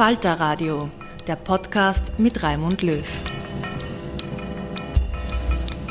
Falter 0.00 0.40
Radio, 0.40 0.88
der 1.26 1.36
Podcast 1.36 2.18
mit 2.18 2.42
Raimund 2.42 2.80
Löw. 2.80 3.04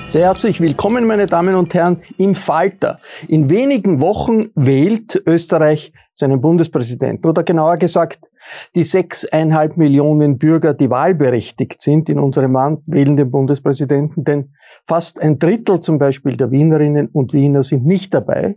Sehr 0.07 0.23
herzlich 0.23 0.59
willkommen, 0.59 1.05
meine 1.05 1.27
Damen 1.27 1.53
und 1.53 1.71
Herren, 1.75 2.01
im 2.17 2.33
Falter. 2.33 2.99
In 3.27 3.51
wenigen 3.51 4.01
Wochen 4.01 4.47
wählt 4.55 5.21
Österreich 5.27 5.93
seinen 6.15 6.41
Bundespräsidenten. 6.41 7.29
Oder 7.29 7.43
genauer 7.43 7.75
gesagt, 7.75 8.21
die 8.73 8.83
sechseinhalb 8.83 9.77
Millionen 9.77 10.39
Bürger, 10.39 10.73
die 10.73 10.89
wahlberechtigt 10.89 11.79
sind 11.79 12.09
in 12.09 12.17
unserem 12.17 12.53
Land, 12.53 12.79
wählen 12.87 13.15
den 13.15 13.29
Bundespräsidenten. 13.29 14.23
Denn 14.23 14.55
fast 14.87 15.21
ein 15.21 15.37
Drittel 15.37 15.81
zum 15.81 15.99
Beispiel 15.99 16.35
der 16.35 16.49
Wienerinnen 16.49 17.09
und 17.13 17.31
Wiener 17.31 17.63
sind 17.63 17.85
nicht 17.85 18.11
dabei, 18.15 18.55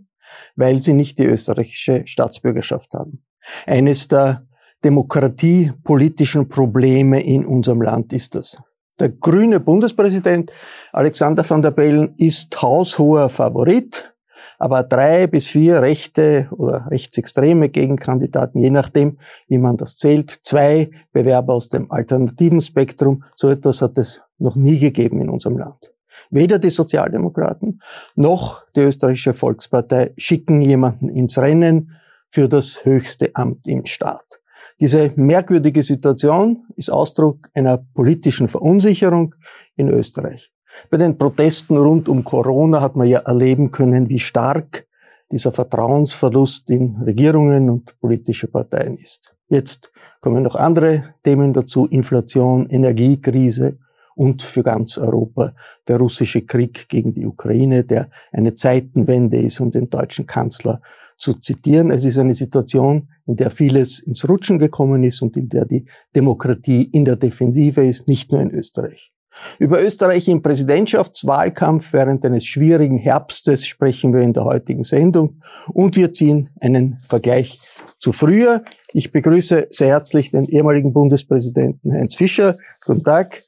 weil 0.56 0.78
sie 0.78 0.94
nicht 0.94 1.18
die 1.18 1.26
österreichische 1.26 2.04
Staatsbürgerschaft 2.06 2.94
haben. 2.94 3.22
Eines 3.66 4.08
der 4.08 4.46
demokratiepolitischen 4.84 6.48
Probleme 6.48 7.22
in 7.22 7.46
unserem 7.46 7.82
Land 7.82 8.12
ist 8.12 8.34
das. 8.34 8.56
Der 8.98 9.08
grüne 9.08 9.60
Bundespräsident 9.60 10.52
Alexander 10.92 11.48
van 11.48 11.62
der 11.62 11.70
Bellen 11.70 12.14
ist 12.18 12.60
haushoher 12.60 13.28
Favorit, 13.28 14.14
aber 14.58 14.82
drei 14.82 15.26
bis 15.26 15.48
vier 15.48 15.82
rechte 15.82 16.48
oder 16.52 16.86
rechtsextreme 16.90 17.68
Gegenkandidaten, 17.68 18.60
je 18.60 18.70
nachdem, 18.70 19.18
wie 19.48 19.58
man 19.58 19.76
das 19.76 19.96
zählt, 19.96 20.30
zwei 20.30 20.90
Bewerber 21.12 21.54
aus 21.54 21.68
dem 21.68 21.90
alternativen 21.90 22.60
Spektrum, 22.60 23.24
so 23.34 23.48
etwas 23.48 23.82
hat 23.82 23.98
es 23.98 24.20
noch 24.38 24.54
nie 24.54 24.78
gegeben 24.78 25.20
in 25.20 25.30
unserem 25.30 25.58
Land. 25.58 25.92
Weder 26.30 26.58
die 26.58 26.70
Sozialdemokraten 26.70 27.80
noch 28.14 28.64
die 28.76 28.80
österreichische 28.80 29.34
Volkspartei 29.34 30.12
schicken 30.16 30.60
jemanden 30.60 31.08
ins 31.08 31.38
Rennen 31.38 31.90
für 32.28 32.48
das 32.48 32.84
höchste 32.84 33.30
Amt 33.34 33.66
im 33.66 33.86
Staat. 33.86 34.41
Diese 34.82 35.12
merkwürdige 35.14 35.80
Situation 35.80 36.64
ist 36.74 36.90
Ausdruck 36.90 37.48
einer 37.54 37.78
politischen 37.78 38.48
Verunsicherung 38.48 39.32
in 39.76 39.88
Österreich. 39.88 40.50
Bei 40.90 40.96
den 40.96 41.16
Protesten 41.16 41.76
rund 41.76 42.08
um 42.08 42.24
Corona 42.24 42.80
hat 42.80 42.96
man 42.96 43.06
ja 43.06 43.20
erleben 43.20 43.70
können, 43.70 44.08
wie 44.08 44.18
stark 44.18 44.88
dieser 45.30 45.52
Vertrauensverlust 45.52 46.68
in 46.70 46.96
Regierungen 46.96 47.70
und 47.70 47.96
politische 48.00 48.48
Parteien 48.48 48.96
ist. 48.96 49.36
Jetzt 49.48 49.92
kommen 50.20 50.42
noch 50.42 50.56
andere 50.56 51.14
Themen 51.22 51.52
dazu, 51.52 51.86
Inflation, 51.86 52.66
Energiekrise 52.66 53.78
und 54.14 54.42
für 54.42 54.62
ganz 54.62 54.98
Europa 54.98 55.54
der 55.88 55.98
russische 55.98 56.42
Krieg 56.42 56.88
gegen 56.88 57.12
die 57.12 57.26
Ukraine, 57.26 57.84
der 57.84 58.10
eine 58.32 58.52
Zeitenwende 58.52 59.38
ist, 59.38 59.60
um 59.60 59.70
den 59.70 59.90
deutschen 59.90 60.26
Kanzler 60.26 60.80
zu 61.16 61.34
zitieren. 61.34 61.90
Es 61.90 62.04
ist 62.04 62.18
eine 62.18 62.34
Situation, 62.34 63.08
in 63.26 63.36
der 63.36 63.50
vieles 63.50 64.00
ins 64.00 64.28
Rutschen 64.28 64.58
gekommen 64.58 65.04
ist 65.04 65.22
und 65.22 65.36
in 65.36 65.48
der 65.48 65.64
die 65.64 65.86
Demokratie 66.14 66.82
in 66.82 67.04
der 67.04 67.16
Defensive 67.16 67.84
ist, 67.84 68.08
nicht 68.08 68.32
nur 68.32 68.40
in 68.40 68.50
Österreich. 68.50 69.12
Über 69.58 69.82
Österreich 69.82 70.28
im 70.28 70.42
Präsidentschaftswahlkampf 70.42 71.92
während 71.92 72.24
eines 72.24 72.44
schwierigen 72.44 72.98
Herbstes 72.98 73.66
sprechen 73.66 74.12
wir 74.12 74.20
in 74.20 74.32
der 74.32 74.44
heutigen 74.44 74.82
Sendung 74.82 75.40
und 75.72 75.96
wir 75.96 76.12
ziehen 76.12 76.50
einen 76.60 76.98
Vergleich 77.00 77.60
zu 77.98 78.12
früher. 78.12 78.62
Ich 78.92 79.12
begrüße 79.12 79.68
sehr 79.70 79.88
herzlich 79.88 80.32
den 80.32 80.46
ehemaligen 80.46 80.92
Bundespräsidenten 80.92 81.92
Heinz 81.92 82.14
Fischer. 82.14 82.58
Guten 82.84 83.04
Tag. 83.04 83.42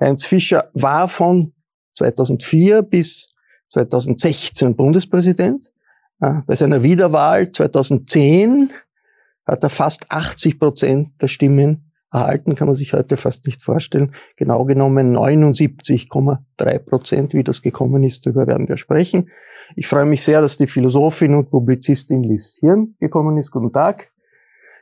Heinz 0.00 0.24
Fischer 0.24 0.70
war 0.74 1.08
von 1.08 1.52
2004 1.94 2.82
bis 2.82 3.28
2016 3.68 4.74
Bundespräsident. 4.74 5.70
Äh, 6.20 6.42
bei 6.46 6.54
seiner 6.54 6.82
Wiederwahl 6.82 7.50
2010 7.50 8.70
hat 9.46 9.62
er 9.62 9.70
fast 9.70 10.10
80 10.10 10.58
Prozent 10.58 11.10
der 11.20 11.28
Stimmen 11.28 11.92
erhalten, 12.10 12.54
kann 12.54 12.68
man 12.68 12.76
sich 12.76 12.92
heute 12.92 13.16
fast 13.16 13.44
nicht 13.46 13.60
vorstellen. 13.60 14.14
Genau 14.36 14.64
genommen 14.64 15.16
79,3 15.16 16.78
Prozent, 16.78 17.34
wie 17.34 17.42
das 17.42 17.60
gekommen 17.60 18.04
ist, 18.04 18.24
darüber 18.24 18.46
werden 18.46 18.68
wir 18.68 18.76
sprechen. 18.76 19.30
Ich 19.74 19.88
freue 19.88 20.06
mich 20.06 20.22
sehr, 20.22 20.40
dass 20.40 20.56
die 20.56 20.68
Philosophin 20.68 21.34
und 21.34 21.50
Publizistin 21.50 22.22
Liz 22.22 22.56
Hirn 22.60 22.94
gekommen 23.00 23.36
ist. 23.38 23.50
Guten 23.50 23.72
Tag. 23.72 24.12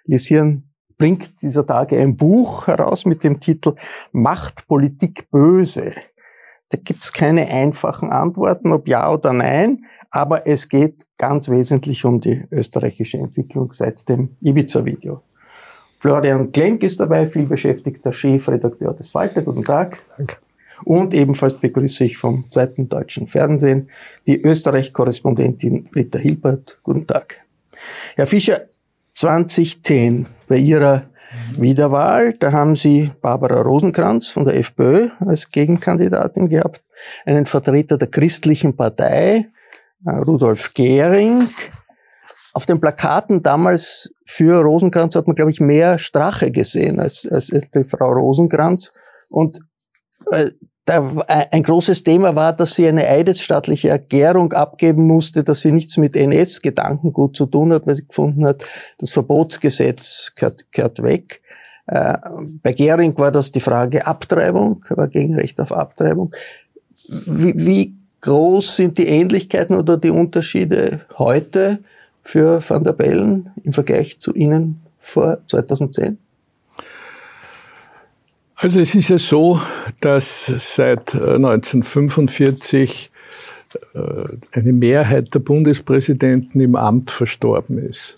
Liz 0.05 0.26
Hirn 0.26 0.72
bringt 1.02 1.43
dieser 1.43 1.66
Tage 1.66 1.99
ein 1.99 2.14
Buch 2.14 2.69
heraus 2.69 3.04
mit 3.06 3.25
dem 3.25 3.40
Titel 3.40 3.75
Macht 4.12 4.69
Politik 4.69 5.28
böse. 5.32 5.94
Da 6.69 6.78
gibt's 6.81 7.12
keine 7.12 7.49
einfachen 7.49 8.10
Antworten, 8.10 8.70
ob 8.70 8.87
ja 8.87 9.12
oder 9.12 9.32
nein. 9.32 9.84
Aber 10.12 10.46
es 10.46 10.69
geht 10.69 11.04
ganz 11.19 11.49
wesentlich 11.49 12.04
um 12.04 12.20
die 12.20 12.44
österreichische 12.52 13.19
Entwicklung 13.19 13.72
seit 13.72 14.08
dem 14.08 14.37
Ibiza-Video. 14.43 15.22
Florian 15.99 16.52
Klenk 16.52 16.84
ist 16.84 17.00
dabei, 17.00 17.26
viel 17.26 17.46
beschäftigter 17.46 18.12
Chefredakteur 18.12 18.94
des 18.94 19.10
Falter. 19.10 19.43
Guten 19.43 19.64
Tag. 19.64 19.99
Danke. 20.16 20.37
Und 20.84 21.14
ebenfalls 21.14 21.54
begrüße 21.54 22.04
ich 22.04 22.16
vom 22.16 22.49
zweiten 22.49 22.88
deutschen 22.88 23.26
Fernsehen 23.26 23.90
die 24.25 24.40
Österreich-Korrespondentin 24.40 25.88
Britta 25.90 26.20
Hilbert. 26.20 26.78
Guten 26.84 27.08
Tag. 27.08 27.44
Herr 28.14 28.28
Fischer, 28.28 28.69
2010 29.14 30.26
bei 30.52 30.58
Ihrer 30.58 31.04
Wiederwahl, 31.56 32.34
da 32.34 32.52
haben 32.52 32.76
Sie 32.76 33.10
Barbara 33.22 33.62
Rosenkranz 33.62 34.28
von 34.28 34.44
der 34.44 34.58
FPÖ 34.58 35.08
als 35.20 35.50
Gegenkandidatin 35.50 36.50
gehabt, 36.50 36.84
einen 37.25 37.46
Vertreter 37.46 37.96
der 37.96 38.08
christlichen 38.08 38.76
Partei, 38.76 39.49
Rudolf 40.06 40.75
Gehring. 40.75 41.49
Auf 42.52 42.66
den 42.66 42.82
Plakaten 42.82 43.43
damals 43.43 44.12
für 44.26 44.60
Rosenkranz 44.60 45.16
hat 45.16 45.26
man, 45.26 45.34
glaube 45.34 45.50
ich, 45.50 45.58
mehr 45.58 45.99
Strache 45.99 46.50
gesehen 46.50 47.00
als, 47.00 47.26
als 47.32 47.49
die 47.49 47.84
Frau 47.84 48.12
Rosenkranz. 48.12 48.93
Und 49.31 49.58
äh, 50.32 50.50
ein 50.87 51.62
großes 51.62 52.02
Thema 52.02 52.34
war, 52.34 52.52
dass 52.52 52.75
sie 52.75 52.88
eine 52.88 53.06
eidesstattliche 53.06 53.90
Erklärung 53.90 54.52
abgeben 54.52 55.06
musste, 55.06 55.44
dass 55.44 55.61
sie 55.61 55.70
nichts 55.70 55.96
mit 55.96 56.17
NS-Gedankengut 56.17 57.37
zu 57.37 57.46
tun 57.46 57.73
hat, 57.73 57.87
weil 57.87 57.96
sie 57.96 58.06
gefunden 58.06 58.44
hat, 58.44 58.64
das 58.99 59.11
Verbotsgesetz 59.11 60.32
gehört, 60.34 60.64
gehört 60.73 61.02
weg. 61.02 61.40
Äh, 61.87 62.14
bei 62.62 62.73
Gering 62.73 63.17
war 63.19 63.31
das 63.31 63.52
die 63.52 63.61
Frage 63.61 64.06
Abtreibung, 64.06 64.84
war 64.90 65.08
gegen 65.08 65.34
Recht 65.37 65.61
auf 65.61 65.73
Abtreibung. 65.73 66.34
Wie, 67.26 67.55
wie 67.56 67.96
groß 68.20 68.76
sind 68.76 68.99
die 68.99 69.06
Ähnlichkeiten 69.06 69.76
oder 69.76 69.96
die 69.96 70.11
Unterschiede 70.11 71.00
heute 71.17 71.78
für 72.23 72.61
Van 72.67 72.85
der 72.85 72.93
Bellen 72.93 73.50
im 73.62 73.73
Vergleich 73.73 74.19
zu 74.19 74.32
Ihnen 74.32 74.81
vor 75.00 75.38
2010? 75.49 76.19
Also 78.62 78.79
es 78.79 78.94
ist 78.94 79.09
ja 79.09 79.19
so, 79.19 79.61
dass 79.99 80.47
seit 80.47 81.17
1945 81.17 83.11
äh, 83.93 83.99
äh, 83.99 84.25
eine 84.53 84.73
Mehrheit 84.73 85.35
der 85.35 85.41
Bundespräsidenten 85.41 86.61
im 86.61 86.76
Amt 86.76 87.11
verstorben 87.11 87.79
ist. 87.79 88.17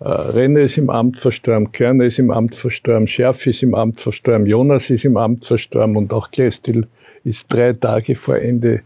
Äh, 0.00 0.08
Renner 0.08 0.60
ist 0.60 0.78
im 0.78 0.88
Amt 0.88 1.18
verstorben, 1.18 1.70
Körner 1.70 2.04
ist 2.04 2.18
im 2.18 2.30
Amt 2.30 2.54
verstorben, 2.54 3.06
Scherf 3.06 3.46
ist 3.46 3.62
im 3.62 3.74
Amt 3.74 4.00
verstorben, 4.00 4.46
Jonas 4.46 4.88
ist 4.88 5.04
im 5.04 5.18
Amt 5.18 5.44
verstorben 5.44 5.96
und 5.96 6.14
auch 6.14 6.30
Klestil 6.30 6.86
ist 7.22 7.52
drei 7.52 7.74
Tage 7.74 8.16
vor 8.16 8.38
Ende 8.38 8.80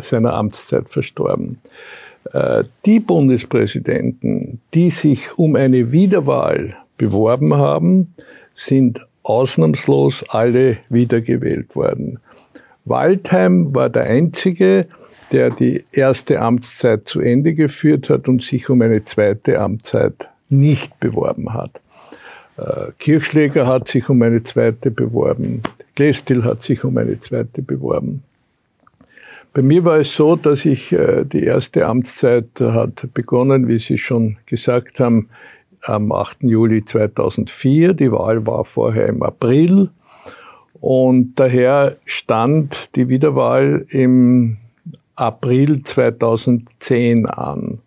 seiner 0.00 0.32
Amtszeit 0.32 0.88
verstorben. 0.88 1.58
Die 2.86 2.98
Bundespräsidenten, 2.98 4.60
die 4.72 4.88
sich 4.88 5.36
um 5.36 5.54
eine 5.54 5.92
Wiederwahl 5.92 6.76
beworben 6.96 7.54
haben, 7.54 8.14
sind 8.54 9.00
ausnahmslos 9.22 10.24
alle 10.28 10.78
wiedergewählt 10.88 11.76
worden. 11.76 12.18
Waldheim 12.84 13.74
war 13.74 13.90
der 13.90 14.04
einzige, 14.04 14.86
der 15.32 15.50
die 15.50 15.84
erste 15.92 16.40
Amtszeit 16.40 17.08
zu 17.08 17.20
Ende 17.20 17.54
geführt 17.54 18.10
hat 18.10 18.28
und 18.28 18.42
sich 18.42 18.68
um 18.68 18.82
eine 18.82 19.02
zweite 19.02 19.60
Amtszeit 19.60 20.28
nicht 20.48 20.98
beworben 20.98 21.54
hat. 21.54 21.80
Äh, 22.56 22.92
Kirchschläger 22.98 23.66
hat 23.66 23.88
sich 23.88 24.08
um 24.08 24.20
eine 24.22 24.42
zweite 24.42 24.90
beworben. 24.90 25.62
Glestil 25.94 26.44
hat 26.44 26.62
sich 26.62 26.84
um 26.84 26.96
eine 26.96 27.20
zweite 27.20 27.62
beworben. 27.62 28.22
Bei 29.52 29.62
mir 29.62 29.84
war 29.84 29.98
es 29.98 30.14
so, 30.14 30.36
dass 30.36 30.64
ich 30.64 30.92
äh, 30.92 31.24
die 31.24 31.44
erste 31.44 31.86
Amtszeit 31.86 32.48
hat 32.60 33.08
begonnen, 33.14 33.68
wie 33.68 33.78
Sie 33.78 33.98
schon 33.98 34.36
gesagt 34.46 35.00
haben, 35.00 35.28
am 35.82 36.12
8. 36.12 36.42
Juli 36.42 36.84
2004. 36.84 37.94
Die 37.94 38.12
Wahl 38.12 38.46
war 38.46 38.64
vorher 38.64 39.06
im 39.06 39.22
April. 39.22 39.90
Und 40.80 41.34
daher 41.36 41.96
stand 42.04 42.96
die 42.96 43.08
Wiederwahl 43.08 43.84
im 43.90 44.58
April 45.14 45.82
2010 45.82 47.26
an. 47.26 47.80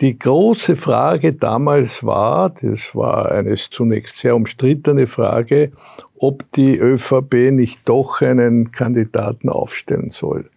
Die 0.00 0.18
große 0.18 0.76
Frage 0.76 1.32
damals 1.32 2.04
war, 2.04 2.50
das 2.50 2.94
war 2.94 3.32
eine 3.32 3.54
zunächst 3.54 4.18
sehr 4.18 4.36
umstrittene 4.36 5.06
Frage, 5.06 5.72
ob 6.18 6.50
die 6.52 6.76
ÖVP 6.78 7.50
nicht 7.50 7.88
doch 7.88 8.20
einen 8.20 8.72
Kandidaten 8.72 9.48
aufstellen 9.48 10.10
soll. 10.10 10.50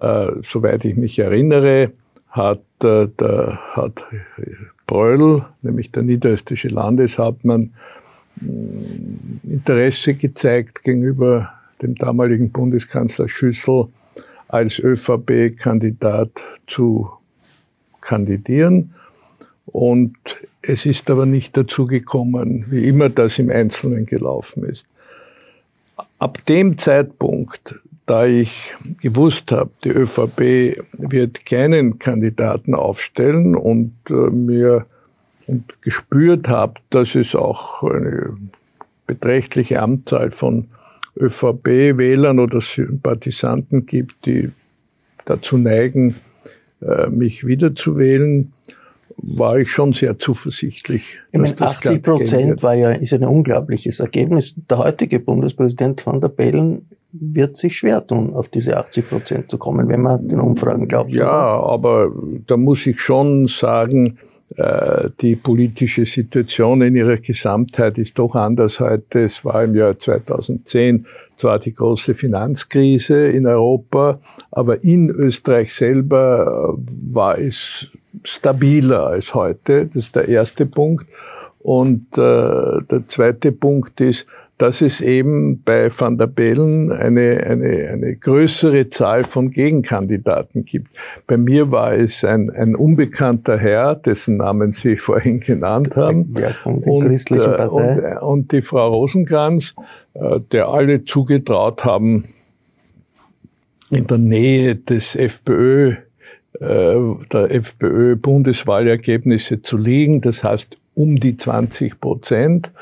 Äh, 0.00 0.28
soweit 0.42 0.84
ich 0.84 0.96
mich 0.96 1.18
erinnere, 1.18 1.92
hat, 2.28 2.62
äh, 2.82 3.08
der, 3.08 3.58
hat 3.72 4.06
Bröll, 4.90 5.44
nämlich 5.62 5.92
der 5.92 6.02
niederösterreichische 6.02 6.74
Landeshauptmann, 6.74 7.70
mm, 8.40 9.48
Interesse 9.48 10.14
gezeigt 10.14 10.82
gegenüber 10.82 11.52
dem 11.80 11.94
damaligen 11.94 12.50
Bundeskanzler 12.50 13.28
Schüssel 13.28 13.86
als 14.48 14.80
ÖVP-Kandidat 14.80 16.42
zu 16.66 17.08
kandidieren. 18.00 18.92
Und 19.66 20.16
es 20.60 20.86
ist 20.86 21.08
aber 21.08 21.24
nicht 21.24 21.56
dazu 21.56 21.84
gekommen, 21.84 22.64
wie 22.68 22.88
immer 22.88 23.10
das 23.10 23.38
im 23.38 23.48
Einzelnen 23.48 24.06
gelaufen 24.06 24.64
ist. 24.64 24.86
Ab 26.18 26.44
dem 26.46 26.76
Zeitpunkt, 26.76 27.76
da 28.10 28.26
ich 28.26 28.74
gewusst 29.00 29.52
habe, 29.52 29.70
die 29.84 29.90
ÖVP 29.90 30.82
wird 30.98 31.46
keinen 31.46 32.00
Kandidaten 32.00 32.74
aufstellen 32.74 33.54
und 33.54 33.92
äh, 34.08 34.12
mir 34.12 34.86
und 35.46 35.80
gespürt 35.80 36.48
habe, 36.48 36.74
dass 36.90 37.14
es 37.14 37.36
auch 37.36 37.84
eine 37.84 38.36
beträchtliche 39.06 39.80
Anzahl 39.80 40.32
von 40.32 40.66
ÖVP-Wählern 41.20 42.40
oder 42.40 42.60
Sympathisanten 42.60 43.86
gibt, 43.86 44.26
die 44.26 44.50
dazu 45.24 45.56
neigen, 45.56 46.16
äh, 46.82 47.08
mich 47.10 47.46
wiederzuwählen, 47.46 48.52
war 49.18 49.58
ich 49.60 49.70
schon 49.70 49.92
sehr 49.92 50.18
zuversichtlich. 50.18 51.20
Ich 51.30 51.38
meine, 51.38 51.60
80 51.60 52.02
Prozent 52.02 52.62
war 52.64 52.74
ja, 52.74 52.90
ist 52.90 53.12
ein 53.12 53.22
unglaubliches 53.22 54.00
Ergebnis. 54.00 54.56
Der 54.68 54.78
heutige 54.78 55.20
Bundespräsident 55.20 56.04
van 56.04 56.20
der 56.20 56.28
Bellen 56.28 56.88
wird 57.12 57.56
sich 57.56 57.76
schwer 57.76 58.06
tun, 58.06 58.34
auf 58.34 58.48
diese 58.48 58.76
80 58.76 59.08
Prozent 59.08 59.50
zu 59.50 59.58
kommen, 59.58 59.88
wenn 59.88 60.02
man 60.02 60.26
den 60.26 60.40
Umfragen 60.40 60.86
glaubt. 60.88 61.10
Ja, 61.10 61.30
aber 61.30 62.12
da 62.46 62.56
muss 62.56 62.86
ich 62.86 63.00
schon 63.00 63.48
sagen, 63.48 64.18
äh, 64.56 65.10
die 65.20 65.36
politische 65.36 66.04
Situation 66.04 66.82
in 66.82 66.96
ihrer 66.96 67.16
Gesamtheit 67.16 67.98
ist 67.98 68.18
doch 68.18 68.34
anders 68.34 68.80
heute. 68.80 69.24
Es 69.24 69.44
war 69.44 69.64
im 69.64 69.74
Jahr 69.74 69.98
2010 69.98 71.06
zwar 71.36 71.58
die 71.58 71.72
große 71.72 72.14
Finanzkrise 72.14 73.28
in 73.28 73.46
Europa, 73.46 74.20
aber 74.50 74.82
in 74.82 75.08
Österreich 75.08 75.72
selber 75.72 76.76
war 76.76 77.38
es 77.38 77.90
stabiler 78.24 79.06
als 79.06 79.34
heute. 79.34 79.86
Das 79.86 80.04
ist 80.04 80.16
der 80.16 80.28
erste 80.28 80.66
Punkt. 80.66 81.06
Und 81.60 82.06
äh, 82.16 82.82
der 82.90 83.04
zweite 83.06 83.52
Punkt 83.52 84.00
ist, 84.00 84.26
dass 84.60 84.82
es 84.82 85.00
eben 85.00 85.62
bei 85.62 85.90
Van 85.90 86.18
der 86.18 86.26
Bellen 86.26 86.92
eine, 86.92 87.42
eine, 87.46 87.88
eine 87.92 88.14
größere 88.14 88.90
Zahl 88.90 89.24
von 89.24 89.50
Gegenkandidaten 89.50 90.66
gibt. 90.66 90.90
Bei 91.26 91.38
mir 91.38 91.72
war 91.72 91.94
es 91.94 92.24
ein, 92.24 92.50
ein 92.50 92.76
unbekannter 92.76 93.56
Herr, 93.56 93.94
dessen 93.94 94.36
Namen 94.36 94.72
Sie 94.72 94.96
vorhin 94.98 95.40
genannt 95.40 95.96
haben. 95.96 96.34
Ja, 96.38 96.50
von 96.62 96.82
der 96.82 96.92
und, 96.92 97.06
christlichen 97.06 97.54
äh. 97.54 97.68
Und, 97.68 98.18
und 98.18 98.52
die 98.52 98.60
Frau 98.60 98.88
Rosenkranz, 98.88 99.74
äh, 100.12 100.40
der 100.52 100.68
alle 100.68 101.06
zugetraut 101.06 101.86
haben, 101.86 102.34
in 103.88 104.06
der 104.06 104.18
Nähe 104.18 104.76
des 104.76 105.16
FPÖ, 105.16 105.94
äh, 106.60 106.96
der 107.32 107.50
FPÖ-Bundeswahlergebnisse 107.50 109.62
zu 109.62 109.78
liegen, 109.78 110.20
das 110.20 110.44
heißt 110.44 110.76
um 110.92 111.18
die 111.18 111.38
20 111.38 111.98
Prozent. 111.98 112.72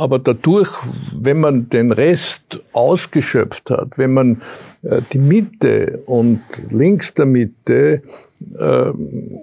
Aber 0.00 0.18
dadurch, 0.18 0.70
wenn 1.14 1.40
man 1.40 1.68
den 1.68 1.92
Rest 1.92 2.62
ausgeschöpft 2.72 3.68
hat, 3.68 3.98
wenn 3.98 4.14
man 4.14 4.40
äh, 4.82 5.02
die 5.12 5.18
Mitte 5.18 6.02
und 6.06 6.40
links 6.70 7.12
der 7.12 7.26
Mitte 7.26 8.02
äh, 8.58 8.92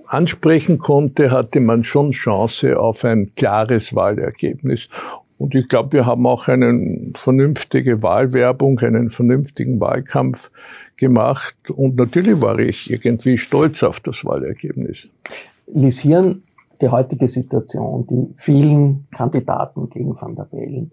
ansprechen 0.07 0.79
konnte, 0.79 1.29
hatte 1.29 1.59
man 1.59 1.83
schon 1.83 2.09
Chance 2.09 2.79
auf 2.79 3.05
ein 3.05 3.33
klares 3.35 3.93
Wahlergebnis. 3.93 4.89
Und 5.37 5.53
ich 5.53 5.69
glaube, 5.69 5.93
wir 5.93 6.07
haben 6.07 6.25
auch 6.25 6.47
eine 6.47 7.11
vernünftige 7.13 8.01
Wahlwerbung, 8.01 8.79
einen 8.79 9.11
vernünftigen 9.11 9.79
Wahlkampf 9.79 10.49
gemacht. 10.95 11.55
Und 11.69 11.97
natürlich 11.97 12.41
war 12.41 12.57
ich 12.57 12.89
irgendwie 12.89 13.37
stolz 13.37 13.83
auf 13.83 13.99
das 13.99 14.25
Wahlergebnis. 14.25 15.09
Lisieren 15.67 16.41
die 16.81 16.89
heutige 16.89 17.27
Situation, 17.27 18.05
die 18.07 18.34
vielen 18.36 19.07
Kandidaten 19.15 19.89
gegen 19.89 20.19
Van 20.19 20.36
der 20.36 20.43
Bellen. 20.43 20.91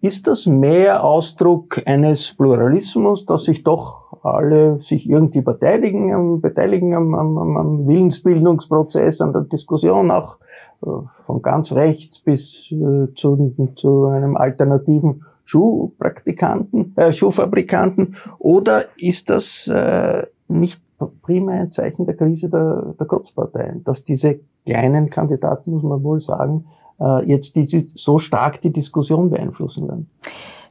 Ist 0.00 0.26
das 0.26 0.46
mehr 0.46 1.04
Ausdruck 1.04 1.80
eines 1.86 2.34
Pluralismus, 2.34 3.24
dass 3.24 3.44
sich 3.44 3.62
doch 3.62 4.24
alle 4.24 4.80
sich 4.80 5.08
irgendwie 5.08 5.42
beteiligen, 5.42 6.40
beteiligen 6.40 6.94
am, 6.94 7.14
am, 7.14 7.56
am 7.56 7.86
Willensbildungsprozess, 7.86 9.20
an 9.20 9.32
der 9.32 9.42
Diskussion, 9.42 10.10
auch 10.10 10.38
äh, 10.82 10.88
von 11.24 11.40
ganz 11.40 11.72
rechts 11.72 12.18
bis 12.18 12.72
äh, 12.72 13.14
zu, 13.14 13.52
zu 13.76 14.06
einem 14.06 14.36
alternativen 14.36 15.24
Schuhpraktikanten, 15.44 16.94
äh, 16.96 17.12
Schuhfabrikanten? 17.12 18.16
Oder 18.38 18.82
ist 18.96 19.30
das 19.30 19.68
äh, 19.68 20.24
nicht 20.48 20.80
primär 21.22 21.62
ein 21.62 21.72
Zeichen 21.72 22.06
der 22.06 22.16
Krise 22.16 22.48
der, 22.48 22.94
der 22.98 23.06
Kurzparteien, 23.06 23.84
dass 23.84 24.04
diese 24.04 24.40
kleinen 24.66 25.10
Kandidaten, 25.10 25.72
muss 25.72 25.82
man 25.82 26.02
wohl 26.02 26.20
sagen, 26.20 26.66
äh, 27.00 27.24
jetzt 27.26 27.56
die, 27.56 27.88
so 27.94 28.18
stark 28.18 28.60
die 28.60 28.72
Diskussion 28.72 29.30
beeinflussen 29.30 29.88
werden. 29.88 30.10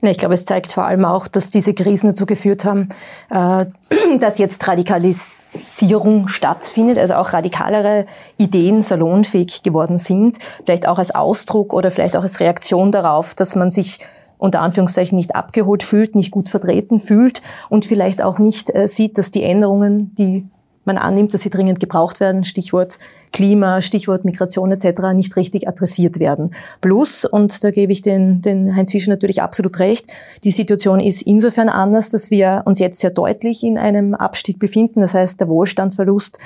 Ich 0.03 0.17
glaube, 0.17 0.33
es 0.33 0.45
zeigt 0.45 0.71
vor 0.71 0.86
allem 0.86 1.05
auch, 1.05 1.27
dass 1.27 1.51
diese 1.51 1.75
Krisen 1.75 2.10
dazu 2.10 2.25
geführt 2.25 2.65
haben, 2.65 2.89
äh, 3.29 3.65
dass 4.19 4.39
jetzt 4.39 4.67
Radikalisierung 4.67 6.27
stattfindet, 6.27 6.98
also 6.98 7.15
auch 7.15 7.33
radikalere 7.33 8.07
Ideen 8.38 8.81
salonfähig 8.81 9.62
geworden 9.62 10.00
sind, 10.00 10.39
vielleicht 10.65 10.88
auch 10.88 10.98
als 10.98 11.13
Ausdruck 11.13 11.74
oder 11.74 11.91
vielleicht 11.91 12.17
auch 12.17 12.24
als 12.24 12.39
Reaktion 12.39 12.91
darauf, 12.91 13.36
dass 13.36 13.55
man 13.55 13.69
sich 13.69 14.00
unter 14.39 14.62
Anführungszeichen 14.62 15.15
nicht 15.15 15.36
abgeholt 15.36 15.83
fühlt, 15.83 16.15
nicht 16.15 16.31
gut 16.31 16.50
vertreten 16.50 17.00
fühlt 17.00 17.43
und 17.69 17.86
vielleicht 17.86 18.24
auch 18.24 18.39
nicht 18.39 18.74
äh, 18.74 18.88
sieht, 18.88 19.19
dass 19.19 19.29
die 19.29 19.43
Änderungen, 19.43 20.15
die 20.15 20.48
man 20.85 20.97
annimmt, 20.97 21.33
dass 21.33 21.41
sie 21.41 21.50
dringend 21.50 21.79
gebraucht 21.79 22.19
werden, 22.19 22.43
Stichwort 22.43 22.97
Klima, 23.31 23.81
Stichwort 23.81 24.25
Migration 24.25 24.71
etc., 24.71 25.13
nicht 25.13 25.35
richtig 25.35 25.67
adressiert 25.67 26.19
werden. 26.19 26.53
Plus, 26.81 27.23
und 27.23 27.63
da 27.63 27.71
gebe 27.71 27.91
ich 27.91 28.01
den, 28.01 28.41
den 28.41 28.75
Heinz 28.75 28.91
Fischer 28.91 29.09
natürlich 29.09 29.41
absolut 29.41 29.79
recht, 29.79 30.07
die 30.43 30.51
Situation 30.51 31.00
ist 31.00 31.21
insofern 31.21 31.69
anders, 31.69 32.09
dass 32.09 32.29
wir 32.29 32.63
uns 32.65 32.79
jetzt 32.79 33.00
sehr 33.00 33.11
deutlich 33.11 33.63
in 33.63 33.77
einem 33.77 34.15
Abstieg 34.15 34.59
befinden. 34.59 35.01
Das 35.01 35.13
heißt, 35.13 35.39
der 35.39 35.47
Wohlstandsverlust 35.47 36.39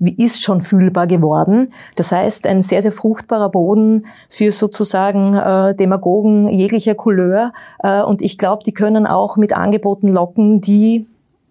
ist 0.00 0.42
schon 0.42 0.62
fühlbar 0.62 1.06
geworden. 1.06 1.72
Das 1.94 2.10
heißt, 2.10 2.46
ein 2.46 2.62
sehr, 2.62 2.82
sehr 2.82 2.92
fruchtbarer 2.92 3.50
Boden 3.50 4.06
für 4.28 4.50
sozusagen 4.50 5.34
äh, 5.34 5.74
Demagogen 5.76 6.48
jeglicher 6.48 6.94
Couleur. 6.94 7.52
Äh, 7.82 8.02
und 8.02 8.20
ich 8.20 8.36
glaube, 8.36 8.64
die 8.64 8.72
können 8.72 9.06
auch 9.06 9.36
mit 9.36 9.56
Angeboten 9.56 10.08
locken, 10.08 10.60
die 10.60 11.06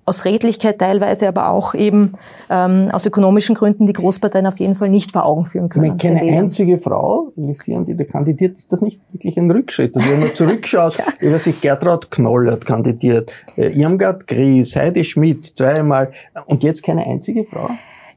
aus 0.05 0.25
Redlichkeit 0.25 0.79
teilweise, 0.79 1.27
aber 1.27 1.49
auch 1.49 1.73
eben 1.75 2.13
ähm, 2.49 2.89
aus 2.91 3.05
ökonomischen 3.05 3.55
Gründen 3.55 3.87
die 3.87 3.93
Großparteien 3.93 4.47
auf 4.47 4.59
jeden 4.59 4.75
Fall 4.75 4.89
nicht 4.89 5.11
vor 5.11 5.25
Augen 5.25 5.45
führen 5.45 5.69
können. 5.69 5.91
Wenn 5.91 5.97
keine 5.97 6.21
einzige 6.21 6.77
Frau, 6.77 7.31
die 7.35 7.95
da 7.95 8.03
kandidiert, 8.03 8.57
ist 8.57 8.71
das 8.73 8.81
nicht 8.81 8.99
wirklich 9.11 9.37
ein 9.37 9.49
Rückschritt. 9.49 9.95
Also 9.95 10.09
wenn 10.09 10.19
man 10.19 10.35
zurückschaut, 10.35 10.97
ja. 10.97 11.05
über 11.19 11.39
sich 11.39 11.61
Gertraud 11.61 12.09
Knoll 12.09 12.51
hat 12.51 12.65
kandidiert, 12.65 13.31
äh, 13.55 13.67
Irmgard 13.67 14.27
Gries, 14.27 14.75
Heidi 14.75 15.03
Schmidt 15.03 15.45
zweimal 15.45 16.11
und 16.47 16.63
jetzt 16.63 16.83
keine 16.83 17.05
einzige 17.05 17.45
Frau? 17.45 17.69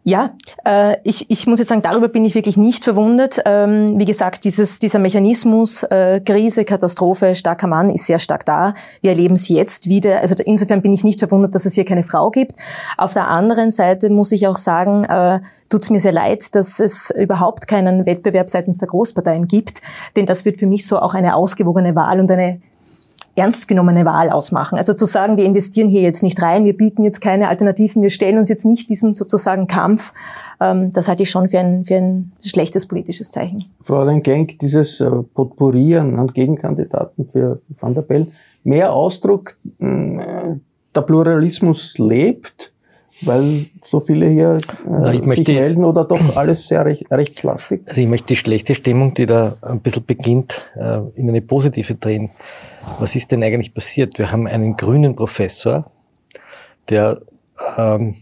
Ja, 0.06 0.36
äh, 0.66 0.96
ich, 1.02 1.30
ich 1.30 1.46
muss 1.46 1.60
jetzt 1.60 1.68
sagen, 1.68 1.80
darüber 1.80 2.08
bin 2.08 2.26
ich 2.26 2.34
wirklich 2.34 2.58
nicht 2.58 2.84
verwundert. 2.84 3.40
Ähm, 3.46 3.98
wie 3.98 4.04
gesagt, 4.04 4.44
dieses, 4.44 4.78
dieser 4.78 4.98
Mechanismus, 4.98 5.82
äh, 5.84 6.20
Krise, 6.20 6.66
Katastrophe, 6.66 7.34
starker 7.34 7.66
Mann 7.68 7.88
ist 7.88 8.04
sehr 8.04 8.18
stark 8.18 8.44
da. 8.44 8.74
Wir 9.00 9.12
erleben 9.12 9.34
es 9.34 9.48
jetzt 9.48 9.88
wieder. 9.88 10.20
Also 10.20 10.34
insofern 10.44 10.82
bin 10.82 10.92
ich 10.92 11.04
nicht 11.04 11.20
verwundert, 11.20 11.54
dass 11.54 11.64
es 11.64 11.72
hier 11.72 11.86
keine 11.86 12.02
Frau 12.02 12.30
gibt. 12.30 12.52
Auf 12.98 13.14
der 13.14 13.28
anderen 13.28 13.70
Seite 13.70 14.10
muss 14.10 14.30
ich 14.32 14.46
auch 14.46 14.58
sagen, 14.58 15.04
äh, 15.04 15.40
tut 15.70 15.84
es 15.84 15.88
mir 15.88 16.00
sehr 16.00 16.12
leid, 16.12 16.54
dass 16.54 16.80
es 16.80 17.10
überhaupt 17.10 17.66
keinen 17.66 18.04
Wettbewerb 18.04 18.50
seitens 18.50 18.76
der 18.76 18.88
Großparteien 18.88 19.48
gibt. 19.48 19.80
Denn 20.16 20.26
das 20.26 20.44
wird 20.44 20.58
für 20.58 20.66
mich 20.66 20.86
so 20.86 20.98
auch 20.98 21.14
eine 21.14 21.34
ausgewogene 21.34 21.94
Wahl 21.94 22.20
und 22.20 22.30
eine 22.30 22.60
ernst 23.36 23.68
genommene 23.68 24.04
Wahl 24.04 24.30
ausmachen. 24.30 24.78
Also 24.78 24.94
zu 24.94 25.06
sagen, 25.06 25.36
wir 25.36 25.44
investieren 25.44 25.88
hier 25.88 26.02
jetzt 26.02 26.22
nicht 26.22 26.40
rein, 26.40 26.64
wir 26.64 26.76
bieten 26.76 27.02
jetzt 27.02 27.20
keine 27.20 27.48
Alternativen, 27.48 28.02
wir 28.02 28.10
stellen 28.10 28.38
uns 28.38 28.48
jetzt 28.48 28.64
nicht 28.64 28.88
diesem 28.88 29.14
sozusagen 29.14 29.66
Kampf, 29.66 30.12
ähm, 30.60 30.92
das 30.92 31.08
halte 31.08 31.24
ich 31.24 31.30
schon 31.30 31.48
für 31.48 31.58
ein, 31.58 31.84
für 31.84 31.96
ein 31.96 32.32
schlechtes 32.44 32.86
politisches 32.86 33.30
Zeichen. 33.30 33.64
Frau 33.82 34.04
Klenk, 34.20 34.58
dieses 34.60 35.00
äh, 35.00 35.10
Potpourrieren 35.10 36.18
an 36.18 36.28
Gegenkandidaten 36.28 37.26
für, 37.26 37.56
für 37.56 37.82
Van 37.82 37.94
der 37.94 38.02
Bell, 38.02 38.28
mehr 38.62 38.92
Ausdruck, 38.92 39.56
äh, 39.80 40.56
der 40.94 41.00
Pluralismus 41.02 41.98
lebt, 41.98 42.72
weil 43.22 43.66
so 43.82 44.00
viele 44.00 44.28
hier 44.28 44.58
äh, 44.86 45.10
sich 45.10 45.24
möchte, 45.24 45.52
melden 45.52 45.84
oder 45.84 46.04
doch 46.04 46.20
alles 46.36 46.68
sehr 46.68 46.84
recht, 46.84 47.10
rechtslastig? 47.10 47.82
Also 47.86 48.00
ich 48.00 48.08
möchte 48.08 48.28
die 48.28 48.36
schlechte 48.36 48.74
Stimmung, 48.74 49.14
die 49.14 49.26
da 49.26 49.56
ein 49.62 49.80
bisschen 49.80 50.04
beginnt, 50.04 50.70
äh, 50.76 51.00
in 51.14 51.28
eine 51.28 51.42
positive 51.42 51.94
drehen. 51.94 52.30
Was 52.98 53.16
ist 53.16 53.32
denn 53.32 53.42
eigentlich 53.42 53.74
passiert? 53.74 54.18
Wir 54.18 54.30
haben 54.30 54.46
einen 54.46 54.76
grünen 54.76 55.16
Professor, 55.16 55.90
der 56.88 57.20
ähm, 57.76 58.16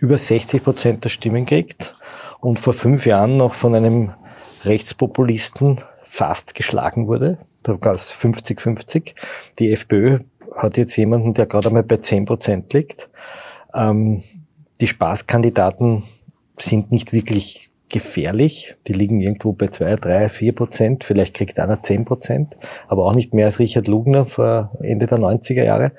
über 0.00 0.18
60 0.18 0.62
Prozent 0.62 1.04
der 1.04 1.08
Stimmen 1.08 1.46
kriegt 1.46 1.94
und 2.40 2.58
vor 2.58 2.72
fünf 2.72 3.06
Jahren 3.06 3.36
noch 3.36 3.54
von 3.54 3.74
einem 3.74 4.12
Rechtspopulisten 4.64 5.80
fast 6.02 6.54
geschlagen 6.54 7.06
wurde. 7.06 7.38
Da 7.62 7.74
gab 7.74 7.94
es 7.94 8.12
50-50. 8.12 9.14
Die 9.58 9.72
FPÖ 9.72 10.20
hat 10.56 10.76
jetzt 10.76 10.96
jemanden, 10.96 11.34
der 11.34 11.46
gerade 11.46 11.68
einmal 11.68 11.82
bei 11.82 11.98
10 11.98 12.24
Prozent 12.24 12.72
liegt. 12.72 13.10
Ähm, 13.74 14.22
die 14.80 14.86
Spaßkandidaten 14.86 16.04
sind 16.58 16.90
nicht 16.90 17.12
wirklich 17.12 17.70
gefährlich. 17.88 18.76
Die 18.86 18.92
liegen 18.92 19.20
irgendwo 19.20 19.52
bei 19.52 19.68
zwei, 19.68 19.96
drei, 19.96 20.28
vier 20.28 20.54
Prozent. 20.54 21.04
Vielleicht 21.04 21.34
kriegt 21.34 21.58
einer 21.58 21.82
zehn 21.82 22.04
Prozent, 22.04 22.56
aber 22.86 23.06
auch 23.06 23.14
nicht 23.14 23.34
mehr 23.34 23.46
als 23.46 23.58
Richard 23.58 23.88
Lugner 23.88 24.26
vor 24.26 24.72
Ende 24.82 25.06
der 25.06 25.18
90er 25.18 25.64
Jahre. 25.64 25.92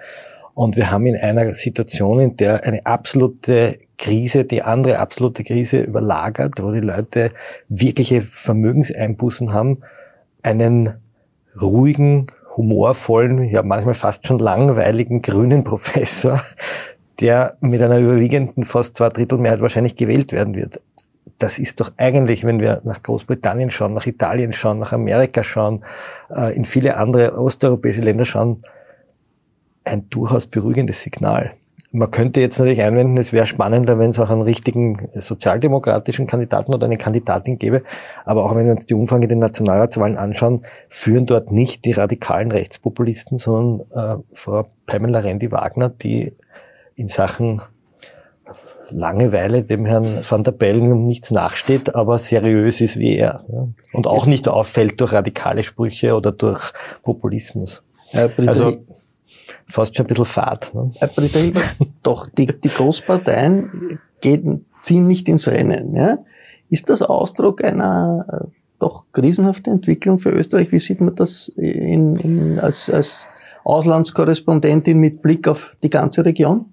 Und 0.54 0.76
wir 0.76 0.92
haben 0.92 1.06
in 1.06 1.16
einer 1.16 1.56
Situation, 1.56 2.20
in 2.20 2.36
der 2.36 2.66
eine 2.66 2.86
absolute 2.86 3.78
Krise 3.98 4.46
die 4.46 4.62
andere 4.62 5.00
absolute 5.00 5.44
Krise 5.44 5.82
überlagert, 5.82 6.62
wo 6.62 6.72
die 6.72 6.80
Leute 6.80 7.32
wirkliche 7.70 8.22
Vermögenseinbußen 8.22 9.54
haben, 9.54 9.80
einen 10.42 10.96
ruhigen, 11.62 12.28
humorvollen, 12.58 13.44
ja 13.44 13.64
manchmal 13.64 13.94
fast 13.94 14.28
schon 14.28 14.40
langweiligen 14.40 15.22
grünen 15.22 15.64
Professor, 15.66 16.44
der 17.22 17.58
mit 17.62 17.82
einer 17.82 18.00
überwiegenden 18.00 18.66
fast 18.66 18.98
zwei 18.98 19.10
Drittel 19.10 19.38
Mehrheit 19.38 19.62
wahrscheinlich 19.62 19.96
gewählt 19.96 20.32
werden 20.32 20.56
wird 20.56 20.82
das 21.38 21.60
ist 21.60 21.80
doch 21.80 21.92
eigentlich, 21.98 22.44
wenn 22.44 22.60
wir 22.60 22.82
nach 22.84 23.04
Großbritannien 23.04 23.72
schauen, 23.72 23.94
nach 23.94 24.06
Italien 24.06 24.54
schauen, 24.54 24.80
nach 24.80 24.94
Amerika 24.94 25.44
schauen, 25.44 25.84
äh, 26.30 26.56
in 26.56 26.66
viele 26.66 26.98
andere 26.98 27.38
osteuropäische 27.38 28.02
Länder 28.02 28.26
schauen, 28.26 28.64
ein 29.84 30.10
durchaus 30.10 30.46
beruhigendes 30.46 31.04
Signal. 31.04 31.54
Man 31.92 32.12
könnte 32.12 32.40
jetzt 32.40 32.60
natürlich 32.60 32.84
einwenden, 32.84 33.18
es 33.18 33.34
wäre 33.34 33.48
spannender, 33.48 33.98
wenn 33.98 34.12
es 34.12 34.20
auch 34.20 34.30
einen 34.30 34.44
richtigen 34.44 35.10
sozialdemokratischen 35.16 36.28
Kandidaten 36.28 36.72
oder 36.72 36.86
eine 36.86 36.98
Kandidatin 36.98 37.58
gäbe. 37.58 37.82
Aber 38.26 38.46
auch 38.46 38.56
wenn 38.56 38.66
wir 38.66 38.74
uns 38.74 38.86
die 38.86 38.94
Umfang 38.94 39.24
in 39.24 39.30
den 39.30 39.40
Nationalratswahlen 39.40 40.16
anschauen, 40.16 40.62
führen 40.88 41.26
dort 41.26 41.52
nicht 41.52 41.86
die 41.86 41.94
radikalen 41.94 42.52
Rechtspopulisten, 42.52 43.40
sondern 43.40 43.88
äh, 43.92 44.22
Frau 44.34 44.68
Pamela 44.86 45.20
Rendi-Wagner, 45.20 45.90
die 45.90 46.34
in 46.94 47.08
Sachen 47.08 47.64
Langeweile 48.92 49.64
dem 49.64 49.86
Herrn 49.86 50.20
van 50.28 50.44
der 50.44 50.52
Bellen 50.52 51.06
nichts 51.06 51.32
nachsteht, 51.32 51.96
aber 51.96 52.18
seriös 52.18 52.82
ist 52.82 52.98
wie 52.98 53.18
er. 53.18 53.44
Und 53.94 54.08
auch 54.08 54.26
nicht 54.26 54.48
auffällt 54.48 55.00
durch 55.00 55.14
radikale 55.14 55.64
Sprüche 55.64 56.16
oder 56.16 56.32
durch 56.32 56.72
Populismus. 57.04 57.84
Äh, 58.12 58.30
also 58.46 58.78
fast 59.68 59.96
schon 59.96 60.06
ein 60.06 60.10
bisschen 60.10 60.26
fad. 60.26 60.74
Ne? 60.74 60.92
Äh, 61.00 61.52
doch, 62.04 62.28
die, 62.28 62.48
die 62.48 62.70
Großparteien 62.70 64.00
gehen 64.22 64.66
ziemlich 64.82 65.28
ins 65.28 65.48
Rennen. 65.48 65.96
Ja? 65.96 66.20
Ist 66.70 66.90
das 66.90 67.02
Ausdruck 67.02 67.64
einer 67.64 68.26
äh, 68.32 68.48
doch 68.80 69.06
krisenhaften 69.12 69.74
Entwicklung 69.74 70.20
für 70.20 70.30
Österreich? 70.30 70.72
Wie 70.72 70.80
sieht 70.80 71.02
man 71.02 71.16
das 71.16 71.50
in, 71.50 72.14
in, 72.16 72.60
als, 72.60 72.90
als 72.90 73.28
Auslandskorrespondentin 73.64 74.98
mit 75.00 75.22
Blick 75.22 75.48
auf 75.48 75.76
die 75.84 75.90
ganze 75.90 76.26
Region? 76.26 76.66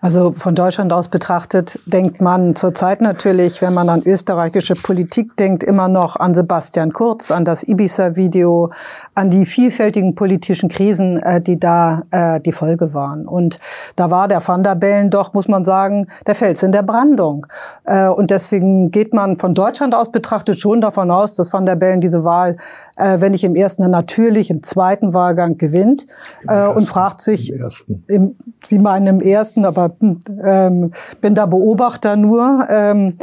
Also 0.00 0.32
von 0.32 0.54
Deutschland 0.54 0.92
aus 0.92 1.08
betrachtet 1.08 1.78
denkt 1.84 2.20
man 2.20 2.54
zurzeit 2.54 3.02
natürlich, 3.02 3.60
wenn 3.60 3.74
man 3.74 3.88
an 3.88 4.02
österreichische 4.04 4.74
Politik 4.74 5.36
denkt, 5.36 5.62
immer 5.62 5.88
noch 5.88 6.16
an 6.16 6.34
Sebastian 6.34 6.92
Kurz, 6.92 7.30
an 7.30 7.44
das 7.44 7.62
Ibiza-Video, 7.68 8.70
an 9.14 9.30
die 9.30 9.44
vielfältigen 9.44 10.14
politischen 10.14 10.70
Krisen, 10.70 11.18
äh, 11.22 11.40
die 11.40 11.60
da 11.60 12.02
äh, 12.10 12.40
die 12.40 12.52
Folge 12.52 12.94
waren. 12.94 13.28
Und 13.28 13.58
da 13.96 14.10
war 14.10 14.26
der 14.26 14.46
Van 14.46 14.62
der 14.62 14.74
Bellen 14.74 15.10
doch, 15.10 15.34
muss 15.34 15.48
man 15.48 15.64
sagen, 15.64 16.08
der 16.26 16.34
Fels 16.34 16.62
in 16.62 16.72
der 16.72 16.82
Brandung. 16.82 17.46
Äh, 17.84 18.08
und 18.08 18.30
deswegen 18.30 18.90
geht 18.90 19.12
man 19.12 19.36
von 19.36 19.54
Deutschland 19.54 19.94
aus 19.94 20.10
betrachtet 20.10 20.58
schon 20.58 20.80
davon 20.80 21.10
aus, 21.10 21.36
dass 21.36 21.52
Van 21.52 21.66
der 21.66 21.76
Bellen 21.76 22.00
diese 22.00 22.24
Wahl, 22.24 22.56
wenn 22.96 23.32
nicht 23.32 23.44
im 23.44 23.56
ersten, 23.56 23.88
natürlich 23.90 24.50
im 24.50 24.62
zweiten 24.62 25.14
Wahlgang 25.14 25.56
gewinnt 25.56 26.06
äh, 26.48 26.66
und 26.66 26.88
fragt 26.88 27.20
sich, 27.20 27.52
im 28.08 28.36
Sie 28.62 28.78
meinen 28.78 29.06
im 29.06 29.20
ersten, 29.20 29.64
aber 29.64 29.92
ähm, 30.44 30.92
bin 31.20 31.34
da 31.34 31.46
Beobachter 31.46 32.16
nur. 32.16 32.66
Ähm, 32.68 33.16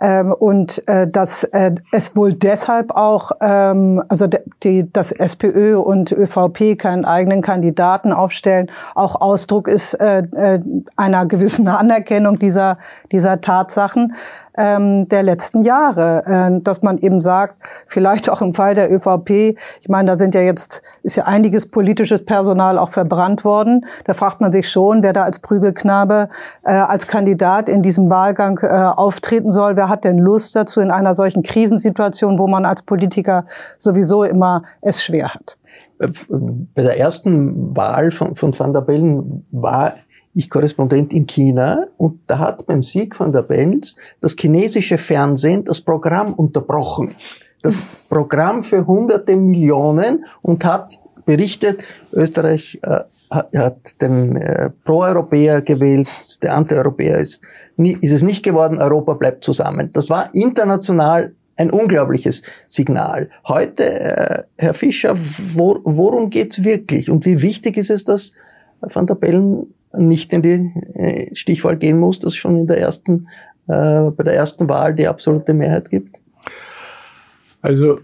ähm, 0.00 0.32
und 0.32 0.86
äh, 0.86 1.08
dass 1.08 1.44
äh, 1.44 1.72
es 1.90 2.14
wohl 2.14 2.34
deshalb 2.34 2.92
auch, 2.92 3.32
ähm, 3.40 4.02
also 4.08 4.28
die, 4.62 4.90
dass 4.92 5.10
SPÖ 5.10 5.78
und 5.78 6.12
ÖVP 6.12 6.78
keinen 6.78 7.04
eigenen 7.04 7.42
Kandidaten 7.42 8.12
aufstellen, 8.12 8.70
auch 8.94 9.20
Ausdruck 9.20 9.66
ist 9.66 9.94
äh, 9.94 10.18
äh, 10.18 10.60
einer 10.96 11.26
gewissen 11.26 11.66
Anerkennung 11.66 12.38
dieser, 12.38 12.78
dieser 13.10 13.40
Tatsachen 13.40 14.14
ähm, 14.56 15.08
der 15.08 15.22
letzten 15.22 15.62
Jahre, 15.62 16.24
äh, 16.26 16.60
dass 16.62 16.82
man 16.82 16.98
eben 16.98 17.20
sagt, 17.20 17.56
vielleicht 17.86 18.30
auch 18.30 18.40
im 18.42 18.54
Fall 18.54 18.74
der 18.74 18.92
ÖVP, 18.92 19.58
ich 19.80 19.88
meine, 19.88 20.10
da 20.10 20.16
sind 20.16 20.34
ja 20.34 20.40
jetzt, 20.40 20.82
ist 21.02 21.16
ja 21.16 21.24
einiges 21.24 21.70
politisches 21.70 22.24
Personal 22.24 22.63
auch 22.78 22.90
verbrannt 22.90 23.44
worden. 23.44 23.86
Da 24.04 24.14
fragt 24.14 24.40
man 24.40 24.52
sich 24.52 24.68
schon, 24.70 25.02
wer 25.02 25.12
da 25.12 25.24
als 25.24 25.38
Prügelknabe 25.38 26.28
äh, 26.64 26.72
als 26.72 27.06
Kandidat 27.06 27.68
in 27.68 27.82
diesem 27.82 28.10
Wahlgang 28.10 28.58
äh, 28.62 28.66
auftreten 28.66 29.52
soll. 29.52 29.76
Wer 29.76 29.88
hat 29.88 30.04
denn 30.04 30.18
Lust 30.18 30.56
dazu 30.56 30.80
in 30.80 30.90
einer 30.90 31.14
solchen 31.14 31.42
Krisensituation, 31.42 32.38
wo 32.38 32.46
man 32.46 32.64
als 32.64 32.82
Politiker 32.82 33.46
sowieso 33.78 34.24
immer 34.24 34.64
es 34.80 35.02
schwer 35.02 35.34
hat? 35.34 35.56
bei 35.98 36.82
der 36.82 36.98
ersten 36.98 37.76
Wahl 37.76 38.10
von, 38.10 38.34
von 38.34 38.58
Van 38.58 38.72
der 38.72 38.80
Bellen 38.80 39.46
war 39.50 39.94
ich 40.34 40.50
Korrespondent 40.50 41.12
in 41.12 41.26
China 41.26 41.86
und 41.96 42.20
da 42.26 42.38
hat 42.40 42.66
beim 42.66 42.82
Sieg 42.82 43.14
von 43.14 43.32
der 43.32 43.42
Bens 43.42 43.96
das 44.20 44.34
chinesische 44.38 44.98
Fernsehen 44.98 45.64
das 45.64 45.80
Programm 45.80 46.34
unterbrochen. 46.34 47.14
Das 47.62 47.80
Programm 48.08 48.62
für 48.62 48.86
hunderte 48.86 49.36
Millionen 49.36 50.24
und 50.42 50.64
hat 50.64 50.98
berichtet, 51.24 51.84
Österreich 52.12 52.78
äh, 52.82 53.00
hat 53.30 54.00
den 54.00 54.36
äh, 54.36 54.70
Pro-Europäer 54.84 55.62
gewählt, 55.62 56.08
der 56.42 56.56
Anti-Europäer 56.56 57.18
ist, 57.18 57.42
nie, 57.76 57.96
ist 58.00 58.12
es 58.12 58.22
nicht 58.22 58.42
geworden, 58.42 58.78
Europa 58.78 59.14
bleibt 59.14 59.44
zusammen. 59.44 59.90
Das 59.92 60.08
war 60.10 60.34
international 60.34 61.34
ein 61.56 61.70
unglaubliches 61.70 62.42
Signal. 62.68 63.30
Heute, 63.46 63.84
äh, 63.84 64.42
Herr 64.58 64.74
Fischer, 64.74 65.14
wo, 65.16 65.78
worum 65.84 66.30
geht's 66.30 66.64
wirklich 66.64 67.10
und 67.10 67.24
wie 67.24 67.42
wichtig 67.42 67.76
ist 67.76 67.90
es, 67.90 68.04
dass 68.04 68.32
Van 68.80 69.06
der 69.06 69.14
Bellen 69.14 69.72
nicht 69.92 70.32
in 70.32 70.42
die 70.42 70.72
äh, 70.94 71.34
Stichwahl 71.34 71.76
gehen 71.76 71.98
muss, 71.98 72.18
dass 72.18 72.34
schon 72.34 72.58
in 72.58 72.66
der 72.66 72.78
ersten, 72.78 73.28
äh, 73.68 74.02
bei 74.10 74.24
der 74.24 74.34
ersten 74.34 74.68
Wahl 74.68 74.94
die 74.94 75.06
absolute 75.06 75.54
Mehrheit 75.54 75.88
gibt? 75.90 76.16
Also 77.62 78.00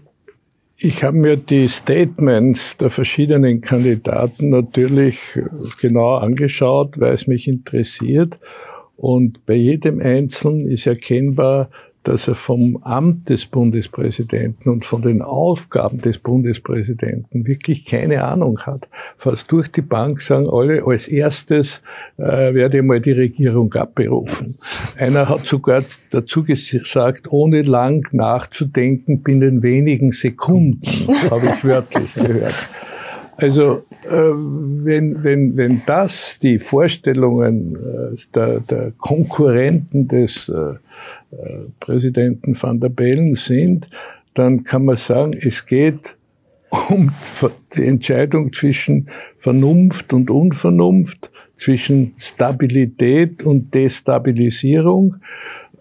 ich 0.83 1.03
habe 1.03 1.15
mir 1.15 1.37
die 1.37 1.67
Statements 1.67 2.75
der 2.77 2.89
verschiedenen 2.89 3.61
Kandidaten 3.61 4.49
natürlich 4.49 5.39
genau 5.79 6.15
angeschaut, 6.15 6.99
weil 6.99 7.13
es 7.13 7.27
mich 7.27 7.47
interessiert. 7.47 8.39
Und 8.97 9.45
bei 9.45 9.53
jedem 9.53 9.99
Einzelnen 9.99 10.67
ist 10.67 10.87
erkennbar, 10.87 11.69
dass 12.03 12.27
er 12.27 12.35
vom 12.35 12.77
Amt 12.83 13.29
des 13.29 13.45
Bundespräsidenten 13.45 14.69
und 14.71 14.85
von 14.85 15.01
den 15.01 15.21
Aufgaben 15.21 16.01
des 16.01 16.17
Bundespräsidenten 16.17 17.45
wirklich 17.45 17.85
keine 17.85 18.23
Ahnung 18.23 18.59
hat. 18.61 18.87
Fast 19.17 19.51
durch 19.51 19.71
die 19.71 19.81
Bank 19.81 20.21
sagen 20.21 20.49
alle, 20.49 20.83
als 20.85 21.07
erstes 21.07 21.81
äh, 22.17 22.53
werde 22.53 22.79
ich 22.79 22.83
mal 22.83 22.99
die 22.99 23.11
Regierung 23.11 23.73
abberufen. 23.73 24.57
Einer 24.97 25.29
hat 25.29 25.41
sogar 25.41 25.83
dazu 26.09 26.43
gesagt, 26.43 27.31
ohne 27.31 27.61
lang 27.61 28.07
nachzudenken, 28.11 29.21
binnen 29.21 29.61
wenigen 29.61 30.11
Sekunden, 30.11 30.81
habe 31.29 31.51
ich 31.53 31.63
wörtlich 31.63 32.15
gehört. 32.15 32.69
Also 33.41 33.83
äh, 34.07 34.11
wenn, 34.11 35.23
wenn, 35.23 35.57
wenn 35.57 35.81
das 35.87 36.37
die 36.37 36.59
Vorstellungen 36.59 37.75
äh, 37.75 38.17
der, 38.35 38.59
der 38.59 38.91
Konkurrenten 38.99 40.07
des 40.07 40.47
äh, 40.47 40.75
Präsidenten 41.79 42.61
van 42.61 42.79
der 42.79 42.89
Bellen 42.89 43.35
sind, 43.35 43.87
dann 44.33 44.63
kann 44.63 44.85
man 44.85 44.97
sagen, 44.97 45.33
es 45.33 45.65
geht 45.65 46.15
um 46.89 47.11
die 47.75 47.85
Entscheidung 47.85 48.53
zwischen 48.53 49.09
Vernunft 49.37 50.13
und 50.13 50.29
Unvernunft, 50.29 51.31
zwischen 51.57 52.13
Stabilität 52.17 53.43
und 53.43 53.73
Destabilisierung. 53.73 55.17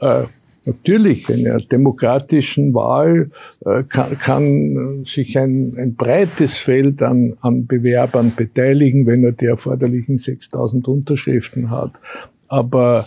Äh, 0.00 0.24
natürlich, 0.66 1.30
in 1.30 1.46
einer 1.46 1.60
demokratischen 1.60 2.74
Wahl 2.74 3.30
äh, 3.64 3.84
kann, 3.84 4.18
kann, 4.18 5.04
sich 5.04 5.38
ein, 5.38 5.74
ein 5.78 5.94
breites 5.94 6.58
Feld 6.58 7.02
an, 7.02 7.34
an 7.40 7.66
Bewerbern 7.66 8.32
beteiligen, 8.36 9.06
wenn 9.06 9.24
er 9.24 9.32
die 9.32 9.46
erforderlichen 9.46 10.18
6000 10.18 10.86
Unterschriften 10.86 11.70
hat. 11.70 11.92
Aber 12.48 13.06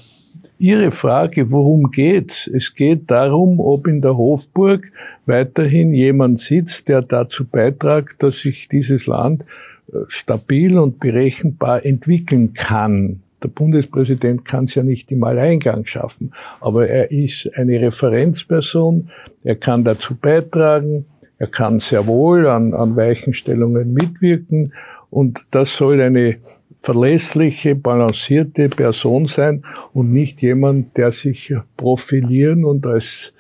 Ihre 0.64 0.92
Frage, 0.92 1.52
worum 1.52 1.92
geht's? 1.92 2.48
Es 2.48 2.74
geht 2.74 3.12
darum, 3.12 3.60
ob 3.60 3.86
in 3.86 4.00
der 4.00 4.16
Hofburg 4.16 4.94
weiterhin 5.26 5.94
jemand 5.94 6.40
sitzt, 6.40 6.88
der 6.88 7.02
dazu 7.02 7.44
beiträgt, 7.46 8.24
dass 8.24 8.40
sich 8.40 8.70
dieses 8.70 9.06
Land 9.06 9.44
äh, 9.92 9.98
stabil 10.08 10.78
und 10.78 11.02
berechenbar 11.02 11.86
entwickeln 11.86 12.54
kann. 12.54 13.24
Der 13.44 13.50
Bundespräsident 13.50 14.46
kann 14.46 14.64
es 14.64 14.76
ja 14.76 14.84
nicht 14.84 15.12
im 15.12 15.26
Alleingang 15.26 15.84
schaffen, 15.84 16.32
aber 16.62 16.88
er 16.88 17.12
ist 17.12 17.50
eine 17.58 17.82
Referenzperson, 17.82 19.10
er 19.44 19.58
kann 19.58 19.84
dazu 19.84 20.16
beitragen, 20.16 21.04
er 21.40 21.48
kann 21.48 21.82
sehr 21.82 22.08
wohl 22.08 22.48
an, 22.48 22.74
an 22.74 22.96
Weichenstellungen 22.96 23.92
mitwirken 23.92 24.72
und 25.10 25.46
das 25.52 25.76
soll 25.76 26.00
eine 26.00 26.38
verlässliche, 26.84 27.76
balancierte 27.76 28.68
Person 28.68 29.26
sein 29.28 29.64
und 29.94 30.12
nicht 30.12 30.42
jemand, 30.42 30.98
der 30.98 31.14
sich 31.14 31.56
profilieren 31.78 32.66
und 32.66 32.86
als, 32.86 33.34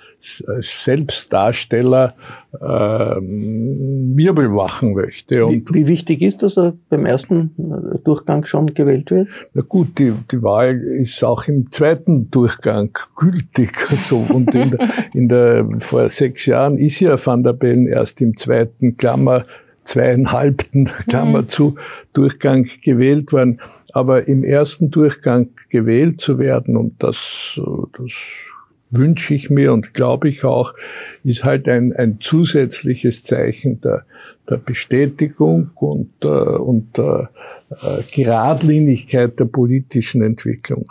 als 0.48 0.86
Selbstdarsteller 0.86 2.16
äh, 2.54 2.58
Wirbel 2.58 4.48
machen 4.48 4.94
möchte. 4.94 5.46
Wie, 5.50 5.62
wie, 5.74 5.88
wichtig 5.88 6.22
ist, 6.22 6.42
dass 6.42 6.58
er 6.58 6.74
beim 6.88 7.06
ersten 7.06 7.52
Durchgang 8.06 8.46
schon 8.46 8.68
gewählt 8.68 9.12
wird? 9.12 9.28
Na 9.54 9.62
gut, 9.62 10.00
die, 10.00 10.14
die 10.32 10.42
Wahl 10.42 10.80
ist 10.80 11.22
auch 11.26 11.46
im 11.50 11.70
zweiten 11.70 12.32
Durchgang 12.32 12.98
gültig. 13.16 13.72
Also, 13.90 14.26
und 14.30 14.56
in 14.56 14.72
der, 14.72 14.90
in 15.14 15.28
der, 15.28 15.68
vor 15.80 16.10
sechs 16.10 16.46
Jahren 16.46 16.78
ist 16.78 17.02
ja 17.02 17.18
Van 17.24 17.44
der 17.44 17.54
Bellen 17.54 17.88
erst 17.88 18.22
im 18.22 18.38
zweiten 18.38 18.96
Klammer 18.96 19.46
zweieinhalbten, 19.84 20.86
Klammer 21.08 21.44
mhm. 21.44 21.50
zu, 21.50 21.76
Durchgang 22.14 22.68
gewählt 22.84 23.34
worden. 23.34 23.60
Aber 23.92 24.28
im 24.28 24.44
ersten 24.44 24.92
Durchgang 24.92 25.50
gewählt 25.70 26.22
zu 26.22 26.40
werden, 26.40 26.78
und 26.78 27.02
das, 27.04 27.60
das 27.98 28.14
wünsche 28.90 29.34
ich 29.34 29.50
mir 29.50 29.74
und 29.74 29.94
glaube 29.94 30.30
ich 30.30 30.44
auch, 30.44 30.74
ist 31.24 31.44
halt 31.44 31.68
ein, 31.68 31.94
ein 31.94 32.20
zusätzliches 32.20 33.24
Zeichen 33.24 33.82
der, 33.82 34.06
der 34.50 34.58
Bestätigung 34.58 35.72
und, 35.76 36.12
äh, 36.24 36.28
und 36.28 36.98
der 36.98 37.30
äh, 37.70 38.04
Geradlinigkeit 38.12 39.40
der 39.40 39.46
politischen 39.46 40.22
Entwicklung. 40.22 40.86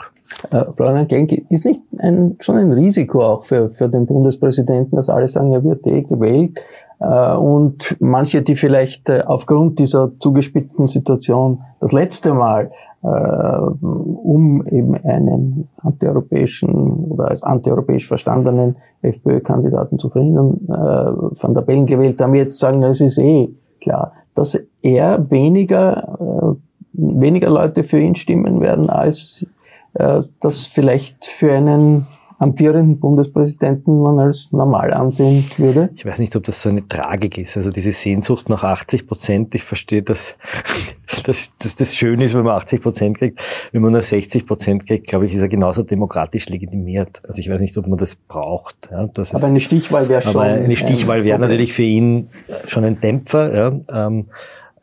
Äh, 0.51 0.65
Florian 0.73 1.09
Klenk, 1.09 1.33
ist 1.51 1.65
nicht 1.65 1.81
ein, 2.01 2.37
schon 2.41 2.57
ein 2.57 2.73
Risiko 2.73 3.23
auch 3.23 3.45
für, 3.45 3.71
für 3.71 3.89
den 3.89 4.07
Bundespräsidenten, 4.07 4.97
dass 4.97 5.09
alle 5.09 5.29
sagen, 5.29 5.53
er 5.53 5.63
wird 5.63 5.87
eh 5.87 6.03
gewählt, 6.03 6.59
äh, 6.59 6.63
und 7.03 7.97
manche, 7.99 8.43
die 8.43 8.55
vielleicht 8.55 9.09
äh, 9.09 9.23
aufgrund 9.27 9.81
dieser 9.81 10.13
zugespitzten 10.21 10.87
Situation 10.87 11.63
das 11.81 11.93
letzte 11.93 12.33
Mal, 12.33 12.71
äh, 13.03 13.07
um 13.07 14.65
eben 14.69 14.95
einen 14.95 15.69
antieuropäischen 15.83 16.71
oder 16.71 17.29
als 17.29 17.43
antieuropäisch 17.43 18.07
verstandenen 18.07 18.77
FPÖ-Kandidaten 19.03 19.99
zu 19.99 20.11
verhindern, 20.11 20.61
Van 20.69 21.55
der 21.55 21.63
Bellen 21.63 21.87
gewählt 21.87 22.21
haben, 22.21 22.37
jetzt 22.37 22.61
sagen, 22.61 22.85
es 22.85 23.01
ist 23.01 23.19
eh 23.19 23.53
klar, 23.81 24.13
dass 24.37 24.57
er 24.81 25.29
weniger, 25.29 26.57
weniger 26.93 27.51
Leute 27.51 27.83
für 27.83 27.99
ihn 27.99 28.15
stimmen 28.15 28.61
werden, 28.61 28.89
als 28.89 29.45
das 29.93 30.69
vielleicht 30.69 31.25
für 31.25 31.53
einen 31.53 32.07
amtierenden 32.43 32.99
Bundespräsidenten 32.99 34.03
man 34.03 34.19
als 34.19 34.51
normal 34.51 34.93
ansehen 34.93 35.45
würde? 35.57 35.91
Ich 35.95 36.05
weiß 36.05 36.19
nicht, 36.19 36.35
ob 36.37 36.45
das 36.45 36.61
so 36.61 36.69
eine 36.69 36.87
Tragik 36.87 37.39
ist. 37.39 37.57
Also 37.57 37.71
diese 37.71 37.93
Sehnsucht 37.93 38.49
nach 38.49 38.65
80 38.65 39.07
Prozent, 39.07 39.55
ich 39.55 39.63
verstehe, 39.63 40.03
dass, 40.03 40.37
dass, 41.25 41.57
dass 41.59 41.77
das 41.77 41.95
schön 41.95 42.21
ist, 42.21 42.35
wenn 42.35 42.45
man 42.45 42.55
80 42.57 42.83
Prozent 42.83 43.19
kriegt. 43.19 43.41
Wenn 43.71 43.83
man 43.83 43.93
nur 43.93 44.03
60 44.03 44.47
Prozent 44.47 44.87
kriegt, 44.87 45.07
glaube 45.07 45.27
ich, 45.27 45.35
ist 45.35 45.41
er 45.41 45.49
genauso 45.49 45.83
demokratisch 45.83 46.49
legitimiert. 46.49 47.23
Also 47.27 47.41
ich 47.41 47.49
weiß 47.49 47.61
nicht, 47.61 47.77
ob 47.79 47.87
man 47.87 47.99
das 47.99 48.17
braucht. 48.17 48.89
Ja, 48.91 49.07
das 49.07 49.35
aber 49.35 49.45
ist, 49.45 49.51
eine 49.51 49.61
Stichwahl 49.61 50.09
wäre 50.09 50.23
schon. 50.23 50.37
Aber 50.37 50.43
eine 50.43 50.77
Stichwahl 50.77 51.25
wäre 51.25 51.39
natürlich 51.39 51.73
für 51.73 51.85
ihn 51.85 52.29
schon 52.67 52.85
ein 52.85 53.01
Dämpfer. 53.01 53.55
Ja, 53.55 54.07
ähm, 54.07 54.27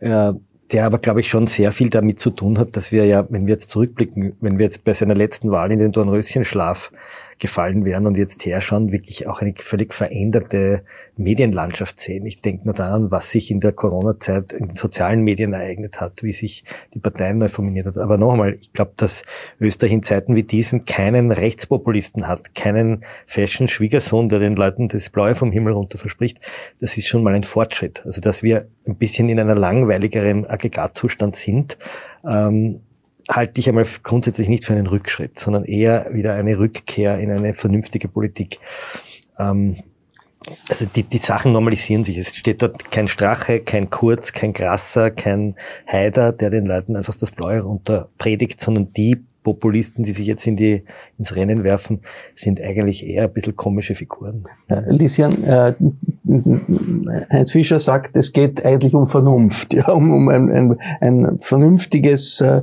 ja, 0.02 0.34
der 0.72 0.86
aber, 0.86 1.00
glaube 1.00 1.20
ich, 1.20 1.30
schon 1.30 1.48
sehr 1.48 1.72
viel 1.72 1.90
damit 1.90 2.20
zu 2.20 2.30
tun 2.30 2.60
hat, 2.60 2.76
dass 2.76 2.92
wir 2.92 3.06
ja, 3.06 3.26
wenn 3.30 3.48
wir 3.48 3.54
jetzt 3.54 3.70
zurückblicken, 3.70 4.36
wenn 4.40 4.60
wir 4.60 4.66
jetzt 4.66 4.84
bei 4.84 4.94
seiner 4.94 5.16
letzten 5.16 5.52
Wahl 5.52 5.72
in 5.72 5.80
den 5.80 5.92
Dornröschenschlaf 5.92 6.92
gefallen 7.40 7.86
wären 7.86 8.06
und 8.06 8.18
jetzt 8.18 8.46
herschauen, 8.46 8.92
wirklich 8.92 9.28
auch 9.28 9.42
eine 9.42 9.54
völlig 9.58 9.94
veränderte 9.94 10.84
Medienlandschaft 11.16 12.00
sehen. 12.00 12.26
Ich 12.26 12.42
denke 12.42 12.66
nur 12.66 12.74
daran, 12.74 13.12
was 13.12 13.32
sich 13.32 13.50
in 13.50 13.60
der 13.60 13.72
Corona-Zeit 13.72 14.52
in 14.54 14.68
den 14.68 14.76
sozialen 14.76 15.24
Medien 15.24 15.54
ereignet 15.54 16.02
hat, 16.02 16.22
wie 16.22 16.34
sich 16.34 16.64
die 16.94 17.00
Parteien 17.00 17.38
neu 17.38 17.48
formiert 17.48 17.88
hat. 17.88 17.98
Aber 17.98 18.18
noch 18.18 18.34
einmal, 18.34 18.56
ich 18.56 18.74
glaube, 18.74 18.92
dass 18.98 19.24
Österreich 19.60 19.94
in 19.94 20.04
Zeiten 20.04 20.36
wie 20.36 20.44
diesen 20.44 20.86
keinen 20.86 21.32
Rechtspopulisten 21.32 22.28
hat, 22.28 22.54
keinen 22.56 23.04
Fashion-Schwiegersohn, 23.26 24.30
der 24.30 24.40
den 24.40 24.56
Leuten 24.56 24.90
das 24.90 25.10
Blaue 25.10 25.36
vom 25.36 25.52
Himmel 25.52 25.74
runter 25.74 25.98
verspricht. 25.98 26.40
Das 26.80 26.98
ist 26.98 27.08
schon 27.08 27.24
mal 27.24 27.34
ein 27.34 27.44
Fortschritt. 27.44 28.06
Also, 28.06 28.22
dass 28.22 28.44
wir 28.44 28.68
ein 28.86 28.98
bisschen 28.98 29.30
in 29.30 29.40
einer 29.40 29.56
langweiligeren 29.56 30.46
Aggregatzustand 30.46 31.36
sind, 31.36 31.78
ähm, 32.26 32.82
halte 33.30 33.60
ich 33.60 33.70
einmal 33.70 33.86
grundsätzlich 34.04 34.50
nicht 34.50 34.66
für 34.66 34.74
einen 34.74 34.88
Rückschritt, 34.88 35.38
sondern 35.38 35.64
eher 35.64 36.08
wieder 36.12 36.34
eine 36.34 36.58
Rückkehr 36.58 37.20
in 37.20 37.32
eine 37.32 37.54
vernünftige 37.54 38.08
Politik. 38.08 38.60
Ähm, 39.38 39.78
also 40.68 40.86
die, 40.86 41.04
die 41.04 41.18
Sachen 41.20 41.52
normalisieren 41.52 42.04
sich. 42.04 42.18
Es 42.18 42.36
steht 42.36 42.62
dort 42.62 42.92
kein 42.92 43.08
Strache, 43.08 43.60
kein 43.60 43.90
Kurz, 43.90 44.34
kein 44.34 44.54
Grasser, 44.54 45.12
kein 45.12 45.56
Haider, 45.88 46.32
der 46.32 46.50
den 46.50 46.66
Leuten 46.66 46.96
einfach 46.96 47.16
das 47.16 47.32
Blaue 47.32 47.60
runter 47.60 48.10
predigt, 48.18 48.60
sondern 48.60 48.92
die 48.94 49.18
Populisten, 49.44 50.04
die 50.04 50.12
sich 50.12 50.28
jetzt 50.28 50.46
in 50.48 50.56
die, 50.56 50.84
ins 51.18 51.36
Rennen 51.36 51.64
werfen, 51.64 52.02
sind 52.36 52.60
eigentlich 52.62 53.06
eher 53.06 53.24
ein 53.24 53.34
bisschen 53.34 53.56
komische 53.56 53.96
Figuren. 53.96 54.46
Lisian, 54.68 55.44
äh, 55.44 55.74
Heinz 57.32 57.52
Fischer 57.52 57.80
sagt, 57.80 58.16
es 58.16 58.32
geht 58.32 58.64
eigentlich 58.64 58.94
um 58.94 59.08
Vernunft, 59.08 59.74
ja, 59.74 59.92
um, 59.92 60.12
um 60.12 60.30
ein, 60.30 60.50
ein, 60.52 60.78
ein 61.02 61.40
vernünftiges, 61.40 62.42
äh, 62.42 62.62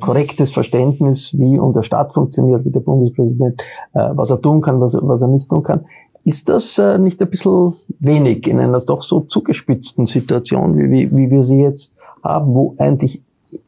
korrektes 0.00 0.52
Verständnis, 0.52 1.34
wie 1.38 1.58
unser 1.58 1.82
Staat 1.82 2.12
funktioniert, 2.12 2.64
wie 2.64 2.70
der 2.70 2.80
Bundespräsident, 2.80 3.62
äh, 3.94 4.10
was 4.12 4.30
er 4.30 4.40
tun 4.40 4.60
kann, 4.60 4.80
was, 4.80 4.94
was 5.00 5.22
er 5.22 5.28
nicht 5.28 5.48
tun 5.48 5.62
kann. 5.62 5.86
Ist 6.24 6.48
das 6.48 6.76
äh, 6.78 6.98
nicht 6.98 7.20
ein 7.22 7.30
bisschen 7.30 7.74
wenig 8.00 8.46
in 8.48 8.58
einer 8.58 8.80
doch 8.80 9.00
so 9.00 9.20
zugespitzten 9.20 10.06
Situation, 10.06 10.76
wie, 10.76 10.90
wie, 10.90 11.16
wie 11.16 11.30
wir 11.30 11.42
sie 11.42 11.60
jetzt 11.60 11.94
haben, 12.22 12.54
wo 12.54 12.74
eigentlich 12.78 13.22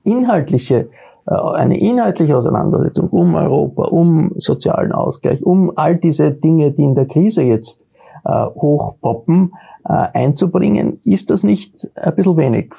inhaltliche 0.04 0.88
äh, 1.26 1.34
eine 1.34 1.78
inhaltliche 1.78 2.36
Auseinandersetzung 2.36 3.08
um 3.10 3.34
Europa, 3.34 3.84
um 3.84 4.32
sozialen 4.36 4.92
Ausgleich, 4.92 5.44
um 5.44 5.72
all 5.76 5.96
diese 5.96 6.32
Dinge, 6.32 6.72
die 6.72 6.82
in 6.82 6.94
der 6.94 7.06
Krise 7.06 7.42
jetzt 7.42 7.82
äh, 7.82 7.87
hochpoppen, 8.32 9.52
äh, 9.84 9.92
einzubringen, 10.14 11.00
ist 11.04 11.30
das 11.30 11.42
nicht 11.42 11.88
ein 11.96 12.14
bisschen 12.14 12.36
wenig 12.36 12.74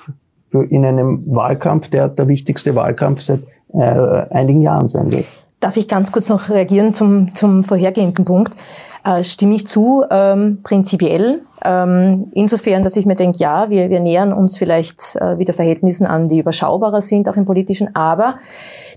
für 0.49 0.63
in 0.63 0.85
einem 0.85 1.23
Wahlkampf, 1.27 1.89
der 1.89 2.09
der 2.09 2.27
wichtigste 2.27 2.75
Wahlkampf 2.75 3.21
seit 3.21 3.41
äh, 3.73 3.77
einigen 3.77 4.61
Jahren 4.61 4.87
sein 4.87 5.11
wird. 5.11 5.25
Darf 5.59 5.77
ich 5.77 5.87
ganz 5.87 6.11
kurz 6.11 6.29
noch 6.29 6.49
reagieren 6.49 6.93
zum, 6.93 7.29
zum 7.29 7.63
vorhergehenden 7.63 8.25
Punkt? 8.25 8.55
Äh, 9.03 9.23
stimme 9.23 9.55
ich 9.55 9.67
zu, 9.67 10.03
ähm, 10.09 10.59
prinzipiell. 10.63 11.41
Ähm, 11.65 12.27
insofern, 12.33 12.83
dass 12.83 12.95
ich 12.95 13.05
mir 13.05 13.15
denke, 13.15 13.39
ja, 13.39 13.69
wir, 13.69 13.89
wir 13.89 13.99
nähern 13.99 14.33
uns 14.33 14.57
vielleicht 14.57 15.15
äh, 15.15 15.37
wieder 15.37 15.53
Verhältnissen 15.53 16.05
an, 16.05 16.29
die 16.29 16.39
überschaubarer 16.39 17.01
sind, 17.01 17.27
auch 17.27 17.35
im 17.35 17.45
politischen, 17.45 17.95
aber 17.95 18.35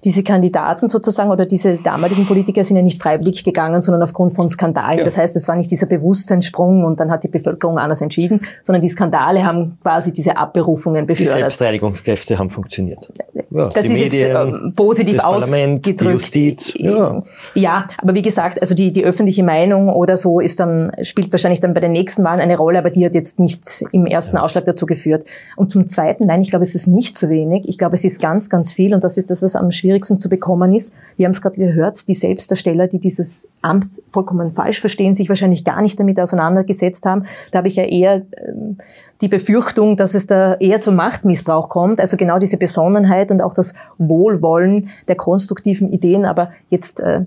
diese 0.04 0.24
Kandidaten 0.24 0.88
sozusagen 0.88 1.30
oder 1.30 1.46
diese 1.46 1.76
damaligen 1.78 2.26
Politiker 2.26 2.64
sind 2.64 2.76
ja 2.76 2.82
nicht 2.82 3.00
freiwillig 3.00 3.44
gegangen, 3.44 3.80
sondern 3.82 4.02
aufgrund 4.02 4.34
von 4.34 4.48
Skandalen. 4.48 4.98
Ja. 4.98 5.04
Das 5.04 5.16
heißt, 5.16 5.36
es 5.36 5.46
war 5.46 5.54
nicht 5.54 5.70
dieser 5.70 5.86
Bewusstseinssprung 5.86 6.84
und 6.84 6.98
dann 6.98 7.10
hat 7.10 7.22
die 7.22 7.28
Bevölkerung 7.28 7.78
anders 7.78 8.00
entschieden, 8.00 8.40
sondern 8.62 8.82
die 8.82 8.88
Skandale 8.88 9.44
haben 9.44 9.78
quasi 9.80 10.12
diese 10.12 10.36
Abberufungen 10.36 11.06
befördert. 11.06 11.36
Die 11.36 11.40
Selbstreinigungskräfte 11.40 12.38
haben 12.38 12.48
funktioniert. 12.48 13.12
Ja, 13.50 13.68
das 13.68 13.84
ist 13.84 13.92
Medien, 13.92 14.12
jetzt 14.12 14.34
äh, 14.34 14.70
positiv 14.74 15.18
ausgedrückt. 15.20 16.00
Die 16.00 16.04
Justiz, 16.04 16.74
ja. 16.76 17.22
ja, 17.54 17.84
aber 17.98 18.14
wie 18.14 18.22
gesagt, 18.22 18.60
also 18.60 18.74
die, 18.74 18.92
die 18.92 19.04
öffentliche 19.04 19.44
Meinung 19.44 19.88
oder 19.88 20.16
so 20.16 20.40
ist 20.40 20.58
dann, 20.58 20.90
spielt 21.02 21.30
wahrscheinlich 21.32 21.60
dann 21.60 21.74
bei 21.74 21.80
den 21.80 21.92
nächsten 21.92 22.24
Wahlen 22.24 22.40
eine 22.40 22.51
Rolle, 22.56 22.78
aber 22.78 22.90
die 22.90 23.04
hat 23.04 23.14
jetzt 23.14 23.38
nicht 23.38 23.84
im 23.92 24.06
ersten 24.06 24.36
ja. 24.36 24.42
Ausschlag 24.42 24.64
dazu 24.64 24.86
geführt. 24.86 25.24
Und 25.56 25.72
zum 25.72 25.88
Zweiten, 25.88 26.26
nein, 26.26 26.42
ich 26.42 26.50
glaube, 26.50 26.64
es 26.64 26.74
ist 26.74 26.86
nicht 26.86 27.16
zu 27.16 27.28
wenig. 27.28 27.68
Ich 27.68 27.78
glaube, 27.78 27.94
es 27.94 28.04
ist 28.04 28.20
ganz, 28.20 28.50
ganz 28.50 28.72
viel 28.72 28.94
und 28.94 29.04
das 29.04 29.16
ist 29.16 29.30
das, 29.30 29.42
was 29.42 29.56
am 29.56 29.70
schwierigsten 29.70 29.92
schwierigsten 29.92 30.16
zu 30.16 30.28
bekommen 30.28 30.74
ist. 30.74 30.94
Wir 31.16 31.26
haben 31.26 31.32
es 31.32 31.42
gerade 31.42 31.58
gehört, 31.58 32.08
die 32.08 32.14
Selbstdarsteller, 32.14 32.88
die 32.88 32.98
dieses 32.98 33.48
Amt 33.60 34.02
vollkommen 34.10 34.50
falsch 34.50 34.80
verstehen, 34.80 35.14
sich 35.14 35.28
wahrscheinlich 35.28 35.64
gar 35.64 35.82
nicht 35.82 35.98
damit 35.98 36.18
auseinandergesetzt 36.18 37.04
haben. 37.06 37.24
Da 37.50 37.58
habe 37.58 37.68
ich 37.68 37.76
ja 37.76 37.84
eher 37.84 38.22
ähm, 38.36 38.78
die 39.22 39.28
Befürchtung, 39.28 39.96
dass 39.96 40.14
es 40.14 40.26
da 40.26 40.54
eher 40.54 40.80
zum 40.80 40.96
Machtmissbrauch 40.96 41.68
kommt. 41.68 42.00
Also 42.00 42.16
genau 42.16 42.38
diese 42.38 42.56
Besonnenheit 42.56 43.30
und 43.30 43.40
auch 43.40 43.54
das 43.54 43.74
Wohlwollen 43.98 44.90
der 45.06 45.16
konstruktiven 45.16 45.92
Ideen, 45.92 46.26
aber 46.26 46.50
jetzt 46.68 47.00
äh, 47.00 47.24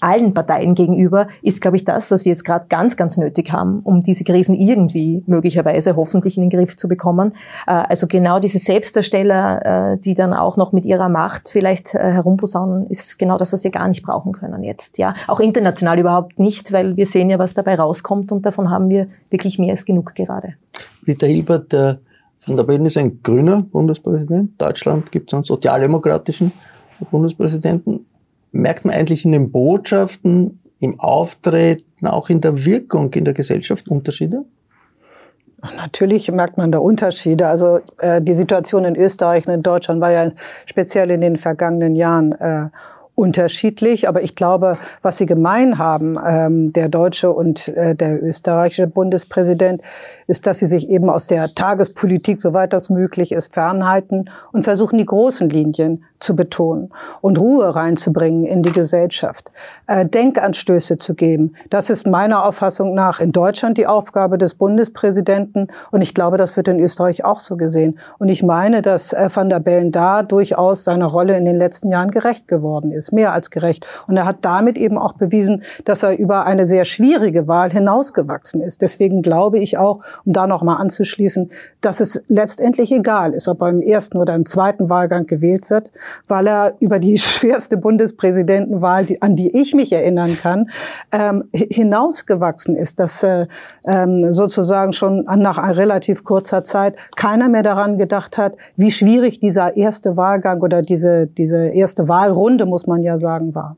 allen 0.00 0.34
Parteien 0.34 0.74
gegenüber, 0.74 1.28
ist, 1.42 1.60
glaube 1.60 1.76
ich, 1.76 1.84
das, 1.84 2.10
was 2.10 2.24
wir 2.24 2.30
jetzt 2.30 2.44
gerade 2.44 2.66
ganz, 2.68 2.96
ganz 2.96 3.16
nötig 3.16 3.52
haben, 3.52 3.80
um 3.84 4.02
diese 4.02 4.24
Krisen 4.24 4.54
irgendwie 4.54 5.22
möglicherweise 5.26 5.96
hoffentlich 5.96 6.36
in 6.36 6.48
den 6.48 6.50
Griff 6.50 6.76
zu 6.76 6.88
bekommen. 6.88 7.32
Äh, 7.66 7.72
also 7.88 8.06
genau 8.06 8.38
diese 8.38 8.58
Selbstdarsteller, 8.58 9.92
äh, 9.94 9.98
die 9.98 10.14
dann 10.14 10.32
auch 10.32 10.56
noch 10.56 10.72
mit 10.72 10.84
ihrer 10.84 11.08
Macht 11.08 11.48
vielleicht 11.48 11.94
äh, 11.94 11.98
herumposaunen, 11.98 12.86
ist 12.88 13.18
genau 13.18 13.36
das, 13.36 13.52
was 13.52 13.64
wir 13.64 13.70
gar 13.70 13.88
nicht 13.88 14.02
brauchen 14.02 14.32
können 14.32 14.62
jetzt. 14.62 14.98
Ja, 14.98 15.14
auch 15.26 15.40
international 15.40 15.98
überhaupt 15.98 16.38
nicht, 16.38 16.72
weil 16.72 16.96
wir 16.96 17.06
sehen 17.06 17.30
ja, 17.30 17.38
was 17.38 17.54
dabei 17.54 17.74
rauskommt 17.74 18.30
und 18.30 18.46
davon 18.46 18.70
haben 18.70 18.88
wir 18.88 19.08
wirklich 19.30 19.58
mehr 19.58 19.72
als 19.72 19.84
genug 19.84 20.14
gerade. 20.14 20.54
Rita 21.06 21.26
Hilbert, 21.26 21.72
der 21.72 22.00
Van 22.44 22.56
der 22.56 22.64
Bellen 22.64 22.86
ist 22.86 22.96
ein 22.96 23.22
grüner 23.22 23.62
Bundespräsident. 23.62 24.60
Deutschland 24.60 25.12
gibt 25.12 25.30
es 25.30 25.34
einen 25.34 25.44
sozialdemokratischen 25.44 26.52
Bundespräsidenten 27.10 28.06
merkt 28.52 28.84
man 28.84 28.94
eigentlich 28.94 29.24
in 29.24 29.32
den 29.32 29.50
Botschaften, 29.50 30.60
im 30.80 31.00
Auftreten, 31.00 32.06
auch 32.06 32.28
in 32.28 32.40
der 32.40 32.64
Wirkung 32.64 33.12
in 33.14 33.24
der 33.24 33.34
Gesellschaft 33.34 33.88
Unterschiede? 33.88 34.44
Natürlich 35.76 36.30
merkt 36.30 36.58
man 36.58 36.72
da 36.72 36.78
Unterschiede. 36.78 37.46
Also 37.46 37.80
äh, 37.98 38.20
die 38.20 38.34
Situation 38.34 38.84
in 38.84 38.96
Österreich 38.96 39.46
und 39.46 39.54
in 39.54 39.62
Deutschland 39.62 40.00
war 40.00 40.10
ja 40.10 40.32
speziell 40.66 41.10
in 41.12 41.20
den 41.20 41.36
vergangenen 41.36 41.94
Jahren 41.94 42.32
äh, 42.32 42.68
unterschiedlich, 43.14 44.08
aber 44.08 44.22
ich 44.22 44.34
glaube, 44.34 44.78
was 45.02 45.18
sie 45.18 45.26
gemein 45.26 45.78
haben, 45.78 46.18
ähm, 46.26 46.72
der 46.72 46.88
deutsche 46.88 47.30
und 47.30 47.68
äh, 47.68 47.94
der 47.94 48.22
österreichische 48.22 48.86
Bundespräsident, 48.86 49.82
ist, 50.26 50.46
dass 50.46 50.58
sie 50.58 50.66
sich 50.66 50.88
eben 50.88 51.10
aus 51.10 51.26
der 51.26 51.54
Tagespolitik, 51.54 52.40
soweit 52.40 52.72
das 52.72 52.90
möglich 52.90 53.32
ist, 53.32 53.52
fernhalten 53.52 54.30
und 54.52 54.64
versuchen, 54.64 54.98
die 54.98 55.06
großen 55.06 55.48
Linien 55.48 56.04
zu 56.22 56.36
betonen 56.36 56.90
und 57.20 57.38
Ruhe 57.38 57.74
reinzubringen 57.74 58.44
in 58.44 58.62
die 58.62 58.72
Gesellschaft, 58.72 59.50
äh, 59.88 60.06
Denkanstöße 60.06 60.96
zu 60.96 61.14
geben. 61.14 61.54
Das 61.68 61.90
ist 61.90 62.06
meiner 62.06 62.46
Auffassung 62.46 62.94
nach 62.94 63.20
in 63.20 63.32
Deutschland 63.32 63.76
die 63.76 63.86
Aufgabe 63.86 64.38
des 64.38 64.54
Bundespräsidenten 64.54 65.68
und 65.90 66.00
ich 66.00 66.14
glaube, 66.14 66.38
das 66.38 66.56
wird 66.56 66.68
in 66.68 66.78
Österreich 66.78 67.24
auch 67.24 67.40
so 67.40 67.56
gesehen. 67.56 67.98
Und 68.18 68.28
ich 68.28 68.42
meine, 68.42 68.82
dass 68.82 69.12
äh, 69.12 69.28
Van 69.32 69.48
der 69.48 69.60
Bellen 69.60 69.92
da 69.92 70.22
durchaus 70.22 70.84
seiner 70.84 71.06
Rolle 71.06 71.36
in 71.36 71.44
den 71.44 71.58
letzten 71.58 71.90
Jahren 71.90 72.10
gerecht 72.10 72.46
geworden 72.46 72.92
ist, 72.92 73.12
mehr 73.12 73.32
als 73.32 73.50
gerecht. 73.50 73.86
Und 74.06 74.16
er 74.16 74.24
hat 74.24 74.38
damit 74.42 74.78
eben 74.78 74.98
auch 74.98 75.14
bewiesen, 75.14 75.62
dass 75.84 76.02
er 76.02 76.16
über 76.16 76.46
eine 76.46 76.66
sehr 76.66 76.84
schwierige 76.84 77.48
Wahl 77.48 77.70
hinausgewachsen 77.70 78.60
ist. 78.60 78.82
Deswegen 78.82 79.22
glaube 79.22 79.58
ich 79.58 79.76
auch, 79.76 80.00
um 80.24 80.32
da 80.32 80.46
nochmal 80.46 80.80
anzuschließen, 80.80 81.50
dass 81.80 82.00
es 82.00 82.22
letztendlich 82.28 82.92
egal 82.92 83.32
ist, 83.32 83.48
ob 83.48 83.62
er 83.62 83.68
im 83.68 83.82
ersten 83.82 84.18
oder 84.18 84.34
im 84.34 84.46
zweiten 84.46 84.90
Wahlgang 84.90 85.26
gewählt 85.26 85.70
wird, 85.70 85.90
weil 86.28 86.46
er 86.46 86.74
über 86.80 86.98
die 86.98 87.18
schwerste 87.18 87.76
Bundespräsidentenwahl, 87.76 89.04
die, 89.04 89.22
an 89.22 89.36
die 89.36 89.60
ich 89.60 89.74
mich 89.74 89.92
erinnern 89.92 90.36
kann, 90.40 90.70
ähm, 91.12 91.44
hinausgewachsen 91.52 92.76
ist, 92.76 93.00
dass 93.00 93.22
äh, 93.22 93.46
ähm, 93.86 94.32
sozusagen 94.32 94.92
schon 94.92 95.24
nach 95.24 95.58
relativ 95.58 96.24
kurzer 96.24 96.64
Zeit 96.64 96.96
keiner 97.16 97.48
mehr 97.48 97.62
daran 97.62 97.98
gedacht 97.98 98.38
hat, 98.38 98.56
wie 98.76 98.90
schwierig 98.90 99.40
dieser 99.40 99.76
erste 99.76 100.16
Wahlgang 100.16 100.60
oder 100.60 100.82
diese, 100.82 101.26
diese 101.26 101.68
erste 101.68 102.08
Wahlrunde, 102.08 102.66
muss 102.66 102.86
man 102.86 103.02
ja 103.02 103.18
sagen, 103.18 103.54
war. 103.54 103.76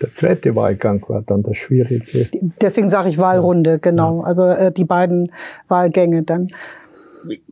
Der 0.00 0.14
zweite 0.14 0.54
Wahlgang 0.56 1.04
war 1.08 1.22
dann 1.22 1.42
das 1.42 1.56
Schwierige. 1.56 2.28
Deswegen 2.60 2.88
sage 2.88 3.08
ich 3.08 3.18
Wahlrunde, 3.18 3.78
genau. 3.78 4.20
Ja. 4.20 4.26
Also 4.26 4.46
äh, 4.46 4.72
die 4.72 4.84
beiden 4.84 5.30
Wahlgänge 5.68 6.22
dann 6.22 6.48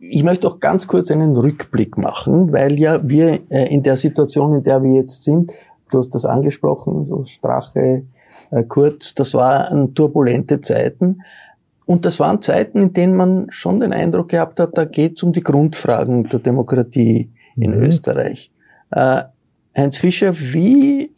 ich 0.00 0.24
möchte 0.24 0.48
auch 0.48 0.58
ganz 0.58 0.88
kurz 0.88 1.12
einen 1.12 1.36
Rückblick 1.36 1.96
machen, 1.96 2.52
weil 2.52 2.78
ja 2.78 2.98
wir 3.08 3.38
äh, 3.50 3.72
in 3.72 3.84
der 3.84 3.96
Situation, 3.96 4.54
in 4.56 4.64
der 4.64 4.82
wir 4.82 4.94
jetzt 4.94 5.22
sind, 5.22 5.52
du 5.90 5.98
hast 5.98 6.14
das 6.14 6.24
angesprochen, 6.24 7.06
so 7.06 7.24
Strache, 7.24 8.04
äh, 8.50 8.64
Kurz, 8.64 9.14
das 9.14 9.34
waren 9.34 9.94
turbulente 9.94 10.60
Zeiten. 10.60 11.22
Und 11.86 12.04
das 12.04 12.20
waren 12.20 12.40
Zeiten, 12.40 12.78
in 12.78 12.92
denen 12.92 13.16
man 13.16 13.46
schon 13.50 13.80
den 13.80 13.92
Eindruck 13.92 14.28
gehabt 14.28 14.60
hat, 14.60 14.78
da 14.78 14.84
geht 14.84 15.16
es 15.16 15.22
um 15.22 15.32
die 15.32 15.42
Grundfragen 15.42 16.28
der 16.28 16.38
Demokratie 16.38 17.30
in 17.56 17.72
mhm. 17.72 17.82
Österreich. 17.82 18.52
Äh, 18.92 19.22
Heinz 19.76 19.96
Fischer, 19.96 20.36
wie 20.36 21.12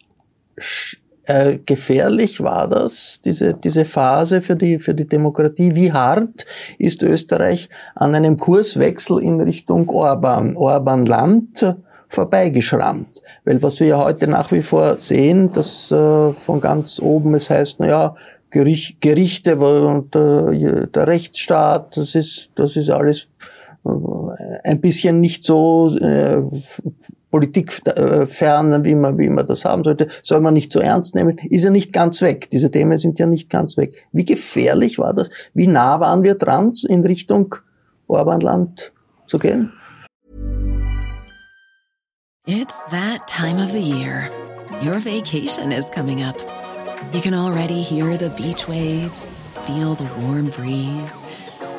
äh, 1.25 1.57
gefährlich 1.65 2.41
war 2.41 2.67
das, 2.67 3.21
diese, 3.23 3.53
diese 3.53 3.85
Phase 3.85 4.41
für 4.41 4.55
die, 4.55 4.77
für 4.77 4.93
die 4.93 5.07
Demokratie? 5.07 5.75
Wie 5.75 5.91
hart 5.91 6.45
ist 6.77 7.01
Österreich 7.01 7.69
an 7.95 8.15
einem 8.15 8.37
Kurswechsel 8.37 9.21
in 9.21 9.39
Richtung 9.39 9.89
Orban, 9.89 10.57
Orban-Land 10.57 11.75
vorbeigeschrammt? 12.09 13.21
Weil 13.45 13.61
was 13.63 13.79
wir 13.79 13.87
ja 13.87 14.03
heute 14.03 14.27
nach 14.27 14.51
wie 14.51 14.61
vor 14.61 14.99
sehen, 14.99 15.51
dass 15.51 15.91
äh, 15.91 16.33
von 16.33 16.59
ganz 16.59 16.99
oben 17.01 17.35
es 17.35 17.49
heißt, 17.49 17.77
na 17.79 17.87
ja, 17.87 18.15
Gericht, 18.49 19.01
Gerichte 19.01 19.57
und 19.57 20.15
äh, 20.15 20.87
der 20.87 21.07
Rechtsstaat, 21.07 21.97
das 21.97 22.13
ist, 22.13 22.51
das 22.55 22.75
ist 22.75 22.89
alles 22.89 23.27
äh, 23.85 23.89
ein 24.63 24.79
bisschen 24.79 25.19
nicht 25.19 25.43
so 25.43 25.95
äh, 25.97 26.43
politikfern, 27.33 28.85
wie 28.85 28.93
man, 28.93 29.17
wie 29.17 29.27
man 29.27 29.47
das 29.47 29.65
haben 29.65 29.83
sollte, 29.83 30.07
soll 30.21 30.39
man 30.39 30.53
nicht 30.53 30.71
so 30.71 30.79
ernst 30.79 31.15
nehmen, 31.15 31.39
ist 31.49 31.63
ja 31.63 31.71
nicht 31.71 31.91
ganz 31.91 32.21
weg. 32.21 32.47
Diese 32.51 32.69
Themen 32.69 32.99
sind 32.99 33.17
ja 33.17 33.25
nicht 33.25 33.49
ganz 33.49 33.75
weg. 33.75 33.95
Wie 34.11 34.23
gefährlich 34.23 34.99
war 34.99 35.15
das? 35.15 35.31
Wie 35.55 35.65
nah 35.65 35.99
waren 35.99 36.21
wir 36.21 36.35
dran, 36.35 36.73
in 36.87 37.03
Richtung 37.03 37.55
Orbanland 38.05 38.91
zu 39.25 39.39
gehen? 39.39 39.73
It's 42.45 42.77
that 42.91 43.27
time 43.27 43.59
of 43.59 43.71
the 43.71 43.81
year. 43.81 44.29
Your 44.83 44.99
vacation 44.99 45.71
is 45.71 45.89
coming 45.89 46.21
up. 46.23 46.35
You 47.13 47.21
can 47.21 47.33
already 47.33 47.81
hear 47.81 48.15
the 48.15 48.29
beach 48.37 48.67
waves, 48.67 49.41
feel 49.65 49.95
the 49.95 50.07
warm 50.21 50.51
breeze, 50.51 51.25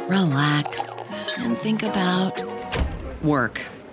relax 0.09 0.91
and 1.39 1.57
think 1.57 1.85
about 1.85 2.43
work. 3.23 3.61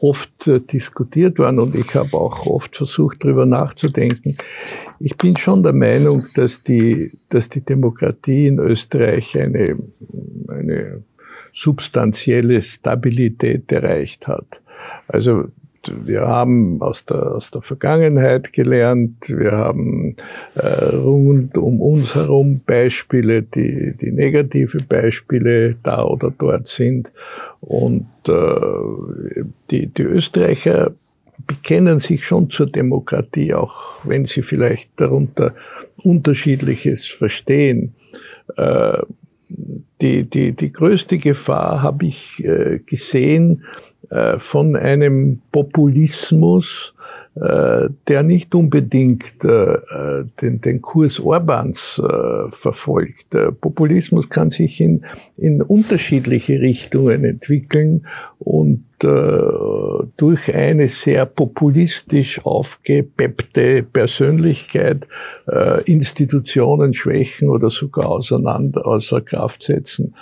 oft 0.00 0.46
äh, 0.46 0.60
diskutiert 0.60 1.38
worden 1.38 1.58
und 1.58 1.74
ich 1.74 1.94
habe 1.94 2.14
auch 2.14 2.46
oft 2.46 2.76
versucht, 2.76 3.24
darüber 3.24 3.46
nachzudenken. 3.46 4.36
Ich 5.00 5.16
bin 5.16 5.36
schon 5.36 5.62
der 5.62 5.72
Meinung, 5.72 6.24
dass 6.34 6.62
die, 6.62 7.12
dass 7.28 7.48
die 7.48 7.62
Demokratie 7.62 8.46
in 8.46 8.58
Österreich 8.58 9.36
eine, 9.38 9.76
eine 10.48 11.02
substanzielle 11.52 12.62
Stabilität 12.62 13.70
erreicht 13.72 14.28
hat. 14.28 14.60
Also 15.08 15.48
wir 16.04 16.22
haben 16.22 16.80
aus 16.80 17.04
der, 17.04 17.34
aus 17.34 17.50
der 17.50 17.62
Vergangenheit 17.62 18.52
gelernt, 18.52 19.28
wir 19.28 19.52
haben 19.52 20.16
äh, 20.54 20.94
rund 20.96 21.56
um 21.58 21.80
uns 21.80 22.14
herum 22.14 22.60
Beispiele, 22.64 23.42
die, 23.42 23.94
die 24.00 24.12
negative 24.12 24.82
Beispiele 24.82 25.76
da 25.82 26.02
oder 26.02 26.32
dort 26.36 26.68
sind. 26.68 27.12
Und 27.60 28.06
äh, 28.28 29.42
die, 29.70 29.86
die 29.86 30.02
Österreicher 30.02 30.92
bekennen 31.46 31.98
sich 32.00 32.24
schon 32.24 32.50
zur 32.50 32.66
Demokratie, 32.66 33.54
auch 33.54 34.04
wenn 34.04 34.26
sie 34.26 34.42
vielleicht 34.42 34.90
darunter 34.96 35.54
unterschiedliches 36.02 37.06
verstehen. 37.06 37.92
Äh, 38.56 38.98
die, 40.00 40.24
die, 40.24 40.52
die 40.52 40.72
größte 40.72 41.18
Gefahr 41.18 41.82
habe 41.82 42.06
ich 42.06 42.44
äh, 42.44 42.80
gesehen 42.84 43.64
von 44.38 44.76
einem 44.76 45.42
Populismus, 45.52 46.94
äh, 47.34 47.88
der 48.08 48.22
nicht 48.22 48.54
unbedingt 48.54 49.44
äh, 49.44 50.24
den, 50.40 50.60
den 50.60 50.82
Kurs 50.82 51.20
Orbans 51.20 52.02
verfolgt. 52.48 53.36
Populismus 53.60 54.28
kann 54.28 54.50
sich 54.50 54.80
in, 54.80 55.04
in 55.36 55.62
unterschiedliche 55.62 56.60
Richtungen 56.60 57.24
entwickeln 57.24 58.06
und 58.38 58.84
durch 59.00 60.52
eine 60.52 60.88
sehr 60.88 61.24
populistisch 61.24 62.44
aufgepeppte 62.44 63.84
Persönlichkeit 63.84 65.06
Institutionen 65.84 66.92
schwächen 66.94 67.48
oder 67.48 67.70
sogar 67.70 68.08
auseinander, 68.08 68.84
außer 68.84 69.20
Kraft 69.20 69.62
setzen. 69.62 70.16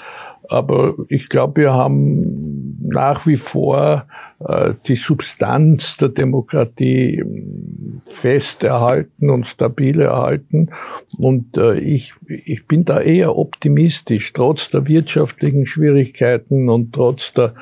Aber 0.48 0.94
ich 1.08 1.28
glaube, 1.28 1.62
wir 1.62 1.74
haben 1.74 2.78
nach 2.80 3.26
wie 3.26 3.36
vor 3.36 4.06
äh, 4.40 4.74
die 4.86 4.96
Substanz 4.96 5.96
der 5.96 6.10
Demokratie 6.10 7.18
ähm, 7.18 7.96
fest 8.06 8.64
erhalten 8.64 9.30
und 9.30 9.46
stabil 9.46 10.00
erhalten. 10.00 10.70
Und 11.18 11.56
äh, 11.56 11.78
ich, 11.78 12.14
ich 12.26 12.66
bin 12.66 12.84
da 12.84 13.00
eher 13.00 13.36
optimistisch, 13.36 14.32
trotz 14.32 14.70
der 14.70 14.86
wirtschaftlichen 14.86 15.66
Schwierigkeiten 15.66 16.68
und 16.68 16.92
trotz 16.92 17.32
der, 17.32 17.54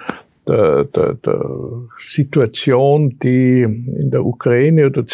der, 0.48 0.84
der, 0.84 1.14
der 1.14 1.50
Situation, 1.98 3.18
die 3.22 3.62
in 3.62 4.10
der 4.10 4.24
Ukraine 4.24 4.86
oder 4.86 5.04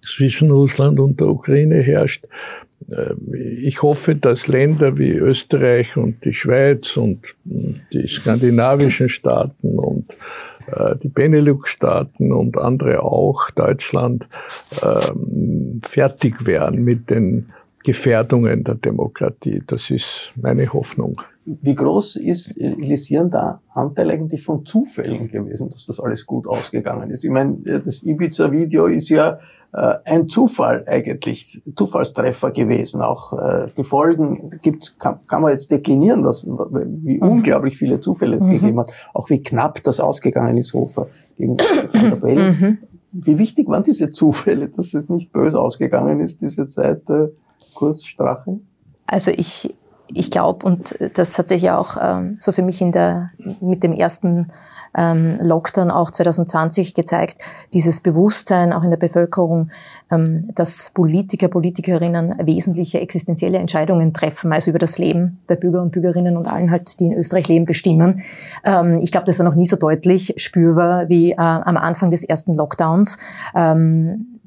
zwischen 0.00 0.50
Russland 0.50 0.98
und 0.98 1.20
der 1.20 1.28
Ukraine 1.28 1.80
herrscht, 1.82 2.26
ich 3.62 3.82
hoffe, 3.82 4.14
dass 4.14 4.48
Länder 4.48 4.98
wie 4.98 5.12
Österreich 5.12 5.96
und 5.96 6.24
die 6.24 6.32
Schweiz 6.32 6.96
und 6.96 7.34
die 7.44 8.08
skandinavischen 8.08 9.08
Staaten 9.08 9.78
und 9.78 10.16
äh, 10.66 10.96
die 10.96 11.08
Benelux-Staaten 11.08 12.32
und 12.32 12.56
andere 12.58 13.02
auch, 13.02 13.50
Deutschland, 13.50 14.28
ähm, 14.82 15.80
fertig 15.82 16.46
werden 16.46 16.84
mit 16.84 17.10
den 17.10 17.52
Gefährdungen 17.84 18.64
der 18.64 18.76
Demokratie. 18.76 19.62
Das 19.66 19.90
ist 19.90 20.32
meine 20.40 20.72
Hoffnung. 20.72 21.20
Wie 21.44 21.74
groß 21.74 22.16
ist, 22.16 22.54
Lisieren, 22.54 23.30
der 23.30 23.60
Anteil 23.74 24.12
eigentlich 24.12 24.44
von 24.44 24.64
Zufällen 24.64 25.28
gewesen, 25.28 25.68
dass 25.70 25.86
das 25.86 25.98
alles 25.98 26.24
gut 26.24 26.46
ausgegangen 26.46 27.10
ist? 27.10 27.24
Ich 27.24 27.30
meine, 27.30 27.56
das 27.84 28.04
Ibiza-Video 28.04 28.86
ist 28.86 29.08
ja 29.08 29.40
äh, 29.72 29.94
ein 30.04 30.28
Zufall 30.28 30.84
eigentlich, 30.86 31.62
Zufallstreffer 31.76 32.50
gewesen. 32.50 33.00
Auch 33.00 33.32
äh, 33.32 33.68
die 33.76 33.84
Folgen 33.84 34.58
gibt's, 34.62 34.98
kann, 34.98 35.20
kann 35.26 35.42
man 35.42 35.52
jetzt 35.52 35.70
deklinieren, 35.70 36.24
was, 36.24 36.46
wie 36.46 37.16
mhm. 37.16 37.28
unglaublich 37.28 37.76
viele 37.76 38.00
Zufälle 38.00 38.36
es 38.36 38.42
mhm. 38.42 38.50
gegeben 38.50 38.80
hat, 38.80 38.92
auch 39.14 39.30
wie 39.30 39.42
knapp 39.42 39.82
das 39.82 39.98
ausgegangen 39.98 40.58
ist, 40.58 40.74
Hofer 40.74 41.06
gegen 41.38 41.58
Van 41.58 42.10
der 42.10 42.16
Bellen. 42.16 42.60
Mhm. 42.60 42.78
Wie 43.12 43.38
wichtig 43.38 43.68
waren 43.68 43.82
diese 43.82 44.10
Zufälle, 44.10 44.68
dass 44.68 44.94
es 44.94 45.08
nicht 45.08 45.32
böse 45.32 45.58
ausgegangen 45.58 46.20
ist, 46.20 46.40
diese 46.42 46.66
Zeit 46.66 47.08
äh, 47.10 47.28
kurz 47.74 48.04
Strache? 48.04 48.60
Also 49.06 49.30
ich, 49.30 49.74
ich 50.12 50.30
glaube, 50.30 50.66
und 50.66 50.98
das 51.14 51.38
hat 51.38 51.48
sich 51.48 51.62
ja 51.62 51.78
auch 51.78 51.96
ähm, 52.00 52.36
so 52.40 52.52
für 52.52 52.62
mich 52.62 52.80
in 52.80 52.92
der, 52.92 53.30
mit 53.60 53.82
dem 53.82 53.92
ersten 53.92 54.50
ähm, 54.96 55.38
Lockdown 55.40 55.90
auch 55.90 56.10
2020 56.10 56.94
gezeigt, 56.94 57.38
dieses 57.72 58.00
Bewusstsein 58.00 58.72
auch 58.72 58.82
in 58.82 58.90
der 58.90 58.96
Bevölkerung, 58.96 59.70
ähm, 60.10 60.50
dass 60.54 60.90
Politiker, 60.94 61.48
Politikerinnen 61.48 62.34
wesentliche 62.44 63.00
existenzielle 63.00 63.58
Entscheidungen 63.58 64.12
treffen, 64.12 64.52
also 64.52 64.70
über 64.70 64.78
das 64.78 64.98
Leben 64.98 65.40
der 65.48 65.56
Bürger 65.56 65.82
und 65.82 65.92
Bürgerinnen 65.92 66.36
und 66.36 66.46
allen 66.46 66.70
halt, 66.70 67.00
die 67.00 67.06
in 67.06 67.14
Österreich 67.14 67.48
leben, 67.48 67.64
bestimmen. 67.64 68.22
Ähm, 68.64 68.98
ich 69.00 69.12
glaube, 69.12 69.26
das 69.26 69.38
war 69.38 69.46
noch 69.46 69.54
nie 69.54 69.66
so 69.66 69.76
deutlich 69.76 70.34
spürbar 70.36 71.08
wie 71.08 71.32
äh, 71.32 71.36
am 71.36 71.76
Anfang 71.76 72.10
des 72.10 72.24
ersten 72.24 72.54
Lockdowns. 72.54 73.18
Ähm, 73.54 74.38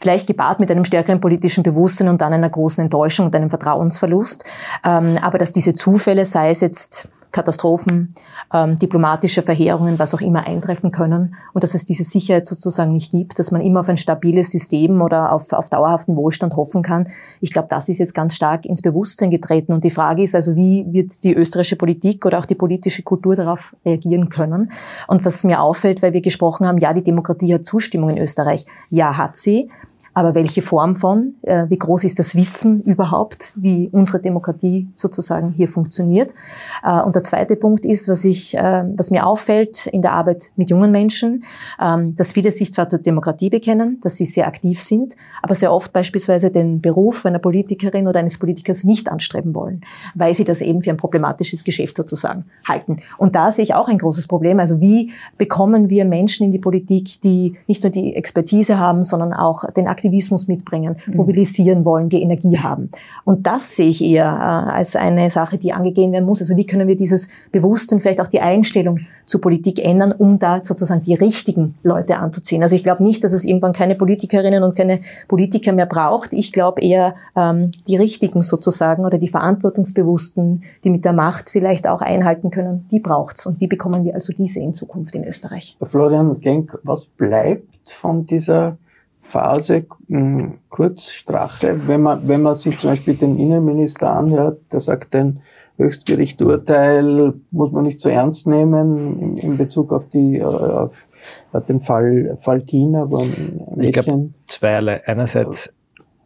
vielleicht 0.00 0.26
gepaart 0.26 0.60
mit 0.60 0.70
einem 0.70 0.84
stärkeren 0.84 1.20
politischen 1.20 1.62
Bewusstsein 1.62 2.08
und 2.08 2.20
dann 2.20 2.32
einer 2.32 2.48
großen 2.48 2.84
Enttäuschung 2.84 3.26
und 3.26 3.36
einem 3.36 3.50
Vertrauensverlust. 3.50 4.44
Ähm, 4.84 5.18
aber 5.20 5.38
dass 5.38 5.52
diese 5.52 5.74
Zufälle, 5.74 6.24
sei 6.24 6.50
es 6.50 6.60
jetzt 6.60 7.10
Katastrophen, 7.32 8.14
ähm, 8.52 8.76
diplomatische 8.76 9.42
Verheerungen, 9.42 9.98
was 9.98 10.14
auch 10.14 10.20
immer 10.20 10.46
eintreffen 10.46 10.90
können 10.90 11.34
und 11.52 11.62
dass 11.62 11.74
es 11.74 11.86
diese 11.86 12.02
Sicherheit 12.02 12.46
sozusagen 12.46 12.92
nicht 12.92 13.10
gibt, 13.12 13.38
dass 13.38 13.50
man 13.50 13.60
immer 13.60 13.80
auf 13.80 13.88
ein 13.88 13.96
stabiles 13.96 14.50
System 14.50 15.00
oder 15.00 15.32
auf, 15.32 15.52
auf 15.52 15.70
dauerhaften 15.70 16.16
Wohlstand 16.16 16.56
hoffen 16.56 16.82
kann. 16.82 17.08
Ich 17.40 17.52
glaube, 17.52 17.68
das 17.68 17.88
ist 17.88 17.98
jetzt 17.98 18.14
ganz 18.14 18.34
stark 18.34 18.64
ins 18.64 18.82
Bewusstsein 18.82 19.30
getreten 19.30 19.72
und 19.72 19.84
die 19.84 19.90
Frage 19.90 20.22
ist 20.22 20.34
also, 20.34 20.56
wie 20.56 20.86
wird 20.90 21.22
die 21.24 21.34
österreichische 21.34 21.76
Politik 21.76 22.26
oder 22.26 22.38
auch 22.38 22.46
die 22.46 22.54
politische 22.54 23.02
Kultur 23.02 23.36
darauf 23.36 23.76
reagieren 23.84 24.28
können? 24.28 24.72
Und 25.06 25.24
was 25.24 25.44
mir 25.44 25.60
auffällt, 25.60 26.02
weil 26.02 26.12
wir 26.12 26.20
gesprochen 26.20 26.66
haben, 26.66 26.78
ja, 26.78 26.92
die 26.92 27.04
Demokratie 27.04 27.54
hat 27.54 27.64
Zustimmung 27.64 28.10
in 28.10 28.18
Österreich. 28.18 28.66
Ja, 28.90 29.16
hat 29.16 29.36
sie. 29.36 29.70
Aber 30.12 30.34
welche 30.34 30.62
Form 30.62 30.96
von, 30.96 31.34
äh, 31.42 31.66
wie 31.68 31.78
groß 31.78 32.04
ist 32.04 32.18
das 32.18 32.34
Wissen 32.34 32.82
überhaupt, 32.82 33.52
wie 33.54 33.88
unsere 33.92 34.20
Demokratie 34.20 34.88
sozusagen 34.94 35.52
hier 35.52 35.68
funktioniert? 35.68 36.34
Äh, 36.82 37.00
und 37.02 37.14
der 37.14 37.22
zweite 37.22 37.56
Punkt 37.56 37.84
ist, 37.84 38.08
was 38.08 38.24
ich, 38.24 38.56
äh, 38.56 38.84
was 38.96 39.10
mir 39.10 39.26
auffällt 39.26 39.86
in 39.86 40.02
der 40.02 40.12
Arbeit 40.12 40.50
mit 40.56 40.70
jungen 40.70 40.90
Menschen, 40.90 41.44
ähm, 41.80 42.16
dass 42.16 42.32
viele 42.32 42.50
sich 42.50 42.72
zwar 42.72 42.88
zur 42.88 42.98
Demokratie 42.98 43.50
bekennen, 43.50 44.00
dass 44.02 44.16
sie 44.16 44.26
sehr 44.26 44.46
aktiv 44.46 44.82
sind, 44.82 45.14
aber 45.42 45.54
sehr 45.54 45.72
oft 45.72 45.92
beispielsweise 45.92 46.50
den 46.50 46.80
Beruf 46.80 47.24
einer 47.24 47.38
Politikerin 47.38 48.08
oder 48.08 48.20
eines 48.20 48.38
Politikers 48.38 48.84
nicht 48.84 49.08
anstreben 49.08 49.54
wollen, 49.54 49.82
weil 50.14 50.34
sie 50.34 50.44
das 50.44 50.60
eben 50.60 50.82
für 50.82 50.90
ein 50.90 50.96
problematisches 50.96 51.64
Geschäft 51.64 51.96
sozusagen 51.96 52.44
halten. 52.68 53.00
Und 53.16 53.36
da 53.36 53.52
sehe 53.52 53.62
ich 53.62 53.74
auch 53.74 53.88
ein 53.88 53.98
großes 53.98 54.26
Problem. 54.26 54.58
Also 54.58 54.80
wie 54.80 55.12
bekommen 55.38 55.88
wir 55.88 56.04
Menschen 56.04 56.46
in 56.46 56.52
die 56.52 56.58
Politik, 56.58 57.20
die 57.22 57.56
nicht 57.66 57.82
nur 57.82 57.90
die 57.90 58.16
Expertise 58.16 58.78
haben, 58.78 59.02
sondern 59.02 59.32
auch 59.32 59.70
den 59.70 59.86
Aktivismus 60.00 60.48
mitbringen, 60.48 60.96
mhm. 61.06 61.16
mobilisieren 61.16 61.84
wollen, 61.84 62.08
die 62.08 62.22
Energie 62.22 62.58
haben. 62.58 62.90
Und 63.24 63.46
das 63.46 63.76
sehe 63.76 63.88
ich 63.88 64.02
eher 64.02 64.24
äh, 64.24 64.70
als 64.72 64.96
eine 64.96 65.30
Sache, 65.30 65.58
die 65.58 65.72
angegeben 65.72 66.12
werden 66.12 66.24
muss. 66.24 66.40
Also 66.40 66.56
wie 66.56 66.64
können 66.64 66.88
wir 66.88 66.96
dieses 66.96 67.28
Bewusstsein, 67.52 68.00
vielleicht 68.00 68.20
auch 68.20 68.26
die 68.26 68.40
Einstellung 68.40 69.00
zur 69.26 69.40
Politik 69.40 69.84
ändern, 69.84 70.12
um 70.12 70.38
da 70.38 70.64
sozusagen 70.64 71.02
die 71.02 71.14
richtigen 71.14 71.74
Leute 71.82 72.16
anzuziehen. 72.16 72.62
Also 72.62 72.74
ich 72.74 72.82
glaube 72.82 73.02
nicht, 73.02 73.22
dass 73.22 73.32
es 73.32 73.44
irgendwann 73.44 73.72
keine 73.72 73.94
Politikerinnen 73.94 74.62
und 74.62 74.74
keine 74.74 75.00
Politiker 75.28 75.72
mehr 75.72 75.86
braucht. 75.86 76.32
Ich 76.32 76.52
glaube 76.52 76.80
eher 76.80 77.14
ähm, 77.36 77.70
die 77.86 77.96
richtigen 77.96 78.42
sozusagen 78.42 79.04
oder 79.04 79.18
die 79.18 79.28
Verantwortungsbewussten, 79.28 80.64
die 80.82 80.90
mit 80.90 81.04
der 81.04 81.12
Macht 81.12 81.50
vielleicht 81.50 81.86
auch 81.86 82.00
einhalten 82.00 82.50
können, 82.50 82.88
die 82.90 83.00
braucht's. 83.00 83.46
Und 83.46 83.60
wie 83.60 83.66
bekommen 83.66 84.04
wir 84.04 84.14
also 84.14 84.32
diese 84.32 84.60
in 84.60 84.72
Zukunft 84.72 85.14
in 85.14 85.24
Österreich? 85.24 85.76
Florian 85.82 86.40
Genk, 86.40 86.78
was 86.82 87.04
bleibt 87.04 87.90
von 87.90 88.26
dieser 88.26 88.78
Phase 89.22 89.86
hm, 90.08 90.58
Kurzstrache, 90.68 91.80
wenn 91.86 92.02
man, 92.02 92.26
wenn 92.26 92.42
man 92.42 92.56
sich 92.56 92.78
zum 92.78 92.90
Beispiel 92.90 93.14
den 93.14 93.38
Innenminister 93.38 94.10
anhört, 94.10 94.60
der 94.72 94.80
sagt, 94.80 95.14
ein 95.14 95.40
Höchstgerichturteil 95.80 97.32
muss 97.50 97.72
man 97.72 97.84
nicht 97.84 98.00
so 98.00 98.10
ernst 98.10 98.46
nehmen 98.46 98.96
in, 98.96 99.36
in 99.38 99.56
Bezug 99.56 99.92
auf 99.92 100.08
die 100.10 100.36
äh, 100.38 100.44
auf, 100.44 101.08
auf 101.52 101.64
den 101.64 101.80
Fall 101.80 102.36
Fall 102.36 102.60
Tina, 102.62 103.10
wo 103.10 103.18
ein 103.18 103.64
Mädchen 103.76 103.84
Ich 103.84 103.92
glaube 103.92 104.30
zweierlei. 104.46 105.06
Einerseits 105.06 105.72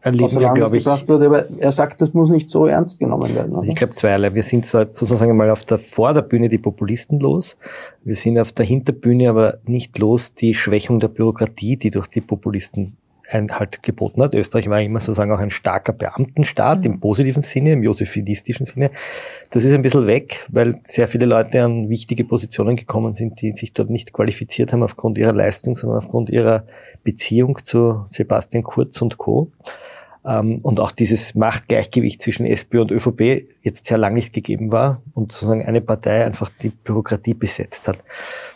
erleben 0.05 0.41
wir, 0.41 0.53
glaube 0.53 0.77
ich. 0.77 0.87
Wurde, 0.87 1.27
aber 1.27 1.47
er 1.59 1.73
sagt, 1.73 2.01
das 2.01 2.13
muss 2.13 2.31
nicht 2.31 2.51
so 2.51 2.67
ernst 2.67 3.01
genommen 3.01 3.35
werden. 3.35 3.57
Also 3.57 3.71
ich 3.71 3.77
glaube 3.77 3.95
zweierlei. 3.95 4.35
Wir 4.35 4.43
sind 4.43 4.67
zwar 4.67 4.93
sozusagen 4.93 5.37
mal 5.37 5.51
auf 5.51 5.65
der 5.65 5.79
Vorderbühne 5.79 6.49
die 6.49 6.59
Populisten 6.59 7.19
los, 7.21 7.57
wir 8.05 8.15
sind 8.15 8.39
auf 8.39 8.53
der 8.53 8.67
Hinterbühne 8.67 9.31
aber 9.31 9.59
nicht 9.65 9.99
los 9.99 10.35
die 10.35 10.55
Schwächung 10.55 11.01
der 11.01 11.09
Bürokratie, 11.09 11.77
die 11.77 11.91
durch 11.91 12.07
die 12.07 12.21
Populisten 12.21 12.97
halt 13.33 13.83
geboten 13.83 14.23
hat. 14.23 14.35
Österreich 14.35 14.69
war 14.69 14.83
immer 14.83 15.01
sozusagen 15.01 15.33
auch 15.33 15.39
ein 15.39 15.51
starker 15.51 15.93
Beamtenstaat 15.93 16.81
mhm. 16.81 16.85
im 16.85 17.01
positiven 17.01 17.43
Sinne, 17.43 17.73
im 17.73 17.83
josephinistischen 17.83 18.67
Sinne. 18.67 18.91
Das 19.51 19.65
ist 19.65 19.73
ein 19.73 19.83
bisschen 19.83 20.07
weg, 20.07 20.45
weil 20.51 20.81
sehr 20.85 21.09
viele 21.09 21.27
Leute 21.27 21.63
an 21.63 21.89
wichtige 21.89 22.25
Positionen 22.25 22.77
gekommen 22.77 23.15
sind, 23.15 23.41
die 23.41 23.53
sich 23.53 23.73
dort 23.73 23.91
nicht 23.91 24.13
qualifiziert 24.13 24.73
haben 24.73 24.83
aufgrund 24.83 25.17
ihrer 25.17 25.33
Leistung, 25.33 25.77
sondern 25.77 25.99
aufgrund 25.99 26.29
ihrer 26.29 26.65
Beziehung 27.03 27.59
zu 27.63 28.05
Sebastian 28.11 28.63
Kurz 28.63 29.01
und 29.01 29.17
Co. 29.17 29.51
Ähm, 30.25 30.61
und 30.63 30.81
auch 30.81 30.91
dieses 30.91 31.35
Machtgleichgewicht 31.35 32.23
zwischen 32.23 32.47
SPÖ 32.47 32.81
und 32.81 32.91
ÖVP 32.91 33.47
jetzt 33.63 33.87
sehr 33.87 33.99
lang 33.99 34.15
nicht 34.15 34.33
gegeben 34.33 34.73
war 34.73 35.03
und 35.13 35.33
sozusagen 35.33 35.65
eine 35.65 35.81
Partei 35.81 36.25
einfach 36.25 36.49
die 36.49 36.71
Bürokratie 36.71 37.35
besetzt 37.35 37.89
hat. 37.89 37.99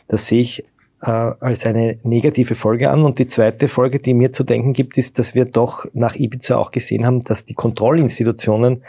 Das 0.06 0.26
sehe 0.26 0.40
ich 0.40 0.64
äh, 1.02 1.10
als 1.10 1.66
eine 1.66 1.98
negative 2.02 2.54
Folge 2.54 2.90
an. 2.90 3.04
Und 3.04 3.18
die 3.18 3.26
zweite 3.26 3.68
Folge, 3.68 4.00
die 4.00 4.14
mir 4.14 4.32
zu 4.32 4.44
denken 4.44 4.72
gibt, 4.72 4.98
ist, 4.98 5.18
dass 5.18 5.34
wir 5.34 5.44
doch 5.44 5.86
nach 5.92 6.16
Ibiza 6.16 6.56
auch 6.56 6.70
gesehen 6.70 7.06
haben, 7.06 7.24
dass 7.24 7.44
die 7.44 7.54
Kontrollinstitutionen 7.54 8.82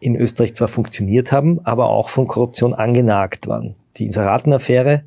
in 0.00 0.16
Österreich 0.16 0.54
zwar 0.54 0.68
funktioniert 0.68 1.30
haben, 1.30 1.60
aber 1.64 1.88
auch 1.88 2.08
von 2.08 2.26
Korruption 2.26 2.74
angenagt 2.74 3.46
waren. 3.46 3.76
Die 3.96 4.06
Inseratenaffäre, 4.06 5.04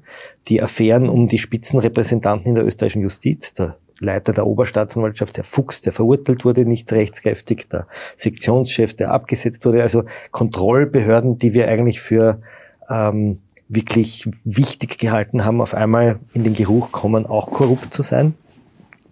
die 0.47 0.61
Affären 0.61 1.09
um 1.09 1.27
die 1.27 1.39
Spitzenrepräsentanten 1.39 2.47
in 2.47 2.55
der 2.55 2.65
österreichischen 2.65 3.01
Justiz, 3.01 3.53
der 3.53 3.77
Leiter 3.99 4.33
der 4.33 4.45
Oberstaatsanwaltschaft, 4.45 5.37
der 5.37 5.43
Fuchs, 5.43 5.81
der 5.81 5.93
verurteilt 5.93 6.45
wurde, 6.45 6.65
nicht 6.65 6.91
rechtskräftig, 6.91 7.69
der 7.69 7.87
Sektionschef, 8.15 8.93
der 8.93 9.11
abgesetzt 9.11 9.65
wurde. 9.65 9.81
Also 9.81 10.03
Kontrollbehörden, 10.31 11.39
die 11.39 11.53
wir 11.53 11.67
eigentlich 11.67 12.01
für 12.01 12.41
ähm, 12.89 13.39
wirklich 13.67 14.29
wichtig 14.43 14.97
gehalten 14.97 15.45
haben, 15.45 15.61
auf 15.61 15.73
einmal 15.73 16.19
in 16.33 16.43
den 16.43 16.53
Geruch 16.53 16.91
kommen, 16.91 17.25
auch 17.25 17.49
korrupt 17.51 17.93
zu 17.93 18.01
sein. 18.01 18.35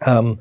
Ähm, 0.05 0.39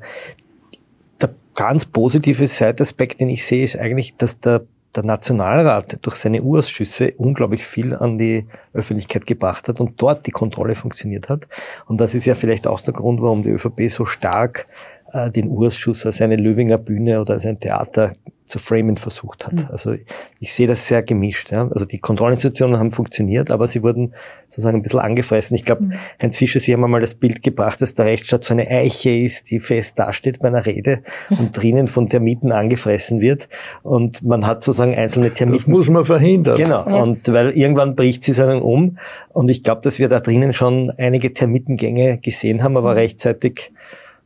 der 1.21 1.33
ganz 1.55 1.85
positive 1.85 2.45
Seitaspekt, 2.47 3.19
den 3.19 3.29
ich 3.29 3.45
sehe, 3.45 3.63
ist 3.63 3.77
eigentlich, 3.77 4.15
dass 4.17 4.39
der 4.39 4.65
der 4.95 5.03
Nationalrat 5.03 6.05
durch 6.05 6.15
seine 6.15 6.41
Urausschüsse 6.41 7.13
unglaublich 7.17 7.65
viel 7.65 7.95
an 7.95 8.17
die 8.17 8.47
Öffentlichkeit 8.73 9.25
gebracht 9.25 9.67
hat 9.67 9.79
und 9.79 10.01
dort 10.01 10.27
die 10.27 10.31
Kontrolle 10.31 10.75
funktioniert 10.75 11.29
hat. 11.29 11.47
Und 11.87 11.99
das 11.99 12.15
ist 12.15 12.25
ja 12.25 12.35
vielleicht 12.35 12.67
auch 12.67 12.81
der 12.81 12.93
Grund, 12.93 13.21
warum 13.21 13.43
die 13.43 13.49
ÖVP 13.49 13.89
so 13.89 14.05
stark 14.05 14.67
äh, 15.11 15.31
den 15.31 15.49
Urausschuss 15.49 16.05
als 16.05 16.21
eine 16.21 16.35
Löwinger 16.35 16.77
Bühne 16.77 17.21
oder 17.21 17.33
als 17.33 17.45
ein 17.45 17.59
Theater 17.59 18.13
zu 18.45 18.59
framen 18.59 18.97
versucht 18.97 19.45
hat. 19.45 19.53
Mhm. 19.53 19.67
Also 19.69 19.95
ich 20.39 20.53
sehe 20.53 20.67
das 20.67 20.87
sehr 20.87 21.01
gemischt. 21.01 21.51
Ja. 21.51 21.67
Also 21.69 21.85
die 21.85 21.99
Kontrollinstitutionen 21.99 22.77
haben 22.77 22.91
funktioniert, 22.91 23.51
aber 23.51 23.67
sie 23.67 23.83
wurden 23.83 24.13
sozusagen 24.49 24.77
ein 24.77 24.81
bisschen 24.81 24.99
angefressen. 24.99 25.55
Ich 25.55 25.63
glaube, 25.63 25.83
mhm. 25.83 25.93
Heinz 26.21 26.37
Fischer, 26.37 26.59
Sie 26.59 26.73
haben 26.73 26.83
einmal 26.83 27.01
das 27.01 27.15
Bild 27.15 27.41
gebracht, 27.41 27.81
dass 27.81 27.93
der 27.93 28.05
Rechtsstaat 28.05 28.43
so 28.43 28.53
eine 28.53 28.67
Eiche 28.67 29.15
ist, 29.15 29.49
die 29.49 29.59
fest 29.59 29.97
dasteht 29.97 30.39
bei 30.39 30.49
einer 30.49 30.65
Rede 30.65 31.03
und 31.29 31.57
drinnen 31.57 31.87
von 31.87 32.07
Termiten 32.09 32.51
angefressen 32.51 33.21
wird. 33.21 33.47
Und 33.81 34.23
man 34.23 34.45
hat 34.45 34.61
sozusagen 34.63 34.95
einzelne 34.95 35.31
Termiten. 35.31 35.57
Das 35.57 35.67
muss 35.67 35.89
man 35.89 36.05
verhindern. 36.05 36.57
Genau. 36.57 36.87
Ja. 36.87 37.01
Und 37.01 37.31
weil 37.31 37.51
irgendwann 37.51 37.95
bricht 37.95 38.23
sie 38.23 38.33
dann 38.33 38.61
um. 38.61 38.97
Und 39.29 39.49
ich 39.49 39.63
glaube, 39.63 39.81
dass 39.81 39.99
wir 39.99 40.09
da 40.09 40.19
drinnen 40.19 40.53
schon 40.53 40.91
einige 40.97 41.33
Termitengänge 41.33 42.17
gesehen 42.19 42.61
haben, 42.61 42.77
aber 42.77 42.91
mhm. 42.91 42.97
rechtzeitig 42.97 43.71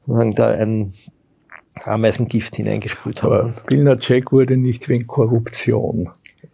sozusagen 0.05 0.33
da 0.33 0.47
ein 0.49 0.93
Ameisengift 1.85 2.55
hineingesprüht 2.55 3.23
haben. 3.23 3.33
Aber 3.33 3.53
Pilnacek 3.67 4.31
wurde 4.31 4.57
nicht 4.57 4.89
wegen 4.89 5.07
Korruption 5.07 6.09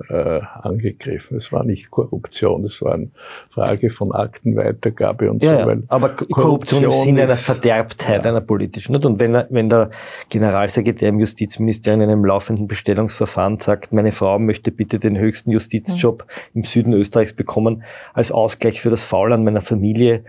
äh, 0.10 0.42
angegriffen. 0.62 1.38
Es 1.38 1.52
war 1.52 1.66
nicht 1.66 1.92
Korruption, 1.92 2.66
es 2.66 2.82
war 2.82 2.94
eine 2.94 3.10
Frage 3.50 3.90
von 3.90 4.12
Aktenweitergabe 4.12 5.32
und 5.32 5.44
ja, 5.44 5.64
so. 5.64 5.70
Ja, 5.70 5.78
aber 5.88 6.10
Korruption, 6.10 6.84
im 6.84 6.92
Sinne 6.92 7.24
einer 7.24 7.36
Verderbtheit 7.36 8.24
ja. 8.24 8.32
einer 8.32 8.42
politischen. 8.42 8.96
Und 8.96 9.20
wenn, 9.20 9.34
wenn 9.50 9.70
der 9.70 9.92
Generalsekretär 10.30 11.10
im 11.10 11.20
Justizministerium 11.20 12.02
in 12.02 12.10
einem 12.10 12.26
laufenden 12.26 12.68
Bestellungsverfahren 12.68 13.58
sagt, 13.58 13.94
meine 13.94 14.12
Frau 14.12 14.40
möchte 14.40 14.72
bitte 14.72 15.00
den 15.00 15.18
höchsten 15.18 15.52
Justizjob 15.52 16.26
mhm. 16.54 16.62
im 16.62 16.64
Süden 16.66 16.94
Österreichs 16.94 17.34
bekommen, 17.34 17.84
als 18.14 18.32
Ausgleich 18.32 18.82
für 18.82 18.90
das 18.90 19.04
Faul 19.04 19.34
an 19.34 19.44
meiner 19.44 19.62
Familie, 19.62 20.24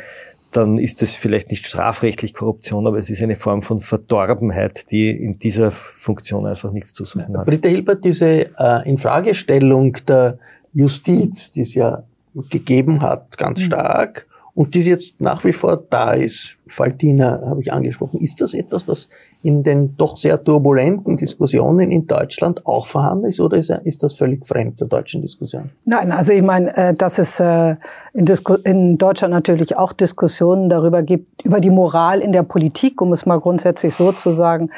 dann 0.57 0.79
ist 0.79 1.03
es 1.03 1.15
vielleicht 1.15 1.51
nicht 1.51 1.67
strafrechtlich 1.67 2.35
Korruption, 2.35 2.87
aber 2.87 2.99
es 2.99 3.11
ist 3.11 3.23
eine 3.23 3.37
Form 3.37 3.63
von 3.63 3.81
Verdorbenheit, 3.81 4.91
die 4.91 5.11
in 5.11 5.39
dieser 5.39 5.71
Funktion 5.71 6.47
einfach 6.47 6.71
nichts 6.71 6.93
zu 6.93 7.05
suchen 7.05 7.37
hat. 7.37 7.47
Britta 7.47 7.69
Hilbert, 7.69 8.05
diese 8.05 8.51
äh, 8.59 8.89
Infragestellung 8.89 9.97
der 10.07 10.39
Justiz, 10.73 11.51
die 11.53 11.63
es 11.63 11.75
ja 11.75 12.05
gegeben 12.51 13.01
hat, 13.01 13.37
ganz 13.37 13.61
mhm. 13.61 13.65
stark, 13.65 14.27
und 14.55 14.75
die 14.75 14.81
jetzt 14.81 15.21
nach 15.21 15.45
wie 15.45 15.53
vor 15.53 15.77
da 15.77 16.13
ist, 16.13 16.59
Faltina 16.67 17.43
habe 17.45 17.61
ich 17.61 17.73
angesprochen, 17.73 18.19
ist 18.21 18.41
das 18.41 18.55
etwas, 18.55 18.89
was 18.89 19.09
in 19.43 19.63
den 19.63 19.97
doch 19.99 20.17
sehr 20.17 20.43
turbulenten 20.43 21.17
Diskussionen 21.17 21.91
in 21.91 22.07
Deutschland 22.07 22.67
auch 22.67 22.87
vorhanden 22.87 23.27
ist 23.27 23.39
oder 23.41 23.59
ist, 23.59 24.03
das 24.03 24.15
völlig 24.15 24.47
fremd 24.47 24.81
der 24.81 24.89
deutschen 24.89 25.21
Diskussion? 25.21 25.71
Nein, 25.85 26.11
also 26.11 26.33
ich 26.33 26.41
meine, 26.41 26.75
äh, 26.77 26.95
dass 26.95 27.19
es 27.19 27.41
äh, 27.41 27.77
in, 28.15 28.97
Deutschland 28.97 29.35
natürlich 29.35 29.77
auch 29.77 29.93
Diskussionen 29.93 30.71
darüber 30.71 31.03
gibt, 31.03 31.45
über 31.45 31.61
die 31.61 31.71
Moral 31.71 32.21
in 32.21 32.33
der 32.33 32.43
Politik, 32.43 33.03
um 33.03 33.13
es 33.13 33.27
mal 33.27 33.39
grundsätzlich 33.39 33.95
so 33.95 34.13
zu 34.13 34.33
sagen, 34.33 34.71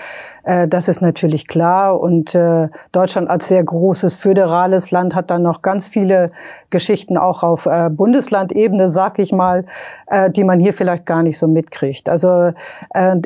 äh, 0.42 0.66
das 0.66 0.88
ist 0.88 1.00
natürlich 1.00 1.46
klar. 1.46 2.00
Und 2.00 2.36
Deutschland 2.92 3.30
als 3.30 3.48
sehr 3.48 3.62
großes 3.62 4.14
föderales 4.14 4.90
Land 4.90 5.14
hat 5.14 5.30
dann 5.30 5.42
noch 5.42 5.62
ganz 5.62 5.88
viele 5.88 6.30
Geschichten 6.70 7.16
auch 7.16 7.42
auf 7.42 7.68
Bundeslandebene, 7.90 8.88
sag 8.88 9.18
ich 9.18 9.32
mal, 9.32 9.64
die 10.30 10.44
man 10.44 10.60
hier 10.60 10.72
vielleicht 10.72 11.06
gar 11.06 11.22
nicht 11.22 11.38
so 11.38 11.46
mitkriegt. 11.46 11.75
Also 12.08 12.52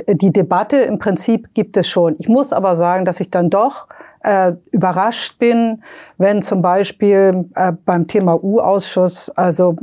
die 0.06 0.32
Debatte 0.32 0.78
im 0.78 0.98
Prinzip 0.98 1.54
gibt 1.54 1.76
es 1.76 1.88
schon. 1.88 2.16
Ich 2.18 2.28
muss 2.28 2.52
aber 2.52 2.74
sagen, 2.74 3.04
dass 3.04 3.20
ich 3.20 3.30
dann 3.30 3.50
doch 3.50 3.88
äh, 4.22 4.52
überrascht 4.70 5.38
bin, 5.38 5.82
wenn 6.18 6.42
zum 6.42 6.62
Beispiel 6.62 7.46
äh, 7.54 7.72
beim 7.84 8.06
Thema 8.06 8.42
U-Ausschuss, 8.42 9.30
also 9.30 9.76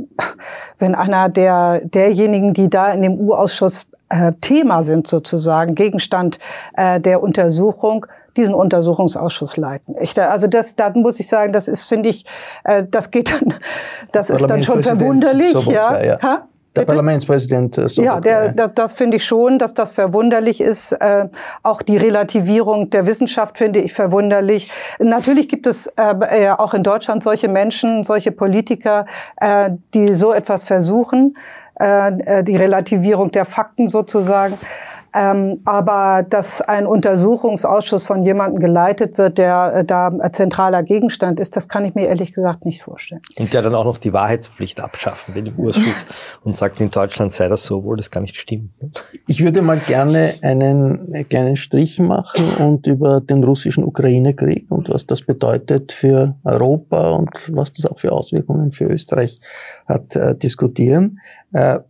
wenn 0.78 0.94
einer 0.94 1.28
der 1.28 1.80
derjenigen, 1.84 2.52
die 2.52 2.70
da 2.70 2.92
in 2.92 3.02
dem 3.02 3.18
U-Ausschuss 3.18 3.86
äh, 4.10 4.32
Thema 4.40 4.82
sind 4.82 5.06
sozusagen, 5.06 5.74
Gegenstand 5.74 6.38
äh, 6.76 7.00
der 7.00 7.22
Untersuchung, 7.22 8.06
diesen 8.36 8.54
Untersuchungsausschuss 8.54 9.56
leiten. 9.56 9.96
Ich, 10.00 10.18
also 10.18 10.46
das, 10.46 10.76
da 10.76 10.90
muss 10.90 11.18
ich 11.18 11.28
sagen, 11.28 11.52
das 11.52 11.68
ist, 11.68 11.84
finde 11.84 12.08
ich, 12.08 12.24
äh, 12.64 12.84
das 12.88 13.10
geht 13.10 13.30
dann, 13.30 13.54
das 14.12 14.30
ist 14.30 14.46
dann 14.46 14.62
schon 14.62 14.82
verwunderlich, 14.82 15.66
ja. 15.66 16.02
ja. 16.02 16.48
Der 16.78 16.84
Bitte? 16.84 16.96
Parlamentspräsident. 16.96 17.76
Äh, 17.76 17.88
ja, 18.02 18.20
der, 18.20 18.52
das, 18.52 18.70
das 18.74 18.92
finde 18.94 19.16
ich 19.16 19.24
schon, 19.24 19.58
dass 19.58 19.74
das 19.74 19.90
verwunderlich 19.90 20.60
ist. 20.60 20.92
Äh, 20.92 21.28
auch 21.62 21.82
die 21.82 21.96
Relativierung 21.96 22.90
der 22.90 23.06
Wissenschaft 23.06 23.58
finde 23.58 23.80
ich 23.80 23.92
verwunderlich. 23.92 24.70
Natürlich 25.00 25.48
gibt 25.48 25.66
es 25.66 25.92
äh, 25.96 26.50
auch 26.50 26.74
in 26.74 26.84
Deutschland 26.84 27.22
solche 27.24 27.48
Menschen, 27.48 28.04
solche 28.04 28.30
Politiker, 28.30 29.06
äh, 29.36 29.70
die 29.92 30.14
so 30.14 30.32
etwas 30.32 30.62
versuchen, 30.62 31.36
äh, 31.80 32.38
äh 32.38 32.44
die 32.44 32.56
Relativierung 32.56 33.32
der 33.32 33.44
Fakten 33.44 33.88
sozusagen. 33.88 34.56
Ähm, 35.14 35.60
aber 35.64 36.24
dass 36.28 36.60
ein 36.60 36.86
Untersuchungsausschuss 36.86 38.02
von 38.02 38.22
jemandem 38.22 38.60
geleitet 38.60 39.16
wird, 39.18 39.38
der 39.38 39.72
äh, 39.76 39.84
da 39.84 40.12
zentraler 40.32 40.82
Gegenstand 40.82 41.40
ist, 41.40 41.56
das 41.56 41.68
kann 41.68 41.84
ich 41.84 41.94
mir 41.94 42.08
ehrlich 42.08 42.32
gesagt 42.32 42.64
nicht 42.64 42.82
vorstellen. 42.82 43.22
Und 43.38 43.52
der 43.52 43.62
dann 43.62 43.74
auch 43.74 43.84
noch 43.84 43.98
die 43.98 44.12
Wahrheitspflicht 44.12 44.80
abschaffen 44.80 45.34
will 45.34 45.48
im 45.48 45.66
Ausschuss 45.66 46.04
und 46.44 46.56
sagt, 46.56 46.80
in 46.80 46.90
Deutschland 46.90 47.32
sei 47.32 47.48
das 47.48 47.64
so, 47.64 47.78
obwohl 47.78 47.96
das 47.96 48.10
gar 48.10 48.20
nicht 48.20 48.36
stimmt. 48.36 48.70
Ich 49.26 49.42
würde 49.42 49.62
mal 49.62 49.78
gerne 49.78 50.34
einen 50.42 51.26
kleinen 51.28 51.56
Strich 51.56 51.98
machen 51.98 52.44
und 52.58 52.86
über 52.86 53.20
den 53.20 53.42
russischen 53.44 53.84
Ukraine-Krieg 53.84 54.66
und 54.70 54.88
was 54.90 55.06
das 55.06 55.22
bedeutet 55.22 55.92
für 55.92 56.36
Europa 56.44 57.10
und 57.10 57.30
was 57.48 57.72
das 57.72 57.86
auch 57.86 57.98
für 57.98 58.12
Auswirkungen 58.12 58.72
für 58.72 58.84
Österreich 58.84 59.40
hat, 59.86 60.14
äh, 60.16 60.34
diskutieren. 60.34 61.20
Äh, 61.52 61.80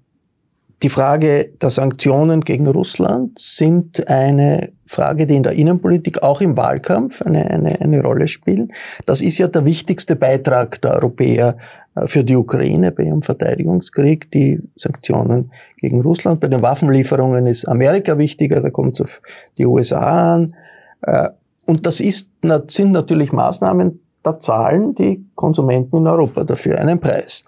die 0.82 0.88
Frage 0.88 1.50
der 1.60 1.70
Sanktionen 1.70 2.42
gegen 2.42 2.66
Russland 2.68 3.38
sind 3.38 4.08
eine 4.08 4.70
Frage, 4.86 5.26
die 5.26 5.34
in 5.34 5.42
der 5.42 5.52
Innenpolitik 5.52 6.22
auch 6.22 6.40
im 6.40 6.57
Wahlkampf 6.57 7.20
eine, 7.22 7.50
eine, 7.50 7.80
eine 7.80 8.00
Rolle 8.00 8.28
spielen. 8.28 8.72
Das 9.05 9.20
ist 9.20 9.38
ja 9.38 9.48
der 9.48 9.64
wichtigste 9.64 10.14
Beitrag 10.14 10.80
der 10.80 10.92
Europäer 10.92 11.57
äh, 11.96 12.07
für 12.07 12.22
die 12.22 12.36
Ukraine 12.36 12.92
bei 12.92 13.05
ihrem 13.05 13.22
Verteidigungskrieg, 13.22 14.30
die 14.30 14.61
Sanktionen 14.76 15.50
gegen 15.76 16.00
Russland. 16.00 16.40
Bei 16.40 16.48
den 16.48 16.62
Waffenlieferungen 16.62 17.46
ist 17.48 17.66
Amerika 17.66 18.16
wichtiger, 18.16 18.61
da 18.61 18.70
kommt 18.70 18.94
es 18.94 19.00
auf 19.00 19.22
die 19.59 19.66
USA 19.66 20.34
an. 20.34 20.55
Äh, 21.03 21.30
und 21.66 21.86
das 21.86 22.00
ist, 22.00 22.30
sind 22.68 22.92
natürlich 22.92 23.32
Maßnahmen, 23.32 24.00
da 24.22 24.38
zahlen 24.38 24.94
die 24.94 25.26
Konsumenten 25.34 25.98
in 25.98 26.07
Europa 26.07 26.44
dafür 26.44 26.78
einen 26.78 27.00
Preis. 27.00 27.44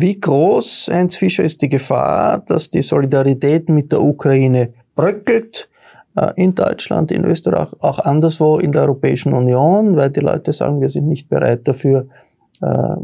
Wie 0.00 0.20
groß, 0.20 0.90
Heinz 0.92 1.16
Fischer, 1.16 1.42
ist 1.42 1.60
die 1.60 1.68
Gefahr, 1.68 2.38
dass 2.46 2.70
die 2.70 2.82
Solidarität 2.82 3.68
mit 3.68 3.90
der 3.90 4.00
Ukraine 4.00 4.72
bröckelt, 4.94 5.68
äh, 6.14 6.30
in 6.36 6.54
Deutschland, 6.54 7.10
in 7.10 7.24
Österreich, 7.24 7.68
auch 7.80 7.98
anderswo 7.98 8.58
in 8.58 8.70
der 8.70 8.82
Europäischen 8.82 9.32
Union, 9.32 9.96
weil 9.96 10.10
die 10.10 10.20
Leute 10.20 10.52
sagen, 10.52 10.80
wir 10.80 10.88
sind 10.88 11.08
nicht 11.08 11.28
bereit 11.28 11.66
dafür, 11.66 12.06
äh, 12.60 12.96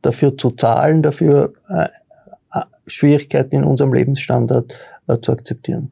dafür 0.00 0.36
zu 0.36 0.52
zahlen, 0.52 1.02
dafür 1.02 1.52
äh, 1.68 1.88
Schwierigkeiten 2.86 3.56
in 3.56 3.64
unserem 3.64 3.92
Lebensstandard 3.92 4.72
zu 5.20 5.32
akzeptieren. 5.32 5.90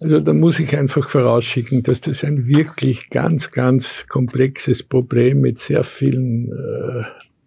Also 0.00 0.18
da 0.18 0.32
muss 0.32 0.58
ich 0.58 0.76
einfach 0.76 1.08
vorausschicken, 1.08 1.82
dass 1.82 2.00
das 2.00 2.24
ein 2.24 2.48
wirklich 2.48 3.10
ganz, 3.10 3.50
ganz 3.50 4.06
komplexes 4.08 4.82
Problem 4.82 5.40
mit 5.40 5.60
sehr 5.60 5.84
vielen 5.84 6.50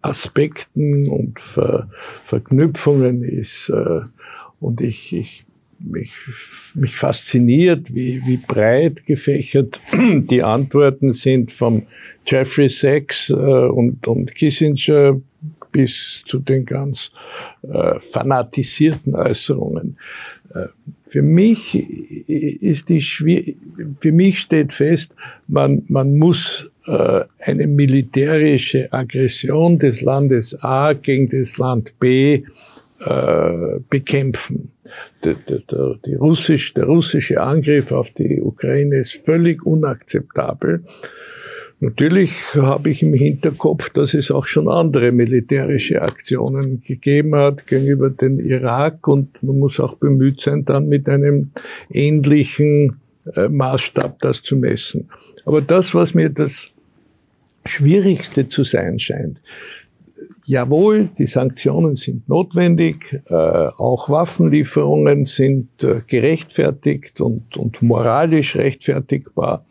Aspekten 0.06 1.08
und 1.08 1.40
Ver 1.40 1.88
Verknüpfungen 2.24 3.22
ist. 3.22 3.68
Äh, 3.70 4.00
und 4.60 4.80
ich, 4.80 5.14
ich 5.14 5.46
mich, 5.78 6.12
mich 6.74 6.96
fasziniert, 6.96 7.94
wie, 7.94 8.22
wie 8.24 8.38
breit 8.38 9.04
gefächert 9.04 9.80
die 9.92 10.42
Antworten 10.42 11.12
sind 11.12 11.52
vom 11.52 11.86
Jeffrey 12.26 12.68
Sachs 12.68 13.30
äh, 13.30 13.34
und, 13.34 14.06
und 14.06 14.34
Kissinger 14.34 15.20
bis 15.76 16.22
zu 16.24 16.38
den 16.38 16.64
ganz 16.64 17.10
äh, 17.62 18.00
fanatisierten 18.00 19.14
Äußerungen. 19.14 19.98
Äh, 20.54 20.68
für 21.04 21.20
mich 21.20 21.74
ist 21.74 22.88
die 22.88 23.02
schwierig, 23.02 23.58
für 24.00 24.12
mich 24.12 24.40
steht 24.40 24.72
fest, 24.72 25.14
man, 25.48 25.82
man 25.88 26.16
muss 26.16 26.70
äh, 26.86 27.24
eine 27.40 27.66
militärische 27.66 28.90
Aggression 28.90 29.78
des 29.78 30.00
Landes 30.00 30.56
A 30.62 30.94
gegen 30.94 31.28
das 31.28 31.58
Land 31.58 31.98
B 31.98 32.42
äh, 33.00 33.80
bekämpfen. 33.90 34.70
Der, 35.24 35.34
der, 35.34 35.96
die 36.06 36.14
Russisch, 36.14 36.72
der 36.72 36.84
russische 36.84 37.42
Angriff 37.42 37.92
auf 37.92 38.12
die 38.12 38.40
Ukraine 38.40 38.96
ist 38.96 39.26
völlig 39.26 39.66
unakzeptabel. 39.66 40.84
Natürlich 41.78 42.54
habe 42.54 42.88
ich 42.88 43.02
im 43.02 43.12
Hinterkopf, 43.12 43.90
dass 43.90 44.14
es 44.14 44.30
auch 44.30 44.46
schon 44.46 44.66
andere 44.68 45.12
militärische 45.12 46.00
Aktionen 46.00 46.80
gegeben 46.80 47.34
hat 47.34 47.66
gegenüber 47.66 48.08
den 48.08 48.38
Irak 48.38 49.06
und 49.08 49.42
man 49.42 49.58
muss 49.58 49.78
auch 49.78 49.96
bemüht 49.96 50.40
sein, 50.40 50.64
dann 50.64 50.88
mit 50.88 51.06
einem 51.06 51.50
ähnlichen 51.90 53.00
äh, 53.34 53.48
Maßstab 53.48 54.20
das 54.20 54.42
zu 54.42 54.56
messen. 54.56 55.10
Aber 55.44 55.60
das, 55.60 55.94
was 55.94 56.14
mir 56.14 56.30
das 56.30 56.68
Schwierigste 57.66 58.48
zu 58.48 58.64
sein 58.64 58.98
scheint, 58.98 59.42
jawohl, 60.46 61.10
die 61.18 61.26
Sanktionen 61.26 61.96
sind 61.96 62.26
notwendig, 62.26 63.20
äh, 63.26 63.34
auch 63.34 64.08
Waffenlieferungen 64.08 65.26
sind 65.26 65.84
äh, 65.84 66.00
gerechtfertigt 66.06 67.20
und, 67.20 67.56
und 67.58 67.82
moralisch 67.82 68.56
rechtfertigbar. 68.56 69.66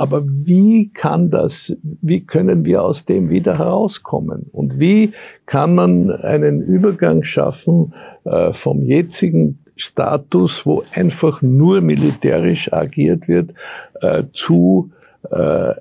Aber 0.00 0.22
wie 0.24 0.88
kann 0.94 1.28
das, 1.28 1.76
wie 1.82 2.22
können 2.22 2.64
wir 2.64 2.82
aus 2.82 3.04
dem 3.04 3.28
wieder 3.28 3.58
herauskommen? 3.58 4.46
Und 4.50 4.80
wie 4.80 5.12
kann 5.44 5.74
man 5.74 6.10
einen 6.10 6.62
Übergang 6.62 7.22
schaffen 7.22 7.92
äh, 8.24 8.54
vom 8.54 8.82
jetzigen 8.82 9.58
Status, 9.76 10.64
wo 10.64 10.82
einfach 10.94 11.42
nur 11.42 11.82
militärisch 11.82 12.72
agiert 12.72 13.28
wird, 13.28 13.52
äh, 14.00 14.22
zu 14.32 14.90
äh, 15.30 15.74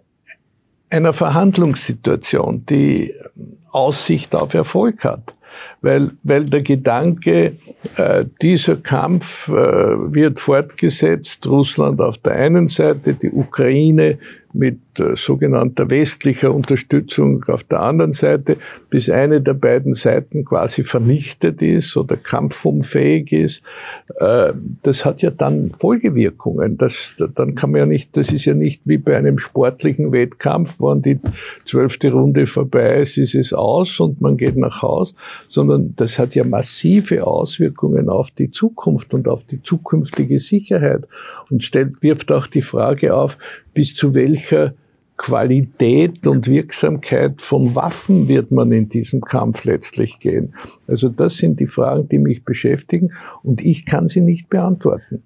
einer 0.89 1.13
Verhandlungssituation, 1.13 2.65
die 2.65 3.13
Aussicht 3.71 4.35
auf 4.35 4.53
Erfolg 4.53 5.05
hat? 5.05 5.33
Weil, 5.81 6.11
weil 6.23 6.43
der 6.43 6.61
Gedanke, 6.61 7.55
äh, 7.95 8.25
dieser 8.41 8.75
Kampf 8.75 9.47
äh, 9.47 9.53
wird 9.53 10.39
fortgesetzt, 10.39 11.47
Russland 11.47 12.01
auf 12.01 12.17
der 12.17 12.33
einen 12.33 12.67
Seite, 12.67 13.13
die 13.13 13.31
Ukraine 13.31 14.19
mit 14.53 14.79
sogenannter 15.15 15.89
westlicher 15.89 16.53
Unterstützung 16.53 17.43
auf 17.45 17.63
der 17.63 17.81
anderen 17.81 18.13
Seite, 18.13 18.57
bis 18.89 19.09
eine 19.09 19.41
der 19.41 19.53
beiden 19.53 19.93
Seiten 19.93 20.45
quasi 20.45 20.83
vernichtet 20.83 21.61
ist 21.61 21.95
oder 21.97 22.17
kampfunfähig 22.17 23.31
ist. 23.31 23.63
Äh, 24.19 24.53
das 24.83 25.05
hat 25.05 25.21
ja 25.21 25.31
dann 25.31 25.69
Folgewirkungen. 25.69 26.77
Das, 26.77 27.15
dann 27.35 27.55
kann 27.55 27.71
man 27.71 27.79
ja 27.79 27.85
nicht, 27.85 28.15
das 28.17 28.31
ist 28.31 28.45
ja 28.45 28.53
nicht 28.53 28.81
wie 28.85 28.97
bei 28.97 29.17
einem 29.17 29.39
sportlichen 29.39 30.11
Wettkampf, 30.11 30.79
wenn 30.79 31.01
die 31.01 31.19
zwölfte 31.65 32.11
Runde 32.11 32.45
vorbei 32.45 33.01
ist, 33.01 33.17
ist 33.17 33.35
es 33.35 33.53
aus 33.53 33.99
und 33.99 34.21
man 34.21 34.37
geht 34.37 34.57
nach 34.57 34.81
Haus, 34.81 35.15
sondern 35.47 35.93
das 35.95 36.19
hat 36.19 36.35
ja 36.35 36.43
massive 36.43 37.25
Auswirkungen 37.25 38.09
auf 38.09 38.31
die 38.31 38.51
Zukunft 38.51 39.13
und 39.13 39.27
auf 39.27 39.43
die 39.43 39.61
zukünftige 39.61 40.39
Sicherheit 40.39 41.07
und 41.49 41.63
stellt, 41.63 42.01
wirft 42.01 42.31
auch 42.31 42.47
die 42.47 42.61
Frage 42.61 43.15
auf, 43.15 43.37
bis 43.73 43.95
zu 43.95 44.15
welcher 44.15 44.73
Qualität 45.19 46.25
und 46.27 46.47
Wirksamkeit 46.47 47.41
von 47.41 47.75
Waffen 47.75 48.29
wird 48.29 48.51
man 48.51 48.71
in 48.71 48.87
diesem 48.87 49.19
Kampf 49.19 49.65
letztlich 49.65 50.17
gehen? 50.19 50.55
Also 50.87 51.09
das 51.09 51.35
sind 51.35 51.59
die 51.59 51.67
Fragen, 51.67 52.07
die 52.07 52.19
mich 52.19 52.45
beschäftigen 52.45 53.11
und 53.43 53.61
ich 53.61 53.85
kann 53.85 54.07
sie 54.07 54.21
nicht 54.21 54.49
beantworten. 54.49 55.21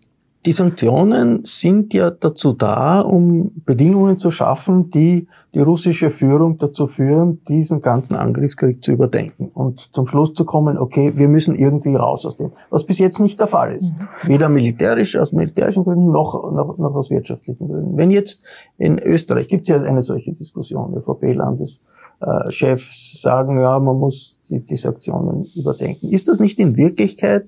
Die 0.46 0.52
Sanktionen 0.52 1.46
sind 1.46 1.94
ja 1.94 2.10
dazu 2.10 2.52
da, 2.52 3.00
um 3.00 3.52
Bedingungen 3.66 4.18
zu 4.18 4.30
schaffen, 4.30 4.90
die 4.90 5.30
die 5.54 5.60
russische 5.60 6.10
Führung 6.10 6.58
dazu 6.58 6.86
führen, 6.86 7.42
diesen 7.48 7.82
ganzen 7.82 8.16
Angriffskrieg 8.16 8.84
zu 8.84 8.92
überdenken 8.92 9.52
und 9.54 9.94
zum 9.94 10.06
Schluss 10.08 10.34
zu 10.34 10.44
kommen, 10.44 10.78
okay, 10.78 11.14
wir 11.16 11.30
müssen 11.30 11.56
irgendwie 11.56 11.96
raus 11.96 12.26
aus 12.26 12.36
dem, 12.36 12.52
was 12.70 12.86
bis 12.86 12.98
jetzt 12.98 13.20
nicht 13.20 13.40
der 13.40 13.48
Fall 13.48 13.78
ist. 13.78 13.94
Mhm. 13.94 14.28
Weder 14.28 14.50
militärisch, 14.50 15.16
aus 15.16 15.32
militärischen 15.32 15.86
Gründen, 15.86 16.12
noch, 16.12 16.52
noch, 16.52 16.78
noch 16.78 16.94
aus 16.94 17.10
wirtschaftlichen 17.10 17.70
Gründen. 17.70 17.96
Wenn 17.96 18.12
jetzt 18.12 18.44
in 18.78 19.00
Österreich, 19.00 19.48
gibt 19.48 19.70
es 19.70 19.70
ja 19.70 19.82
eine 19.82 20.02
solche 20.02 20.34
Diskussion, 20.34 20.94
ÖVP-Landeschefs 20.96 23.22
sagen, 23.22 23.62
ja, 23.62 23.80
man 23.80 23.98
muss 23.98 24.42
die, 24.50 24.60
die 24.60 24.76
Sanktionen 24.76 25.46
überdenken. 25.56 26.10
Ist 26.10 26.28
das 26.28 26.42
nicht 26.42 26.60
in 26.60 26.76
Wirklichkeit 26.76 27.46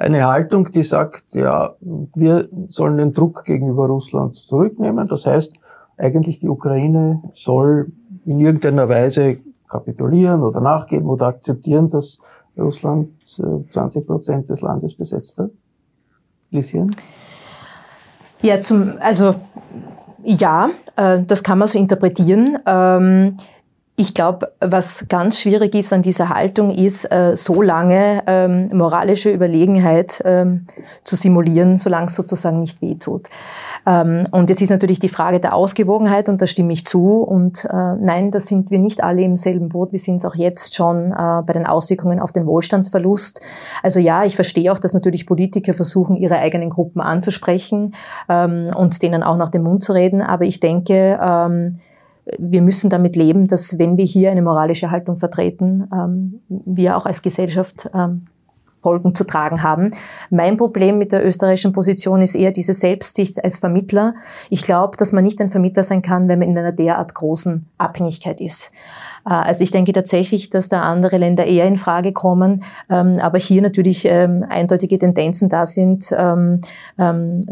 eine 0.00 0.26
Haltung, 0.26 0.72
die 0.72 0.82
sagt, 0.82 1.34
ja, 1.34 1.74
wir 1.80 2.48
sollen 2.68 2.96
den 2.96 3.12
Druck 3.12 3.44
gegenüber 3.44 3.86
Russland 3.86 4.34
zurücknehmen. 4.36 5.06
Das 5.06 5.26
heißt, 5.26 5.52
eigentlich 5.98 6.40
die 6.40 6.48
Ukraine 6.48 7.22
soll 7.34 7.92
in 8.24 8.40
irgendeiner 8.40 8.88
Weise 8.88 9.38
kapitulieren 9.68 10.42
oder 10.42 10.60
nachgeben 10.60 11.06
oder 11.08 11.26
akzeptieren, 11.26 11.90
dass 11.90 12.18
Russland 12.56 13.10
20 13.26 14.02
äh, 14.02 14.06
Prozent 14.06 14.48
des 14.48 14.62
Landes 14.62 14.94
besetzt 14.94 15.38
hat. 15.38 15.50
Lieschen? 16.50 16.90
Ja, 18.42 18.60
zum, 18.60 18.94
also 19.00 19.34
ja, 20.24 20.70
äh, 20.96 21.22
das 21.26 21.42
kann 21.42 21.58
man 21.58 21.68
so 21.68 21.78
interpretieren. 21.78 22.58
Ähm, 22.66 23.36
ich 24.00 24.14
glaube, 24.14 24.50
was 24.60 25.06
ganz 25.10 25.40
schwierig 25.40 25.74
ist 25.74 25.92
an 25.92 26.00
dieser 26.00 26.30
Haltung, 26.30 26.70
ist, 26.70 27.04
äh, 27.12 27.36
so 27.36 27.60
lange 27.60 28.22
ähm, 28.26 28.70
moralische 28.72 29.30
Überlegenheit 29.30 30.22
ähm, 30.24 30.66
zu 31.04 31.16
simulieren, 31.16 31.76
solange 31.76 32.06
es 32.06 32.14
sozusagen 32.14 32.60
nicht 32.60 32.80
wehtut. 32.80 33.28
Ähm, 33.86 34.26
und 34.30 34.48
jetzt 34.48 34.62
ist 34.62 34.70
natürlich 34.70 35.00
die 35.00 35.10
Frage 35.10 35.38
der 35.38 35.54
Ausgewogenheit, 35.54 36.30
und 36.30 36.40
da 36.40 36.46
stimme 36.46 36.72
ich 36.72 36.86
zu. 36.86 37.20
Und 37.20 37.66
äh, 37.66 37.94
nein, 38.00 38.30
da 38.30 38.40
sind 38.40 38.70
wir 38.70 38.78
nicht 38.78 39.04
alle 39.04 39.20
im 39.20 39.36
selben 39.36 39.68
Boot. 39.68 39.92
Wir 39.92 39.98
sind 39.98 40.16
es 40.16 40.24
auch 40.24 40.34
jetzt 40.34 40.74
schon 40.74 41.12
äh, 41.12 41.42
bei 41.42 41.52
den 41.52 41.66
Auswirkungen 41.66 42.20
auf 42.20 42.32
den 42.32 42.46
Wohlstandsverlust. 42.46 43.42
Also 43.82 44.00
ja, 44.00 44.24
ich 44.24 44.34
verstehe 44.34 44.72
auch, 44.72 44.78
dass 44.78 44.94
natürlich 44.94 45.26
Politiker 45.26 45.74
versuchen, 45.74 46.16
ihre 46.16 46.38
eigenen 46.38 46.70
Gruppen 46.70 47.02
anzusprechen 47.02 47.94
ähm, 48.30 48.70
und 48.74 49.02
denen 49.02 49.22
auch 49.22 49.36
nach 49.36 49.50
dem 49.50 49.64
Mund 49.64 49.82
zu 49.82 49.92
reden. 49.92 50.22
Aber 50.22 50.44
ich 50.46 50.60
denke, 50.60 51.20
ähm, 51.22 51.80
wir 52.38 52.62
müssen 52.62 52.90
damit 52.90 53.16
leben, 53.16 53.48
dass 53.48 53.78
wenn 53.78 53.96
wir 53.96 54.04
hier 54.04 54.30
eine 54.30 54.42
moralische 54.42 54.90
Haltung 54.90 55.16
vertreten, 55.16 55.88
ähm, 55.92 56.40
wir 56.48 56.96
auch 56.96 57.06
als 57.06 57.22
Gesellschaft 57.22 57.90
ähm, 57.94 58.26
Folgen 58.80 59.14
zu 59.14 59.24
tragen 59.24 59.62
haben. 59.62 59.90
Mein 60.30 60.56
Problem 60.56 60.98
mit 60.98 61.12
der 61.12 61.24
österreichischen 61.26 61.72
Position 61.72 62.22
ist 62.22 62.34
eher 62.34 62.50
diese 62.50 62.74
Selbstsicht 62.74 63.42
als 63.42 63.58
Vermittler. 63.58 64.14
Ich 64.48 64.62
glaube, 64.62 64.96
dass 64.96 65.12
man 65.12 65.22
nicht 65.22 65.40
ein 65.40 65.50
Vermittler 65.50 65.84
sein 65.84 66.02
kann, 66.02 66.28
wenn 66.28 66.38
man 66.38 66.48
in 66.48 66.58
einer 66.58 66.72
derart 66.72 67.14
großen 67.14 67.66
Abhängigkeit 67.78 68.40
ist. 68.40 68.72
Äh, 69.26 69.32
also 69.32 69.64
ich 69.64 69.70
denke 69.70 69.92
tatsächlich, 69.92 70.50
dass 70.50 70.68
da 70.68 70.82
andere 70.82 71.18
Länder 71.18 71.46
eher 71.46 71.66
in 71.66 71.76
Frage 71.76 72.12
kommen, 72.12 72.62
ähm, 72.88 73.18
aber 73.20 73.38
hier 73.38 73.62
natürlich 73.62 74.04
ähm, 74.04 74.44
eindeutige 74.48 74.98
Tendenzen 74.98 75.48
da 75.48 75.66
sind, 75.66 76.12
ähm, 76.16 76.60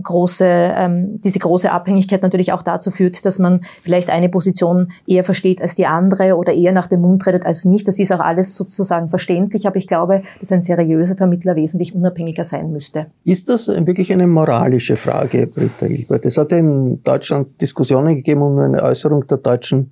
große, 0.02 1.18
diese 1.24 1.38
große 1.38 1.70
Abhängigkeit 1.70 2.22
natürlich 2.22 2.52
auch 2.52 2.62
dazu 2.62 2.90
führt, 2.90 3.24
dass 3.24 3.38
man 3.38 3.60
vielleicht 3.80 4.10
eine 4.10 4.28
Position 4.28 4.92
eher 5.06 5.24
versteht 5.24 5.60
als 5.60 5.74
die 5.74 5.86
andere 5.86 6.36
oder 6.36 6.52
eher 6.52 6.72
nach 6.72 6.86
dem 6.86 7.00
Mund 7.00 7.26
redet 7.26 7.46
als 7.46 7.64
nicht. 7.64 7.88
Das 7.88 7.98
ist 7.98 8.12
auch 8.12 8.20
alles 8.20 8.54
sozusagen 8.54 9.08
verständlich, 9.08 9.66
aber 9.66 9.76
ich 9.76 9.86
glaube, 9.86 10.22
dass 10.40 10.52
ein 10.52 10.62
seriöser 10.62 11.16
Vermittler 11.16 11.56
wesentlich 11.56 11.94
unabhängiger 11.94 12.44
sein 12.44 12.70
müsste. 12.70 13.06
Ist 13.24 13.48
das 13.48 13.68
wirklich 13.68 14.12
eine 14.12 14.26
moralische 14.26 14.96
Frage, 14.96 15.46
Britta 15.46 15.86
Hilbert? 15.86 16.24
Es 16.24 16.36
hat 16.36 16.52
in 16.52 17.02
Deutschland 17.02 17.60
Diskussionen 17.60 18.16
gegeben 18.16 18.42
um 18.42 18.58
eine 18.58 18.82
Äußerung 18.82 19.26
der 19.26 19.38
deutschen 19.38 19.90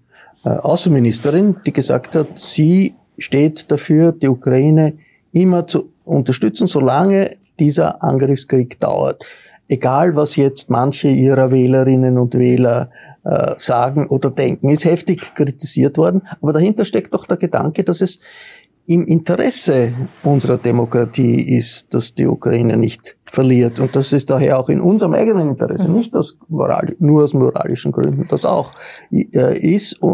Außenministerin, 0.51 1.57
die 1.67 1.73
gesagt 1.73 2.15
hat, 2.15 2.39
sie 2.39 2.95
steht 3.19 3.71
dafür, 3.71 4.13
die 4.13 4.29
Ukraine 4.29 4.99
immer 5.33 5.67
zu 5.67 5.91
unterstützen, 6.05 6.67
solange 6.67 7.37
dieser 7.59 8.03
Angriffskrieg 8.03 8.79
dauert. 8.81 9.25
egal 9.69 10.15
was 10.17 10.37
jetzt 10.37 10.71
manche 10.71 11.09
ihrer 11.09 11.51
Wählerinnen 11.51 12.19
und 12.19 12.35
Wähler 12.35 12.91
äh, 13.25 13.55
sagen 13.57 14.07
oder 14.07 14.31
denken, 14.31 14.69
ist 14.69 14.85
heftig 14.85 15.35
kritisiert 15.35 15.99
worden. 15.99 16.23
Aber 16.41 16.53
dahinter 16.53 16.85
steckt 16.85 17.13
doch 17.15 17.27
der 17.27 17.37
Gedanke, 17.37 17.83
dass 17.85 18.01
es 18.01 18.21
im 18.87 19.05
Interesse 19.07 19.93
unserer 20.23 20.59
Demokratie 20.59 21.57
ist, 21.57 21.93
dass 21.93 22.15
die 22.15 22.27
Ukraine 22.27 22.77
nicht 22.77 23.17
verliert. 23.27 23.81
Und 23.81 23.97
das 23.97 24.13
ist 24.13 24.31
daher 24.31 24.59
auch 24.59 24.69
in 24.69 24.81
unserem 24.81 25.15
eigenen 25.15 25.51
Interesse, 25.51 25.89
mhm. 25.89 25.95
nicht 25.95 26.15
aus 26.15 26.37
moral, 26.49 26.95
nur 26.99 27.25
aus 27.25 27.35
moralischen 27.35 27.93
Gründen, 27.93 28.27
das 28.29 28.45
auch 28.45 28.73
äh, 29.11 29.59
ist, 29.59 29.95
äh, 30.03 30.07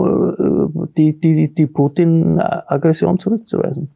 die, 0.96 1.20
die, 1.20 1.54
die 1.54 1.66
Putin-Aggression 1.66 3.18
zurückzuweisen. 3.18 3.90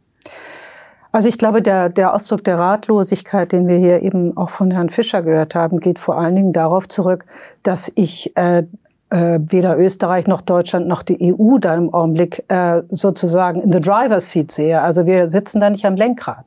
Also 1.13 1.31
ich 1.31 1.39
glaube, 1.39 1.63
der, 1.63 1.89
der 1.89 2.15
Ausdruck 2.15 2.45
der 2.45 2.59
Ratlosigkeit, 2.59 3.51
den 3.53 3.69
wir 3.69 3.79
hier 3.79 4.03
eben 4.03 4.37
auch 4.37 4.51
von 4.51 4.71
Herrn 4.71 4.91
Fischer 4.91 5.23
gehört 5.23 5.55
haben, 5.55 5.81
geht 5.81 5.99
vor 5.99 6.19
allen 6.19 6.37
Dingen 6.37 6.53
darauf 6.53 6.89
zurück, 6.89 7.25
dass 7.63 7.91
ich 7.95 8.37
äh, 8.37 8.65
äh, 9.11 9.39
weder 9.41 9.79
Österreich 9.79 10.27
noch 10.27 10.41
Deutschland 10.41 10.89
noch 10.89 11.03
die 11.03 11.33
EU 11.33 11.59
da 11.59 11.75
im 11.75 11.95
Augenblick 11.95 12.45
äh, 12.49 12.83
sozusagen 12.89 13.61
in 13.61 13.73
the 13.73 13.81
driver's 13.81 14.31
seat 14.31 14.51
sehe. 14.51 14.83
Also 14.83 15.07
wir 15.07 15.29
sitzen 15.29 15.61
da 15.61 15.71
nicht 15.71 15.85
am 15.85 15.95
Lenkrad. 15.95 16.45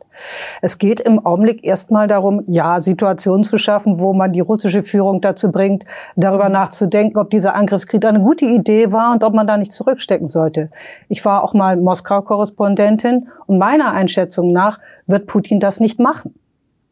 Es 0.61 0.77
geht 0.77 0.99
im 0.99 1.25
Augenblick 1.25 1.63
erstmal 1.63 2.07
darum, 2.07 2.43
ja, 2.47 2.81
Situationen 2.81 3.45
zu 3.45 3.57
schaffen, 3.57 3.99
wo 3.99 4.13
man 4.13 4.33
die 4.33 4.41
russische 4.41 4.83
Führung 4.83 5.21
dazu 5.21 5.51
bringt, 5.51 5.85
darüber 6.17 6.49
nachzudenken, 6.49 7.17
ob 7.17 7.29
dieser 7.29 7.55
Angriffskrieg 7.55 8.03
eine 8.03 8.19
gute 8.19 8.45
Idee 8.45 8.91
war 8.91 9.13
und 9.13 9.23
ob 9.23 9.33
man 9.33 9.47
da 9.47 9.55
nicht 9.55 9.71
zurückstecken 9.71 10.27
sollte. 10.27 10.69
Ich 11.07 11.23
war 11.23 11.43
auch 11.43 11.53
mal 11.53 11.77
Moskau-Korrespondentin 11.77 13.29
und 13.47 13.57
meiner 13.57 13.93
Einschätzung 13.93 14.51
nach 14.51 14.79
wird 15.07 15.27
Putin 15.27 15.61
das 15.61 15.79
nicht 15.79 15.99
machen. 15.99 16.35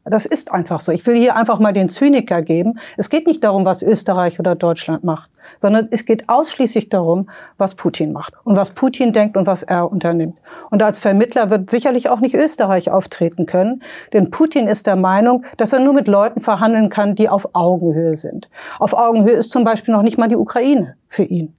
Das 0.10 0.26
ist 0.26 0.52
einfach 0.52 0.80
so. 0.80 0.92
Ich 0.92 1.06
will 1.06 1.18
hier 1.18 1.36
einfach 1.36 1.60
mal 1.60 1.74
den 1.74 1.90
Zyniker 1.90 2.42
geben. 2.42 2.80
Es 2.96 3.10
geht 3.10 3.28
nicht 3.28 3.44
darum, 3.44 3.66
was 3.66 3.82
Österreich 3.82 4.40
oder 4.40 4.56
Deutschland 4.56 5.04
macht, 5.04 5.30
sondern 5.60 5.88
es 5.92 6.06
geht 6.06 6.30
ausschließlich 6.30 6.90
darum, 6.90 7.30
was 7.58 7.76
Putin 7.76 8.14
macht 8.14 8.34
und 8.44 8.56
was 8.56 8.72
Putin 8.72 9.12
denkt 9.12 9.36
und 9.36 9.48
was 9.48 9.64
er 9.64 9.92
unternimmt. 9.92 10.40
Und 10.70 10.82
als 10.84 11.00
Vermittler 11.00 11.50
wird 11.50 11.70
sicherlich 11.70 12.10
auch 12.10 12.20
nicht 12.20 12.36
Österreich 12.36 12.90
auftreten 12.90 13.46
können, 13.46 13.84
denn 14.14 14.32
Putin 14.32 14.68
ist 14.68 14.88
der 14.88 14.96
Meinung, 14.96 15.46
dass 15.58 15.74
er 15.74 15.80
nur 15.80 15.94
mit 15.94 16.08
Leuten 16.08 16.42
verhandeln 16.42 16.90
kann, 16.90 17.16
die 17.16 17.30
auf 17.30 17.50
Augenhöhe 17.54 18.16
sind. 18.16 18.50
Auf 18.80 18.94
Augenhöhe 18.94 19.34
ist 19.34 19.52
zum 19.52 19.64
Beispiel 19.64 19.94
noch 19.94 20.04
nicht 20.04 20.18
mal 20.18 20.28
die 20.28 20.36
Ukraine 20.38 20.96
für 21.10 21.24
ihn. 21.24 21.57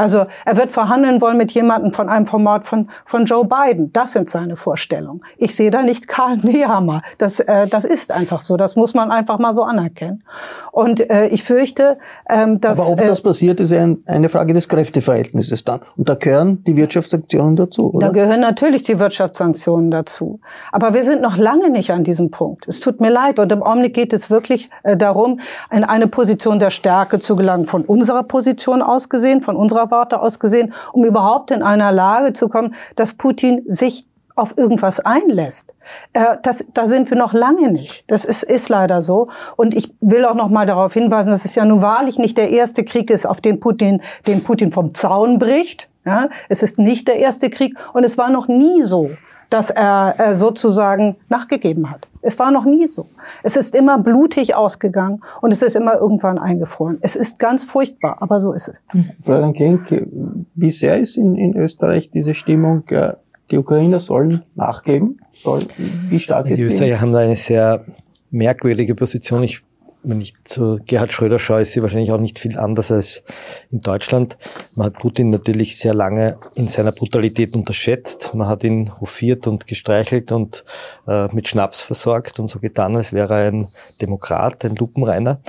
Also 0.00 0.24
er 0.46 0.56
wird 0.56 0.70
verhandeln 0.70 1.20
wollen 1.20 1.36
mit 1.36 1.52
jemandem 1.52 1.92
von 1.92 2.08
einem 2.08 2.24
Format 2.24 2.66
von, 2.66 2.88
von 3.04 3.26
Joe 3.26 3.44
Biden. 3.44 3.92
Das 3.92 4.14
sind 4.14 4.30
seine 4.30 4.56
Vorstellungen. 4.56 5.20
Ich 5.36 5.54
sehe 5.54 5.70
da 5.70 5.82
nicht 5.82 6.08
Karl 6.08 6.38
Nehammer. 6.38 7.02
Das, 7.18 7.38
äh, 7.38 7.66
das 7.66 7.84
ist 7.84 8.10
einfach 8.10 8.40
so. 8.40 8.56
Das 8.56 8.76
muss 8.76 8.94
man 8.94 9.10
einfach 9.10 9.38
mal 9.38 9.52
so 9.52 9.62
anerkennen. 9.62 10.24
Und 10.72 11.10
äh, 11.10 11.26
ich 11.26 11.44
fürchte, 11.44 11.98
ähm, 12.30 12.62
dass... 12.62 12.80
Aber 12.80 12.88
ob 12.88 12.98
das 12.98 13.20
äh, 13.20 13.22
passiert, 13.22 13.60
ist 13.60 13.74
ein, 13.74 14.02
eine 14.06 14.30
Frage 14.30 14.54
des 14.54 14.70
Kräfteverhältnisses 14.70 15.64
dann. 15.64 15.80
Und 15.98 16.08
da 16.08 16.14
gehören 16.14 16.64
die 16.64 16.78
Wirtschaftssanktionen 16.78 17.56
dazu, 17.56 17.92
oder? 17.92 18.06
Da 18.06 18.12
gehören 18.14 18.40
natürlich 18.40 18.84
die 18.84 18.98
Wirtschaftssanktionen 18.98 19.90
dazu. 19.90 20.40
Aber 20.72 20.94
wir 20.94 21.02
sind 21.02 21.20
noch 21.20 21.36
lange 21.36 21.68
nicht 21.68 21.90
an 21.90 22.04
diesem 22.04 22.30
Punkt. 22.30 22.66
Es 22.66 22.80
tut 22.80 23.02
mir 23.02 23.10
leid. 23.10 23.38
Und 23.38 23.52
im 23.52 23.62
Augenblick 23.62 23.92
geht 23.92 24.14
es 24.14 24.30
wirklich 24.30 24.70
äh, 24.82 24.96
darum, 24.96 25.40
in 25.70 25.84
eine 25.84 26.06
Position 26.06 26.58
der 26.58 26.70
Stärke 26.70 27.18
zu 27.18 27.36
gelangen. 27.36 27.66
Von 27.66 27.84
unserer 27.84 28.22
Position 28.22 28.80
aus 28.80 29.10
gesehen, 29.10 29.42
von 29.42 29.56
unserer 29.56 29.89
Warte 29.90 30.20
aus 30.20 30.38
gesehen, 30.38 30.72
um 30.92 31.04
überhaupt 31.04 31.50
in 31.50 31.62
einer 31.62 31.92
Lage 31.92 32.32
zu 32.32 32.48
kommen, 32.48 32.74
dass 32.96 33.14
Putin 33.14 33.62
sich 33.66 34.06
auf 34.36 34.56
irgendwas 34.56 35.00
einlässt. 35.00 35.74
Äh, 36.12 36.36
das, 36.42 36.64
da 36.72 36.86
sind 36.86 37.10
wir 37.10 37.16
noch 37.16 37.32
lange 37.32 37.70
nicht. 37.70 38.10
Das 38.10 38.24
ist, 38.24 38.42
ist 38.42 38.68
leider 38.68 39.02
so. 39.02 39.28
Und 39.56 39.74
ich 39.74 39.94
will 40.00 40.24
auch 40.24 40.34
noch 40.34 40.48
mal 40.48 40.66
darauf 40.66 40.94
hinweisen, 40.94 41.30
dass 41.30 41.44
es 41.44 41.54
ja 41.54 41.64
nun 41.64 41.82
wahrlich 41.82 42.18
nicht 42.18 42.38
der 42.38 42.50
erste 42.50 42.84
Krieg 42.84 43.10
ist, 43.10 43.26
auf 43.26 43.40
den 43.40 43.60
Putin, 43.60 44.02
den 44.26 44.42
Putin 44.42 44.72
vom 44.72 44.94
Zaun 44.94 45.38
bricht. 45.38 45.90
Ja, 46.06 46.30
es 46.48 46.62
ist 46.62 46.78
nicht 46.78 47.08
der 47.08 47.16
erste 47.16 47.50
Krieg 47.50 47.76
und 47.92 48.04
es 48.04 48.16
war 48.16 48.30
noch 48.30 48.48
nie 48.48 48.82
so, 48.84 49.10
dass 49.50 49.70
er 49.70 50.14
äh, 50.18 50.34
sozusagen 50.34 51.16
nachgegeben 51.28 51.90
hat. 51.90 52.08
Es 52.22 52.38
war 52.38 52.50
noch 52.50 52.64
nie 52.64 52.86
so. 52.86 53.06
Es 53.42 53.56
ist 53.56 53.74
immer 53.74 53.98
blutig 53.98 54.54
ausgegangen 54.54 55.20
und 55.40 55.50
es 55.50 55.62
ist 55.62 55.74
immer 55.74 55.94
irgendwann 55.94 56.38
eingefroren. 56.38 56.98
Es 57.02 57.16
ist 57.16 57.38
ganz 57.38 57.64
furchtbar, 57.64 58.18
aber 58.20 58.40
so 58.40 58.52
ist 58.52 58.68
es. 58.68 58.84
Frau 59.22 59.52
Klenk, 59.52 60.06
wie 60.54 60.70
sehr 60.70 60.98
ist 60.98 61.16
in, 61.16 61.36
in 61.36 61.56
Österreich 61.56 62.10
diese 62.10 62.34
Stimmung, 62.34 62.84
äh, 62.88 63.14
die 63.50 63.58
Ukrainer 63.58 63.98
sollen 63.98 64.44
nachgeben? 64.54 65.20
Soll, 65.34 65.66
wie 66.08 66.20
stark 66.20 66.46
die 66.46 66.52
ist 66.52 66.58
die 66.58 66.64
Österreicher 66.64 67.00
haben 67.00 67.12
da 67.12 67.18
eine 67.18 67.36
sehr 67.36 67.84
merkwürdige 68.30 68.94
Position. 68.94 69.42
Ich 69.42 69.62
ich 70.02 70.34
zu 70.44 70.78
Gerhard 70.86 71.12
Schröder 71.12 71.38
schaue, 71.38 71.62
ist 71.62 71.72
sie 71.72 71.82
wahrscheinlich 71.82 72.12
auch 72.12 72.20
nicht 72.20 72.38
viel 72.38 72.58
anders 72.58 72.90
als 72.90 73.22
in 73.70 73.80
Deutschland. 73.80 74.38
Man 74.74 74.86
hat 74.86 74.98
Putin 74.98 75.30
natürlich 75.30 75.78
sehr 75.78 75.94
lange 75.94 76.38
in 76.54 76.68
seiner 76.68 76.92
Brutalität 76.92 77.54
unterschätzt. 77.54 78.34
Man 78.34 78.48
hat 78.48 78.64
ihn 78.64 78.98
hofiert 79.00 79.46
und 79.46 79.66
gestreichelt 79.66 80.32
und 80.32 80.64
äh, 81.06 81.28
mit 81.34 81.48
Schnaps 81.48 81.82
versorgt 81.82 82.40
und 82.40 82.48
so 82.48 82.60
getan, 82.60 82.96
als 82.96 83.12
wäre 83.12 83.34
er 83.34 83.52
ein 83.52 83.68
Demokrat, 84.00 84.64
ein 84.64 84.76
Lupenreiner. 84.76 85.40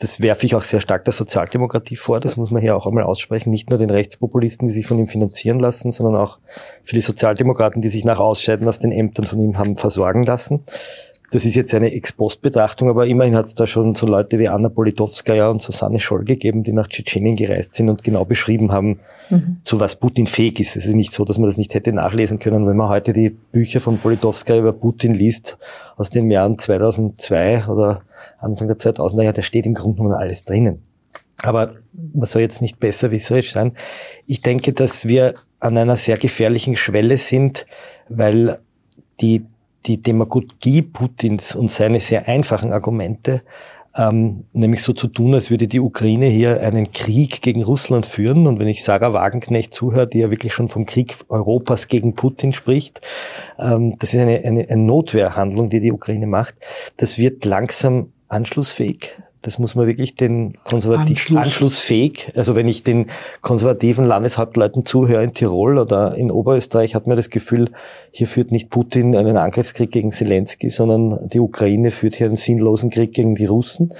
Das 0.00 0.22
werfe 0.22 0.46
ich 0.46 0.54
auch 0.54 0.62
sehr 0.62 0.80
stark 0.80 1.04
der 1.04 1.12
Sozialdemokratie 1.12 1.96
vor. 1.96 2.20
Das 2.20 2.38
muss 2.38 2.50
man 2.50 2.62
hier 2.62 2.74
auch 2.74 2.86
einmal 2.86 3.04
aussprechen. 3.04 3.50
Nicht 3.50 3.68
nur 3.68 3.78
den 3.78 3.90
Rechtspopulisten, 3.90 4.66
die 4.66 4.72
sich 4.72 4.86
von 4.86 4.98
ihm 4.98 5.08
finanzieren 5.08 5.60
lassen, 5.60 5.92
sondern 5.92 6.16
auch 6.16 6.38
für 6.82 6.94
die 6.94 7.02
Sozialdemokraten, 7.02 7.82
die 7.82 7.90
sich 7.90 8.06
nach 8.06 8.18
Ausscheiden 8.18 8.66
aus 8.66 8.78
den 8.78 8.92
Ämtern 8.92 9.26
von 9.26 9.38
ihm 9.42 9.58
haben 9.58 9.76
versorgen 9.76 10.22
lassen. 10.22 10.64
Das 11.32 11.44
ist 11.44 11.54
jetzt 11.54 11.72
eine 11.74 11.92
Ex-Post-Betrachtung, 11.92 12.88
aber 12.88 13.06
immerhin 13.06 13.36
hat 13.36 13.46
es 13.46 13.54
da 13.54 13.66
schon 13.66 13.94
so 13.94 14.04
Leute 14.04 14.40
wie 14.40 14.48
Anna 14.48 14.68
Politowskaja 14.68 15.48
und 15.48 15.62
Susanne 15.62 16.00
Scholl 16.00 16.24
gegeben, 16.24 16.64
die 16.64 16.72
nach 16.72 16.88
Tschetschenien 16.88 17.36
gereist 17.36 17.74
sind 17.74 17.88
und 17.88 18.02
genau 18.02 18.24
beschrieben 18.24 18.72
haben, 18.72 18.98
mhm. 19.28 19.58
zu 19.62 19.78
was 19.78 19.94
Putin 19.94 20.26
fähig 20.26 20.58
ist. 20.58 20.74
Es 20.74 20.86
ist 20.86 20.94
nicht 20.94 21.12
so, 21.12 21.24
dass 21.24 21.38
man 21.38 21.48
das 21.48 21.56
nicht 21.56 21.72
hätte 21.74 21.92
nachlesen 21.92 22.40
können. 22.40 22.66
Wenn 22.66 22.76
man 22.76 22.88
heute 22.88 23.12
die 23.12 23.30
Bücher 23.30 23.80
von 23.80 23.98
Politowskaja 23.98 24.60
über 24.60 24.72
Putin 24.72 25.14
liest, 25.14 25.56
aus 25.96 26.10
den 26.10 26.30
Jahren 26.30 26.58
2002 26.58 27.68
oder 27.68 28.02
Anfang 28.38 28.66
der 28.66 28.78
2000er 28.78 29.22
Jahre, 29.22 29.36
da 29.36 29.42
steht 29.42 29.66
im 29.66 29.74
Grunde 29.74 29.98
genommen 29.98 30.16
alles 30.16 30.44
drinnen. 30.44 30.82
Aber 31.42 31.74
man 32.12 32.26
soll 32.26 32.42
jetzt 32.42 32.60
nicht 32.60 32.80
besserwisserisch 32.80 33.52
sein. 33.52 33.76
Ich 34.26 34.42
denke, 34.42 34.72
dass 34.72 35.06
wir 35.06 35.34
an 35.60 35.76
einer 35.76 35.96
sehr 35.96 36.16
gefährlichen 36.16 36.76
Schwelle 36.76 37.16
sind, 37.16 37.66
weil 38.08 38.58
die 39.20 39.44
die 39.86 40.00
Demagogie 40.00 40.82
Putins 40.82 41.54
und 41.54 41.70
seine 41.70 42.00
sehr 42.00 42.28
einfachen 42.28 42.72
Argumente, 42.72 43.42
ähm, 43.96 44.44
nämlich 44.52 44.82
so 44.82 44.92
zu 44.92 45.08
tun, 45.08 45.34
als 45.34 45.50
würde 45.50 45.66
die 45.66 45.80
Ukraine 45.80 46.26
hier 46.26 46.60
einen 46.60 46.92
Krieg 46.92 47.42
gegen 47.42 47.64
Russland 47.64 48.06
führen. 48.06 48.46
Und 48.46 48.58
wenn 48.58 48.68
ich 48.68 48.84
Sarah 48.84 49.12
Wagenknecht 49.12 49.74
zuhöre, 49.74 50.06
die 50.06 50.20
ja 50.20 50.30
wirklich 50.30 50.54
schon 50.54 50.68
vom 50.68 50.86
Krieg 50.86 51.16
Europas 51.28 51.88
gegen 51.88 52.14
Putin 52.14 52.52
spricht, 52.52 53.00
ähm, 53.58 53.96
das 53.98 54.14
ist 54.14 54.20
eine, 54.20 54.42
eine, 54.44 54.68
eine 54.68 54.82
Notwehrhandlung, 54.82 55.70
die 55.70 55.80
die 55.80 55.92
Ukraine 55.92 56.26
macht. 56.26 56.54
Das 56.98 57.18
wird 57.18 57.44
langsam 57.44 58.12
anschlussfähig. 58.28 59.16
Das 59.42 59.58
muss 59.58 59.74
man 59.74 59.86
wirklich 59.86 60.16
den 60.16 60.54
konservativen 60.64 61.14
Anschluss. 61.14 61.38
anschlussfähig. 61.38 62.32
Also 62.34 62.54
wenn 62.54 62.68
ich 62.68 62.82
den 62.82 63.06
konservativen 63.40 64.04
Landeshauptleuten 64.04 64.84
zuhöre 64.84 65.24
in 65.24 65.32
Tirol 65.32 65.78
oder 65.78 66.14
in 66.14 66.30
Oberösterreich, 66.30 66.94
hat 66.94 67.06
man 67.06 67.16
das 67.16 67.30
Gefühl, 67.30 67.70
hier 68.10 68.26
führt 68.26 68.52
nicht 68.52 68.68
Putin 68.68 69.16
einen 69.16 69.38
Angriffskrieg 69.38 69.90
gegen 69.90 70.10
Zelensky, 70.10 70.68
sondern 70.68 71.28
die 71.28 71.40
Ukraine 71.40 71.90
führt 71.90 72.16
hier 72.16 72.26
einen 72.26 72.36
sinnlosen 72.36 72.90
Krieg 72.90 73.14
gegen 73.14 73.34
die 73.34 73.46
Russen. 73.46 73.94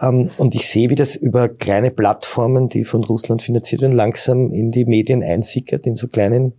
Ähm, 0.00 0.30
und 0.38 0.54
ich 0.54 0.68
sehe, 0.68 0.90
wie 0.90 0.94
das 0.94 1.14
über 1.14 1.48
kleine 1.48 1.90
Plattformen, 1.90 2.68
die 2.68 2.84
von 2.84 3.04
Russland 3.04 3.42
finanziert 3.42 3.82
werden, 3.82 3.96
langsam 3.96 4.52
in 4.52 4.70
die 4.70 4.86
Medien 4.86 5.22
einsickert, 5.22 5.86
in 5.86 5.96
so 5.96 6.08
kleinen 6.08 6.54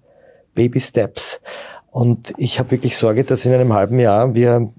Baby 0.53 0.79
Steps. 0.79 1.41
Und 1.89 2.33
ich 2.37 2.59
habe 2.59 2.71
wirklich 2.71 2.95
Sorge, 2.95 3.23
dass 3.23 3.45
in 3.45 3.53
einem 3.53 3.73
halben 3.73 3.99
Jahr 3.99 4.33
wir 4.33 4.69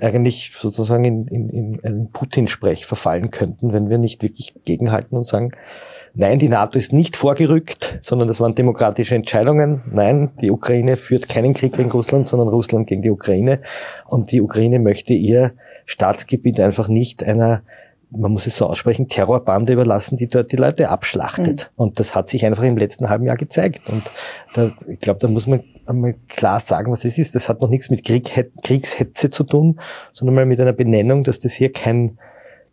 eigentlich 0.00 0.52
sozusagen 0.54 1.04
in, 1.04 1.26
in, 1.26 1.48
in 1.48 1.84
einen 1.84 2.10
Putin-Sprech 2.10 2.86
verfallen 2.86 3.30
könnten, 3.30 3.72
wenn 3.72 3.90
wir 3.90 3.98
nicht 3.98 4.22
wirklich 4.22 4.54
gegenhalten 4.64 5.16
und 5.16 5.24
sagen, 5.24 5.52
nein, 6.14 6.38
die 6.38 6.48
NATO 6.48 6.78
ist 6.78 6.92
nicht 6.92 7.16
vorgerückt, 7.16 7.98
sondern 8.00 8.28
das 8.28 8.40
waren 8.40 8.54
demokratische 8.54 9.14
Entscheidungen. 9.14 9.82
Nein, 9.92 10.30
die 10.40 10.50
Ukraine 10.50 10.96
führt 10.96 11.28
keinen 11.28 11.54
Krieg 11.54 11.74
gegen 11.74 11.90
Russland, 11.90 12.26
sondern 12.26 12.48
Russland 12.48 12.86
gegen 12.86 13.02
die 13.02 13.10
Ukraine. 13.10 13.60
Und 14.06 14.32
die 14.32 14.40
Ukraine 14.40 14.78
möchte 14.78 15.14
ihr 15.14 15.52
Staatsgebiet 15.86 16.60
einfach 16.60 16.88
nicht 16.88 17.24
einer 17.24 17.62
man 18.10 18.32
muss 18.32 18.46
es 18.46 18.56
so 18.56 18.66
aussprechen, 18.66 19.08
Terrorbande 19.08 19.72
überlassen, 19.72 20.16
die 20.16 20.28
dort 20.28 20.52
die 20.52 20.56
Leute 20.56 20.88
abschlachtet. 20.88 21.70
Mhm. 21.76 21.82
Und 21.82 22.00
das 22.00 22.14
hat 22.14 22.28
sich 22.28 22.44
einfach 22.44 22.64
im 22.64 22.76
letzten 22.76 23.08
halben 23.08 23.24
Jahr 23.24 23.36
gezeigt. 23.36 23.88
Und 23.88 24.02
da, 24.52 24.72
ich 24.88 24.98
glaube, 24.98 25.20
da 25.20 25.28
muss 25.28 25.46
man 25.46 25.62
einmal 25.90 26.14
klar 26.28 26.58
sagen, 26.58 26.90
was 26.90 27.04
es 27.04 27.18
ist. 27.18 27.34
Das 27.34 27.48
hat 27.48 27.60
noch 27.60 27.68
nichts 27.68 27.90
mit 27.90 28.04
Krieg, 28.04 28.30
Kriegshetze 28.62 29.30
zu 29.30 29.44
tun, 29.44 29.80
sondern 30.12 30.34
mal 30.34 30.46
mit 30.46 30.60
einer 30.60 30.72
Benennung, 30.72 31.24
dass 31.24 31.40
das 31.40 31.52
hier 31.52 31.72
kein, 31.72 32.18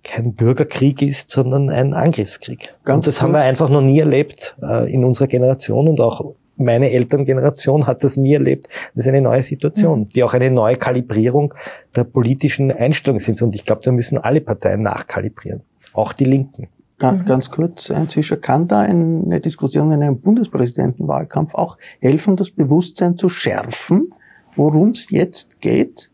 kein 0.03 0.34
Bürgerkrieg 0.34 1.01
ist, 1.01 1.30
sondern 1.30 1.70
ein 1.70 1.93
Angriffskrieg. 1.93 2.76
Ganz 2.86 2.95
und 2.95 3.07
das 3.07 3.22
haben 3.22 3.34
wir 3.34 3.41
einfach 3.41 3.70
noch 3.70 3.82
nie 3.82 3.99
erlebt 3.99 4.55
äh, 4.61 4.91
in 4.91 5.03
unserer 5.03 5.28
Generation 5.28 5.88
und 5.88 5.99
auch 5.99 6.34
meine 6.57 6.91
Elterngeneration 6.91 7.86
hat 7.86 8.03
das 8.03 8.18
nie 8.18 8.34
erlebt. 8.34 8.68
Das 8.95 9.05
ist 9.05 9.09
eine 9.09 9.22
neue 9.22 9.43
Situation, 9.43 10.01
mhm. 10.01 10.09
die 10.09 10.24
auch 10.24 10.34
eine 10.34 10.49
neue 10.49 10.76
Kalibrierung 10.76 11.53
der 11.95 12.03
politischen 12.03 12.72
Einstellungen 12.72 13.20
sind. 13.20 13.41
Und 13.41 13.55
ich 13.55 13.65
glaube, 13.65 13.82
da 13.84 13.91
müssen 13.91 14.18
alle 14.18 14.41
Parteien 14.41 14.82
nachkalibrieren, 14.82 15.61
auch 15.93 16.13
die 16.13 16.26
Linken. 16.26 16.68
Ganz, 16.99 17.21
mhm. 17.21 17.25
ganz 17.25 17.51
kurz 17.51 17.89
inzwischen 17.89 18.41
kann 18.41 18.67
da 18.67 18.81
eine 18.81 19.39
Diskussion 19.39 19.91
in 19.91 20.01
einem 20.01 20.19
Bundespräsidentenwahlkampf 20.19 21.53
auch 21.53 21.77
helfen, 21.99 22.35
das 22.35 22.49
Bewusstsein 22.49 23.17
zu 23.17 23.29
schärfen, 23.29 24.13
worum 24.55 24.91
es 24.91 25.09
jetzt 25.11 25.61
geht 25.61 26.09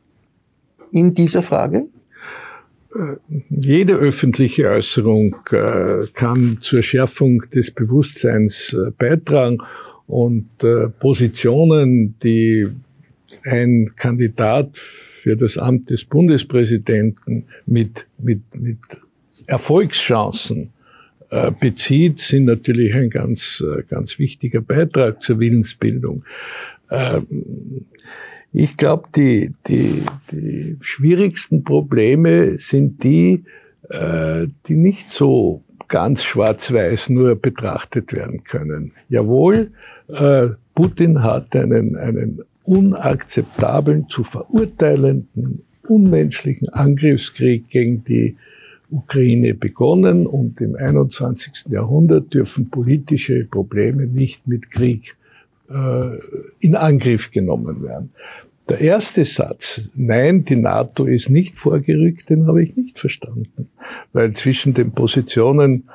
in 0.92 1.14
dieser 1.14 1.42
Frage? 1.42 1.88
Jede 3.50 3.94
öffentliche 3.94 4.70
Äußerung 4.70 5.36
äh, 5.52 6.06
kann 6.14 6.58
zur 6.60 6.84
Schärfung 6.84 7.40
des 7.54 7.72
Bewusstseins 7.72 8.74
äh, 8.74 8.92
beitragen 8.92 9.60
und 10.06 10.50
äh, 10.64 10.90
Positionen, 10.90 12.16
die 12.22 12.68
ein 13.46 13.92
Kandidat 13.96 14.78
für 14.78 15.36
das 15.36 15.58
Amt 15.58 15.90
des 15.90 16.06
Bundespräsidenten 16.06 17.46
mit, 17.66 18.06
mit, 18.20 18.42
mit 18.54 18.78
Erfolgschancen 19.48 20.70
bezieht, 21.60 22.20
sind 22.20 22.46
natürlich 22.46 22.94
ein 22.94 23.10
ganz, 23.10 23.64
ganz 23.90 24.20
wichtiger 24.20 24.62
Beitrag 24.62 25.24
zur 25.24 25.40
Willensbildung. 25.40 26.24
Ähm, 26.92 27.26
ich 28.52 28.78
glaube, 28.78 29.10
die, 29.16 29.52
die, 29.68 30.04
die 30.32 30.78
schwierigsten 30.80 31.64
Probleme 31.64 32.60
sind 32.60 33.04
die, 33.04 33.46
äh, 33.90 34.48
die 34.68 34.76
nicht 34.76 35.12
so 35.12 35.64
ganz 35.88 36.24
schwarz-weiß 36.24 37.10
nur 37.10 37.36
betrachtet 37.36 38.14
werden 38.14 38.44
können. 38.44 38.92
Jawohl, 39.10 39.72
äh, 40.08 40.50
Putin 40.76 41.24
hat 41.24 41.56
einen, 41.56 41.96
einen 41.96 42.44
unakzeptablen, 42.64 44.08
zu 44.08 44.24
verurteilenden, 44.24 45.62
unmenschlichen 45.88 46.70
Angriffskrieg 46.70 47.68
gegen 47.68 48.04
die 48.04 48.38
Ukraine 48.94 49.56
begonnen 49.56 50.28
und 50.28 50.62
im 50.62 50.76
21. 50.76 51.66
Jahrhundert 51.70 52.34
dürfen 52.34 52.70
politische 52.70 53.46
Probleme 53.46 54.06
nicht 54.06 54.48
mit 54.48 54.70
Krieg 54.72 55.16
äh, 55.70 56.18
in 56.60 56.76
Angriff 56.76 57.32
genommen 57.32 57.82
werden. 57.82 58.12
Der 58.70 58.80
erste 58.80 59.26
Satz, 59.26 59.90
nein, 59.96 60.46
die 60.46 60.56
NATO 60.56 61.04
ist 61.06 61.30
nicht 61.30 61.58
vorgerückt, 61.58 62.30
den 62.30 62.48
habe 62.48 62.64
ich 62.64 62.78
nicht 62.78 62.98
verstanden. 62.98 63.68
Weil 64.14 64.32
zwischen 64.34 64.74
den 64.74 64.94
Positionen 64.94 65.90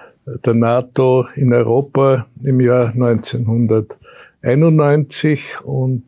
der 0.45 0.53
NATO 0.55 1.27
in 1.35 1.55
Europa 1.55 2.27
im 2.43 2.61
Jahr 2.61 2.89
1991 2.89 5.63
und 5.65 6.05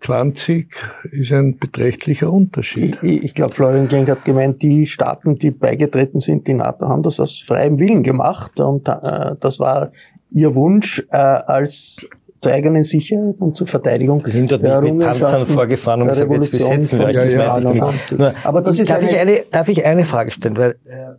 2020 0.00 0.68
ist 1.10 1.32
ein 1.32 1.58
beträchtlicher 1.58 2.32
Unterschied. 2.32 3.02
Ich, 3.02 3.24
ich 3.24 3.34
glaube, 3.34 3.54
Florian 3.54 3.88
Geng 3.88 4.08
hat 4.08 4.24
gemeint, 4.24 4.62
die 4.62 4.86
Staaten, 4.86 5.36
die 5.36 5.50
beigetreten 5.50 6.20
sind, 6.20 6.46
die 6.46 6.54
NATO, 6.54 6.88
haben 6.88 7.02
das 7.02 7.20
aus 7.20 7.40
freiem 7.40 7.78
Willen 7.78 8.02
gemacht 8.02 8.60
und 8.60 8.88
äh, 8.88 9.36
das 9.40 9.60
war 9.60 9.92
ihr 10.30 10.54
Wunsch 10.54 11.04
äh, 11.10 11.16
als 11.16 12.06
zur 12.40 12.52
eigenen 12.52 12.84
Sicherheit 12.84 13.36
und 13.38 13.56
zur 13.56 13.66
Verteidigung 13.66 14.22
die 14.24 14.32
sind 14.32 14.50
dort 14.50 14.62
nicht 14.62 14.82
mit 14.82 15.06
Panzern 15.06 15.46
vorgefahren, 15.46 16.02
um 16.02 16.12
sie 16.12 16.24
jetzt 16.24 16.50
besetzen. 16.50 16.98
Weil 16.98 17.14
ja, 17.14 17.24
ja, 17.24 17.92
ja, 18.18 18.34
Aber 18.42 18.60
das 18.60 18.78
ist 18.78 18.90
darf, 18.90 18.98
eine, 18.98 19.10
ich 19.10 19.16
eine, 19.16 19.44
darf 19.50 19.68
ich 19.68 19.84
eine 19.84 20.04
Frage 20.04 20.32
stellen? 20.32 20.56
Weil 20.56 20.76
äh, 20.86 21.14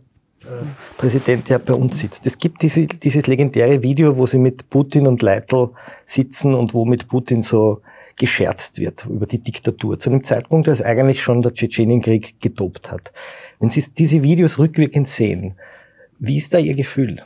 Präsident 0.96 1.48
ja 1.48 1.58
bei 1.58 1.74
uns 1.74 1.98
sitzt. 1.98 2.26
Es 2.26 2.38
gibt 2.38 2.62
diese, 2.62 2.86
dieses 2.86 3.26
legendäre 3.26 3.82
Video, 3.82 4.16
wo 4.16 4.26
sie 4.26 4.38
mit 4.38 4.70
Putin 4.70 5.06
und 5.06 5.22
Leitl 5.22 5.70
sitzen 6.04 6.54
und 6.54 6.74
wo 6.74 6.84
mit 6.84 7.08
Putin 7.08 7.42
so 7.42 7.80
gescherzt 8.16 8.78
wird 8.78 9.06
über 9.06 9.26
die 9.26 9.38
Diktatur. 9.38 9.98
Zu 9.98 10.10
einem 10.10 10.22
Zeitpunkt, 10.22 10.68
als 10.68 10.82
eigentlich 10.82 11.22
schon 11.22 11.42
der 11.42 11.54
Tschetschenienkrieg 11.54 12.40
getobt 12.40 12.90
hat. 12.90 13.12
Wenn 13.60 13.68
Sie 13.68 13.84
diese 13.96 14.22
Videos 14.22 14.58
rückwirkend 14.58 15.08
sehen, 15.08 15.54
wie 16.18 16.36
ist 16.36 16.54
da 16.54 16.58
Ihr 16.58 16.74
Gefühl? 16.74 17.22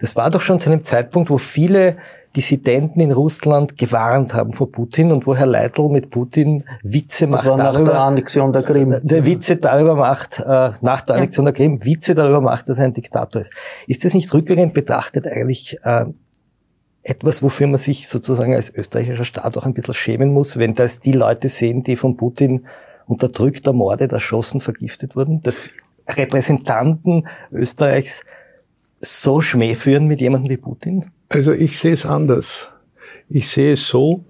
Das 0.00 0.16
war 0.16 0.30
doch 0.30 0.40
schon 0.40 0.60
zu 0.60 0.70
einem 0.70 0.84
Zeitpunkt, 0.84 1.30
wo 1.30 1.38
viele 1.38 1.96
Dissidenten 2.36 3.00
in 3.00 3.12
Russland 3.12 3.78
gewarnt 3.78 4.34
haben 4.34 4.52
vor 4.52 4.70
Putin 4.70 5.12
und 5.12 5.26
wo 5.26 5.36
Herr 5.36 5.46
Leitl 5.46 5.88
mit 5.88 6.10
Putin 6.10 6.64
Witze 6.82 7.26
macht. 7.26 7.44
Das 7.44 7.50
war 7.50 7.58
nach 7.58 7.72
darüber, 7.72 7.92
der 7.92 8.00
Annexion 8.00 8.52
der 8.52 8.62
Krim. 8.62 9.00
Der 9.02 9.24
Witze 9.24 9.56
darüber 9.56 9.94
macht, 9.94 10.40
äh, 10.40 10.72
nach 10.80 11.00
der 11.02 11.16
Annexion 11.16 11.44
der 11.44 11.54
Krim, 11.54 11.84
Witze 11.84 12.14
darüber 12.14 12.40
macht, 12.40 12.68
dass 12.68 12.78
er 12.78 12.86
ein 12.86 12.92
Diktator 12.92 13.40
ist. 13.40 13.52
Ist 13.86 14.04
das 14.04 14.14
nicht 14.14 14.32
rückwirkend 14.34 14.74
betrachtet 14.74 15.26
eigentlich 15.26 15.78
äh, 15.84 16.06
etwas, 17.04 17.42
wofür 17.42 17.66
man 17.66 17.76
sich 17.76 18.08
sozusagen 18.08 18.54
als 18.54 18.74
österreichischer 18.74 19.24
Staat 19.24 19.56
auch 19.56 19.66
ein 19.66 19.74
bisschen 19.74 19.94
schämen 19.94 20.32
muss, 20.32 20.58
wenn 20.58 20.74
das 20.74 21.00
die 21.00 21.12
Leute 21.12 21.48
sehen, 21.48 21.82
die 21.84 21.96
von 21.96 22.16
Putin 22.16 22.66
unterdrückt, 23.06 23.66
ermordet, 23.66 24.12
erschossen, 24.12 24.60
vergiftet 24.60 25.14
wurden, 25.14 25.42
dass 25.42 25.70
Repräsentanten 26.08 27.28
Österreichs 27.52 28.24
so 29.00 29.42
Schmäh 29.42 29.74
führen 29.74 30.06
mit 30.06 30.20
jemandem 30.22 30.52
wie 30.52 30.56
Putin? 30.56 31.10
Also 31.28 31.52
ich 31.52 31.78
sehe 31.78 31.92
es 31.92 32.06
anders. 32.06 32.72
Ich 33.28 33.50
sehe 33.50 33.74
es 33.74 33.86
so, 33.86 34.24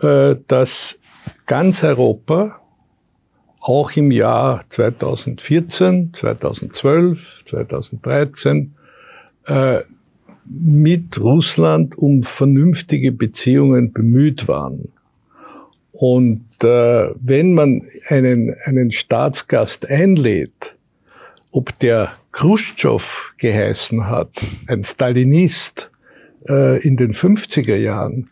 äh, 0.00 0.36
dass 0.46 0.98
ganz 1.46 1.82
Europa 1.82 2.60
auch 3.60 3.92
im 3.96 4.10
Jahr 4.12 4.64
2014, 4.68 6.12
2012, 6.16 7.44
2013 7.46 8.74
mit 10.50 11.20
Russland 11.20 11.96
um 11.96 12.22
vernünftige 12.22 13.12
Beziehungen 13.12 13.92
bemüht 13.92 14.48
waren. 14.48 14.88
Und 15.92 16.44
äh, 16.62 17.10
wenn 17.20 17.54
man 17.54 17.82
einen, 18.08 18.54
einen 18.64 18.90
Staatsgast 18.90 19.88
einlädt, 19.88 20.76
ob 21.52 21.78
der 21.78 22.12
Khrushchev 22.32 23.34
geheißen 23.38 24.08
hat, 24.08 24.30
ein 24.66 24.82
Stalinist 24.84 25.90
äh, 26.48 26.80
in 26.82 26.96
den 26.96 27.12
50er 27.12 27.76
Jahren, 27.76 28.30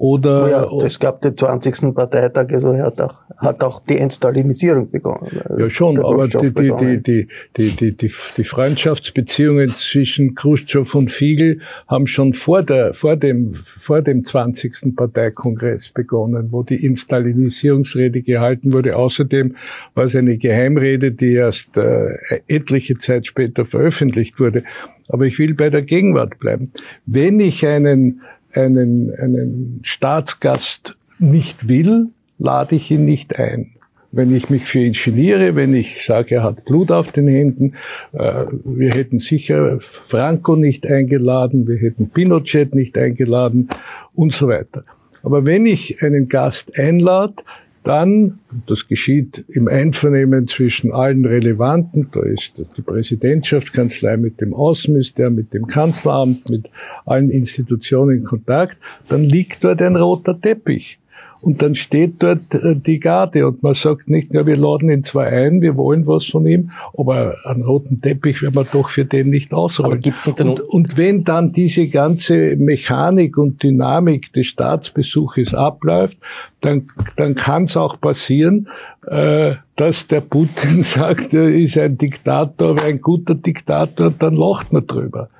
oder, 0.00 0.50
ja, 0.50 0.66
es 0.82 0.98
gab 0.98 1.20
den 1.20 1.36
20. 1.36 1.94
Parteitag, 1.94 2.46
also 2.54 2.74
hat 2.74 2.98
auch, 3.02 3.22
hat 3.36 3.62
auch 3.62 3.80
die 3.80 3.98
Entstalinisierung 3.98 4.90
begonnen. 4.90 5.28
Ja 5.58 5.68
schon, 5.68 6.02
aber 6.02 6.26
die, 6.26 6.54
die, 6.54 6.72
die, 6.72 7.02
die, 7.02 7.28
die, 7.54 7.70
die, 7.76 7.96
die, 7.98 8.10
die 8.38 8.44
Freundschaftsbeziehungen 8.44 9.68
zwischen 9.76 10.34
Khrushchev 10.34 10.96
und 10.96 11.10
Fiegel 11.10 11.60
haben 11.86 12.06
schon 12.06 12.32
vor, 12.32 12.62
der, 12.62 12.94
vor, 12.94 13.16
dem, 13.16 13.52
vor 13.52 14.00
dem 14.00 14.24
20. 14.24 14.96
Parteikongress 14.96 15.90
begonnen, 15.90 16.50
wo 16.50 16.62
die 16.62 16.82
Instalinisierungsrede 16.82 18.22
gehalten 18.22 18.72
wurde. 18.72 18.96
Außerdem 18.96 19.54
war 19.92 20.04
es 20.04 20.16
eine 20.16 20.38
Geheimrede, 20.38 21.12
die 21.12 21.34
erst 21.34 21.76
äh, 21.76 22.14
etliche 22.48 22.96
Zeit 22.96 23.26
später 23.26 23.66
veröffentlicht 23.66 24.40
wurde. 24.40 24.64
Aber 25.08 25.26
ich 25.26 25.38
will 25.38 25.52
bei 25.52 25.68
der 25.68 25.82
Gegenwart 25.82 26.38
bleiben. 26.38 26.72
Wenn 27.04 27.38
ich 27.38 27.66
einen 27.66 28.22
einen, 28.52 29.12
einen 29.14 29.80
Staatsgast 29.82 30.96
nicht 31.18 31.68
will, 31.68 32.08
lade 32.38 32.76
ich 32.76 32.90
ihn 32.90 33.04
nicht 33.04 33.38
ein. 33.38 33.72
Wenn 34.12 34.34
ich 34.34 34.50
mich 34.50 34.64
für 34.64 34.80
ihn 34.80 34.94
geniere, 34.94 35.54
wenn 35.54 35.72
ich 35.72 36.04
sage, 36.04 36.36
er 36.36 36.42
hat 36.42 36.64
Blut 36.64 36.90
auf 36.90 37.12
den 37.12 37.28
Händen, 37.28 37.74
äh, 38.12 38.46
wir 38.64 38.92
hätten 38.92 39.20
sicher 39.20 39.76
Franco 39.78 40.56
nicht 40.56 40.84
eingeladen, 40.86 41.68
wir 41.68 41.76
hätten 41.76 42.10
Pinochet 42.10 42.74
nicht 42.74 42.98
eingeladen 42.98 43.68
und 44.14 44.32
so 44.32 44.48
weiter. 44.48 44.84
Aber 45.22 45.46
wenn 45.46 45.66
ich 45.66 46.02
einen 46.02 46.28
Gast 46.28 46.76
einlade, 46.76 47.34
dann, 47.82 48.40
das 48.66 48.86
geschieht 48.86 49.44
im 49.48 49.66
Einvernehmen 49.66 50.46
zwischen 50.48 50.92
allen 50.92 51.24
Relevanten, 51.24 52.08
da 52.12 52.22
ist 52.22 52.54
die 52.76 52.82
Präsidentschaftskanzlei 52.82 54.16
mit 54.16 54.40
dem 54.40 54.54
Außenminister, 54.54 55.30
mit 55.30 55.54
dem 55.54 55.66
Kanzleramt, 55.66 56.50
mit 56.50 56.70
allen 57.06 57.30
Institutionen 57.30 58.18
in 58.18 58.24
Kontakt, 58.24 58.78
dann 59.08 59.22
liegt 59.22 59.64
dort 59.64 59.80
ein 59.82 59.96
roter 59.96 60.38
Teppich. 60.38 60.99
Und 61.42 61.62
dann 61.62 61.74
steht 61.74 62.22
dort 62.22 62.54
äh, 62.54 62.76
die 62.76 63.00
Garde 63.00 63.46
und 63.46 63.62
man 63.62 63.74
sagt 63.74 64.10
nicht, 64.10 64.32
ja, 64.34 64.46
wir 64.46 64.56
laden 64.56 64.90
ihn 64.90 65.04
zwar 65.04 65.26
ein, 65.26 65.62
wir 65.62 65.76
wollen 65.76 66.06
was 66.06 66.26
von 66.26 66.46
ihm, 66.46 66.70
aber 66.96 67.34
einen 67.44 67.62
roten 67.62 68.02
Teppich 68.02 68.42
werden 68.42 68.56
wir 68.56 68.64
doch 68.64 68.90
für 68.90 69.06
den 69.06 69.30
nicht 69.30 69.54
ausrollen. 69.54 70.00
Nicht 70.00 70.40
und, 70.40 70.60
und 70.60 70.98
wenn 70.98 71.24
dann 71.24 71.52
diese 71.52 71.88
ganze 71.88 72.56
Mechanik 72.56 73.38
und 73.38 73.62
Dynamik 73.62 74.32
des 74.34 74.48
Staatsbesuches 74.48 75.54
abläuft, 75.54 76.18
dann, 76.60 76.88
dann 77.16 77.34
kann 77.34 77.64
es 77.64 77.76
auch 77.76 77.98
passieren, 77.98 78.68
äh, 79.06 79.54
dass 79.76 80.06
der 80.06 80.20
Putin 80.20 80.82
sagt, 80.82 81.32
er 81.32 81.48
ist 81.48 81.78
ein 81.78 81.96
Diktator, 81.96 82.70
aber 82.70 82.84
ein 82.84 83.00
guter 83.00 83.34
Diktator, 83.34 84.08
und 84.08 84.22
dann 84.22 84.34
lacht 84.34 84.74
man 84.74 84.86
drüber. 84.86 85.30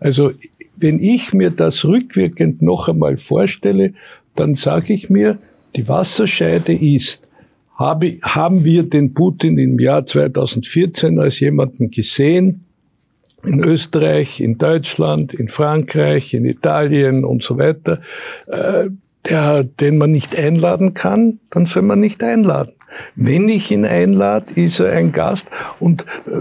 Also 0.00 0.32
wenn 0.78 0.98
ich 0.98 1.32
mir 1.32 1.50
das 1.50 1.84
rückwirkend 1.84 2.60
noch 2.60 2.88
einmal 2.88 3.16
vorstelle, 3.16 3.94
dann 4.36 4.54
sage 4.54 4.92
ich 4.92 5.10
mir, 5.10 5.38
die 5.76 5.88
Wasserscheide 5.88 6.72
ist, 6.72 7.28
habe, 7.74 8.18
haben 8.22 8.64
wir 8.64 8.84
den 8.84 9.14
Putin 9.14 9.58
im 9.58 9.78
Jahr 9.78 10.06
2014 10.06 11.18
als 11.18 11.40
jemanden 11.40 11.90
gesehen, 11.90 12.64
in 13.44 13.60
Österreich, 13.60 14.40
in 14.40 14.56
Deutschland, 14.56 15.34
in 15.34 15.48
Frankreich, 15.48 16.32
in 16.32 16.44
Italien 16.44 17.24
und 17.24 17.42
so 17.42 17.58
weiter, 17.58 18.00
äh, 18.46 18.88
der, 19.28 19.64
den 19.64 19.98
man 19.98 20.10
nicht 20.10 20.38
einladen 20.38 20.94
kann, 20.94 21.38
dann 21.50 21.66
soll 21.66 21.82
man 21.82 22.00
nicht 22.00 22.22
einladen. 22.22 22.72
Wenn 23.16 23.48
ich 23.48 23.70
ihn 23.70 23.84
einlade, 23.84 24.52
ist 24.54 24.80
er 24.80 24.92
ein 24.92 25.12
Gast. 25.12 25.46
Und 25.80 26.06
äh, 26.26 26.40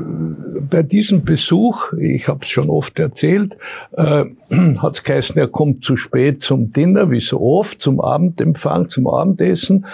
bei 0.70 0.84
diesem 0.84 1.24
Besuch, 1.24 1.94
ich 1.94 2.28
habe 2.28 2.40
es 2.44 2.50
schon 2.50 2.70
oft 2.70 3.00
erzählt, 3.00 3.58
äh, 3.94 4.26
hat 4.78 4.96
es 4.96 5.04
geheißen, 5.04 5.38
er 5.38 5.48
kommt 5.48 5.84
zu 5.84 5.96
spät 5.96 6.42
zum 6.42 6.72
Dinner, 6.72 7.10
wie 7.10 7.20
so 7.20 7.42
oft, 7.42 7.82
zum 7.82 8.00
Abendempfang, 8.00 8.90
zum 8.90 9.08
Abendessen. 9.08 9.86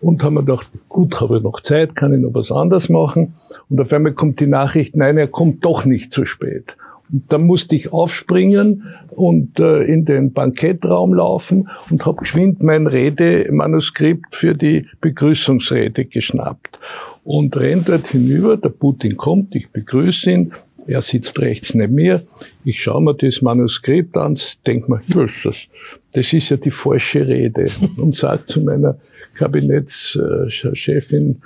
Und 0.00 0.22
haben 0.22 0.34
wir 0.34 0.44
gedacht, 0.44 0.70
gut, 0.88 1.20
habe 1.20 1.38
ich 1.38 1.42
noch 1.42 1.60
Zeit, 1.60 1.96
kann 1.96 2.12
ich 2.12 2.20
noch 2.20 2.32
was 2.32 2.52
anderes 2.52 2.88
machen. 2.88 3.34
Und 3.68 3.80
auf 3.80 3.92
einmal 3.92 4.12
kommt 4.12 4.38
die 4.40 4.46
Nachricht, 4.46 4.96
nein, 4.96 5.18
er 5.18 5.26
kommt 5.26 5.64
doch 5.64 5.84
nicht 5.84 6.12
zu 6.12 6.24
spät. 6.24 6.76
Dann 7.10 7.46
musste 7.46 7.74
ich 7.74 7.92
aufspringen 7.92 8.84
und 9.10 9.58
äh, 9.60 9.82
in 9.82 10.04
den 10.04 10.32
Bankettraum 10.32 11.14
laufen 11.14 11.68
und 11.90 12.04
habe 12.04 12.18
geschwind 12.18 12.62
mein 12.62 12.86
Redemanuskript 12.86 14.34
für 14.34 14.54
die 14.54 14.86
Begrüßungsrede 15.00 16.04
geschnappt. 16.04 16.78
Und 17.24 17.56
renn 17.56 17.84
dort 17.84 18.08
hinüber, 18.08 18.56
der 18.56 18.70
Putin 18.70 19.16
kommt, 19.16 19.54
ich 19.54 19.70
begrüße 19.70 20.30
ihn, 20.30 20.52
er 20.86 21.02
sitzt 21.02 21.38
rechts 21.40 21.74
neben 21.74 21.94
mir, 21.94 22.22
ich 22.64 22.82
schaue 22.82 23.02
mir 23.02 23.14
das 23.14 23.42
Manuskript 23.42 24.16
an, 24.16 24.38
denke 24.66 24.90
mir, 24.90 25.02
das, 25.44 25.68
das 26.12 26.32
ist 26.32 26.48
ja 26.48 26.56
die 26.56 26.70
falsche 26.70 27.28
Rede 27.28 27.66
und 27.98 28.16
sage 28.16 28.46
zu 28.46 28.62
meiner 28.62 28.96
Kabinettschefin, 29.34 31.42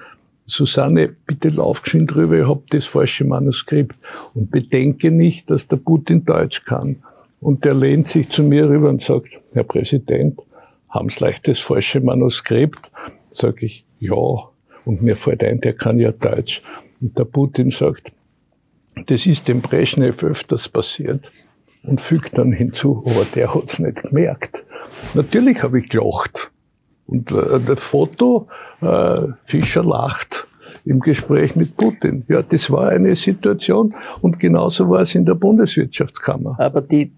Susanne, 0.47 1.09
bitte 1.09 1.51
lauf 1.51 1.83
geschwind 1.83 2.15
drüber, 2.15 2.41
ich 2.41 2.49
hab 2.49 2.67
das 2.71 2.87
falsche 2.87 3.25
Manuskript. 3.25 3.97
Und 4.35 4.51
bedenke 4.51 5.11
nicht, 5.11 5.51
dass 5.51 5.69
der 5.69 5.77
Putin 5.77 6.25
Deutsch 6.25 6.65
kann. 6.65 7.03
Und 7.41 7.65
der 7.65 7.75
lehnt 7.75 8.09
sich 8.09 8.29
zu 8.29 8.43
mir 8.43 8.69
rüber 8.69 8.89
und 8.89 9.03
sagt, 9.03 9.41
Herr 9.53 9.65
Präsident, 9.65 10.41
haben 10.89 11.09
Sie 11.09 11.25
leicht 11.25 11.49
das 11.49 11.59
falsche 11.59 12.01
Manuskript? 12.01 12.91
Sag 13.33 13.63
ich, 13.63 13.87
ja. 13.99 14.15
Und 14.85 15.03
mir 15.03 15.17
fällt 15.17 15.43
ein, 15.43 15.61
der 15.61 15.75
kann 15.75 15.99
ja 15.99 16.13
Deutsch. 16.13 16.63
Und 17.01 17.19
der 17.19 17.25
Putin 17.25 17.71
sagt, 17.71 18.13
das 19.07 19.27
ist 19.27 19.49
dem 19.49 19.63
Brezhnev 19.63 20.23
öfters 20.23 20.69
passiert. 20.69 21.33
Und 21.83 22.01
fügt 22.01 22.39
dann 22.39 22.53
hinzu, 22.53 23.03
aber 23.07 23.27
der 23.35 23.55
hat's 23.55 23.81
nicht 23.81 24.03
gemerkt. 24.05 24.65
Natürlich 25.15 25.63
habe 25.65 25.81
ich 25.81 25.89
gelacht. 25.89 26.53
Und 27.07 27.33
äh, 27.33 27.59
das 27.59 27.81
Foto, 27.81 28.47
äh, 28.83 29.29
Fischer 29.43 29.83
lacht 29.85 30.47
im 30.85 30.99
Gespräch 31.01 31.55
mit 31.55 31.77
Putin. 31.77 32.25
Ja, 32.29 32.43
das 32.43 32.71
war 32.71 32.89
eine 32.89 33.15
Situation 33.15 33.95
und 34.21 34.39
genauso 34.41 34.89
war 34.89 35.03
es 35.03 35.15
in 35.15 35.25
der 35.25 35.35
Bundeswirtschaftskammer. 35.35 36.57
Aber 36.59 36.81
die 36.81 37.13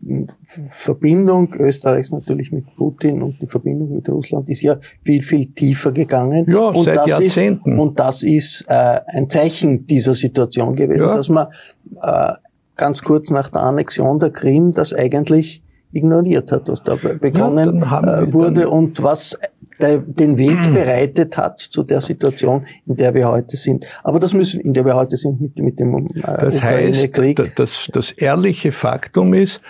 Verbindung 0.68 1.54
Österreichs 1.54 2.10
natürlich 2.10 2.52
mit 2.52 2.64
Putin 2.76 3.22
und 3.22 3.40
die 3.40 3.46
Verbindung 3.46 3.94
mit 3.94 4.08
Russland 4.08 4.48
ist 4.50 4.62
ja 4.62 4.76
viel, 5.02 5.22
viel 5.22 5.46
tiefer 5.52 5.92
gegangen. 5.92 6.44
Ja, 6.48 6.68
und 6.68 6.84
seit 6.84 6.96
das 6.98 7.06
Jahrzehnten. 7.06 7.72
Ist, 7.72 7.80
und 7.80 7.98
das 7.98 8.22
ist 8.22 8.64
äh, 8.68 9.00
ein 9.06 9.28
Zeichen 9.30 9.86
dieser 9.86 10.14
Situation 10.14 10.74
gewesen, 10.74 11.06
Ja. 11.06 11.16
dass 11.16 11.28
man 11.28 11.46
äh, 12.02 12.32
ganz 12.76 13.02
kurz 13.02 13.30
nach 13.30 13.48
der 13.50 13.62
Annexion 13.62 14.18
der 14.18 14.30
Krim 14.30 14.72
das 14.72 14.92
eigentlich 14.92 15.63
ignoriert 15.95 16.51
hat, 16.53 16.68
was 16.68 16.82
da 16.82 16.95
be- 16.97 17.16
begonnen 17.16 17.80
wir 17.80 18.22
äh, 18.28 18.32
wurde 18.32 18.68
und 18.68 19.03
was 19.03 19.36
den 19.80 20.38
Weg 20.38 20.57
bereitet 20.72 21.36
hat 21.36 21.61
zu 21.61 21.82
der 21.82 22.01
Situation, 22.01 22.64
in 22.86 22.97
der 22.97 23.12
wir 23.14 23.28
heute 23.28 23.57
sind. 23.57 23.84
Aber 24.05 24.18
das 24.20 24.32
müssen, 24.32 24.61
in 24.61 24.72
der 24.72 24.84
wir 24.84 24.95
heute 24.95 25.16
sind 25.16 25.40
mit, 25.40 25.59
mit 25.59 25.80
dem 25.80 26.07
äh, 26.07 26.20
Das 26.22 26.62
heißt, 26.62 27.09
Ukraine-Krieg. 27.09 27.36
da- 27.36 27.45
das, 27.57 27.88
das 27.92 28.12
ehrliche 28.12 28.70
Faktum 28.72 29.34
ist, 29.34 29.61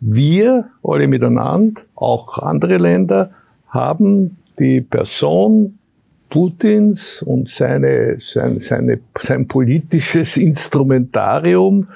wir 0.00 0.66
alle 0.82 1.06
miteinander, 1.06 1.80
auch 1.94 2.38
andere 2.38 2.78
Länder, 2.78 3.30
haben 3.68 4.36
die 4.58 4.80
Person 4.80 5.78
Putins 6.28 7.22
und 7.22 7.48
seine, 7.50 8.16
sein, 8.18 8.58
seine, 8.58 8.98
sein 9.18 9.46
politisches 9.46 10.36
Instrumentarium 10.38 11.88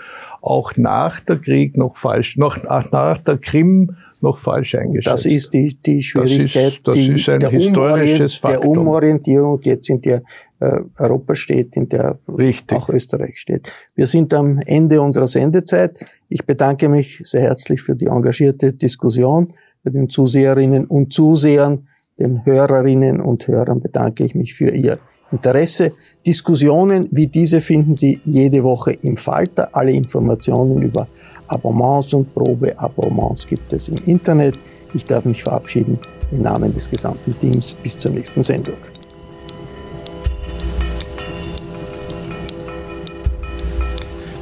auch 0.47 0.77
nach 0.77 1.19
der 1.21 1.39
Krieg 1.39 1.77
noch 1.77 1.97
falsch, 1.97 2.37
noch 2.37 2.63
nach, 2.63 2.93
nach 2.93 3.19
der 3.19 3.39
Krim 3.39 3.97
noch 4.21 4.39
falsch 4.39 4.77
eingeschätzt. 4.77 5.13
Das 5.13 5.27
ist 5.27 5.53
die, 5.53 5.77
die 5.85 6.03
Schwierigkeit, 6.03 6.81
das 6.85 6.95
die, 6.95 7.15
ist 7.15 7.29
ein 7.29 7.41
der, 7.41 7.51
historisches 7.51 8.41
der 8.41 8.53
Faktum. 8.53 8.79
Umorientierung 8.79 9.61
jetzt 9.63 9.89
in 9.91 10.01
der 10.01 10.23
äh, 10.61 10.81
Europa 10.99 11.35
steht, 11.35 11.77
in 11.77 11.89
der 11.89 12.19
Richtig. 12.29 12.79
auch 12.79 12.89
Österreich 12.89 13.39
steht. 13.39 13.73
Wir 13.95 14.07
sind 14.07 14.33
am 14.33 14.59
Ende 14.61 15.01
unserer 15.01 15.27
Sendezeit. 15.27 15.99
Ich 16.29 16.47
bedanke 16.47 16.89
mich 16.89 17.21
sehr 17.25 17.43
herzlich 17.43 17.83
für 17.83 17.97
die 17.97 18.07
engagierte 18.07 18.73
Diskussion. 18.73 19.53
Bei 19.83 19.91
den 19.91 20.09
Zuseherinnen 20.09 20.87
und 20.87 21.13
Zusehern, 21.13 21.89
den 22.19 22.45
Hörerinnen 22.45 23.21
und 23.21 23.47
Hörern 23.47 23.81
bedanke 23.81 24.25
ich 24.25 24.35
mich 24.35 24.55
für 24.55 24.71
Ihr 24.71 24.99
Interesse. 25.33 25.93
Diskussionen 26.25 27.09
wie 27.11 27.27
diese 27.27 27.61
finden 27.61 27.95
Sie 27.95 28.21
jede 28.25 28.63
Woche 28.63 28.93
im 29.03 29.17
Falter. 29.17 29.69
Alle 29.73 29.93
Informationen 29.93 30.83
über 30.83 31.07
Abonnements 31.49 32.13
und 32.15 32.33
Probeabonnements 32.35 33.47
gibt 33.47 33.73
es 33.73 33.89
im 33.89 33.97
Internet. 34.07 34.59
Ich 34.95 35.05
darf 35.05 35.25
mich 35.25 35.43
verabschieden 35.43 35.99
im 36.33 36.43
Namen 36.43 36.73
des 36.73 36.91
gesamten 36.91 37.39
Teams. 37.39 37.73
Bis 37.73 37.99
zur 37.99 38.13
nächsten 38.13 38.43
Sendung. 38.43 38.77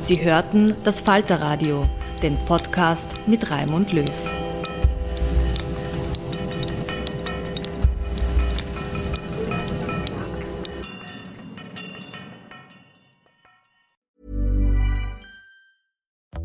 Sie 0.03 0.22
hörten 0.22 0.74
das 0.85 1.01
Falterradio, 1.01 1.87
den 2.22 2.37
Podcast 2.47 3.09
mit 3.26 3.51
Raimund 3.51 3.91
Löw. 3.93 4.05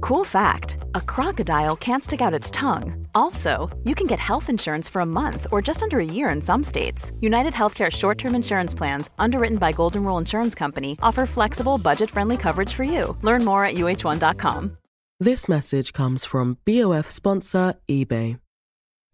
Cool 0.09 0.25
fact 0.25 0.79
a 0.95 1.01
crocodile 1.01 1.75
can't 1.75 2.03
stick 2.03 2.19
out 2.19 2.33
its 2.33 2.49
tongue. 2.49 3.05
Also, 3.13 3.69
you 3.83 3.93
can 3.93 4.07
get 4.07 4.17
health 4.17 4.49
insurance 4.49 4.89
for 4.89 5.03
a 5.03 5.05
month 5.05 5.45
or 5.51 5.61
just 5.61 5.83
under 5.83 5.99
a 5.99 6.03
year 6.03 6.31
in 6.31 6.41
some 6.41 6.63
states. 6.63 7.11
United 7.21 7.53
Healthcare 7.53 7.91
short 7.91 8.17
term 8.17 8.33
insurance 8.33 8.73
plans, 8.73 9.11
underwritten 9.19 9.59
by 9.59 9.71
Golden 9.71 10.03
Rule 10.03 10.17
Insurance 10.17 10.55
Company, 10.55 10.97
offer 11.03 11.27
flexible, 11.27 11.77
budget 11.77 12.09
friendly 12.09 12.37
coverage 12.37 12.73
for 12.73 12.83
you. 12.83 13.15
Learn 13.21 13.45
more 13.45 13.63
at 13.65 13.75
uh1.com. 13.75 14.77
This 15.19 15.47
message 15.47 15.93
comes 15.93 16.25
from 16.25 16.57
BOF 16.65 17.07
sponsor 17.07 17.75
eBay. 17.87 18.39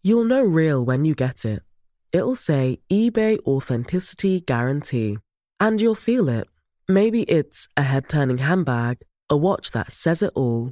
You'll 0.01 0.23
know 0.23 0.43
real 0.43 0.85
when 0.85 1.03
you 1.03 1.13
get 1.13 1.43
it. 1.43 1.61
It'll 2.13 2.37
say 2.37 2.79
eBay 2.89 3.37
Authenticity 3.39 4.39
Guarantee. 4.39 5.17
And 5.59 5.81
you'll 5.81 5.95
feel 5.95 6.29
it. 6.29 6.47
Maybe 6.87 7.23
it's 7.23 7.67
a 7.75 7.81
head 7.81 8.07
turning 8.07 8.37
handbag, 8.37 8.99
a 9.29 9.35
watch 9.35 9.71
that 9.71 9.91
says 9.91 10.21
it 10.21 10.31
all, 10.35 10.71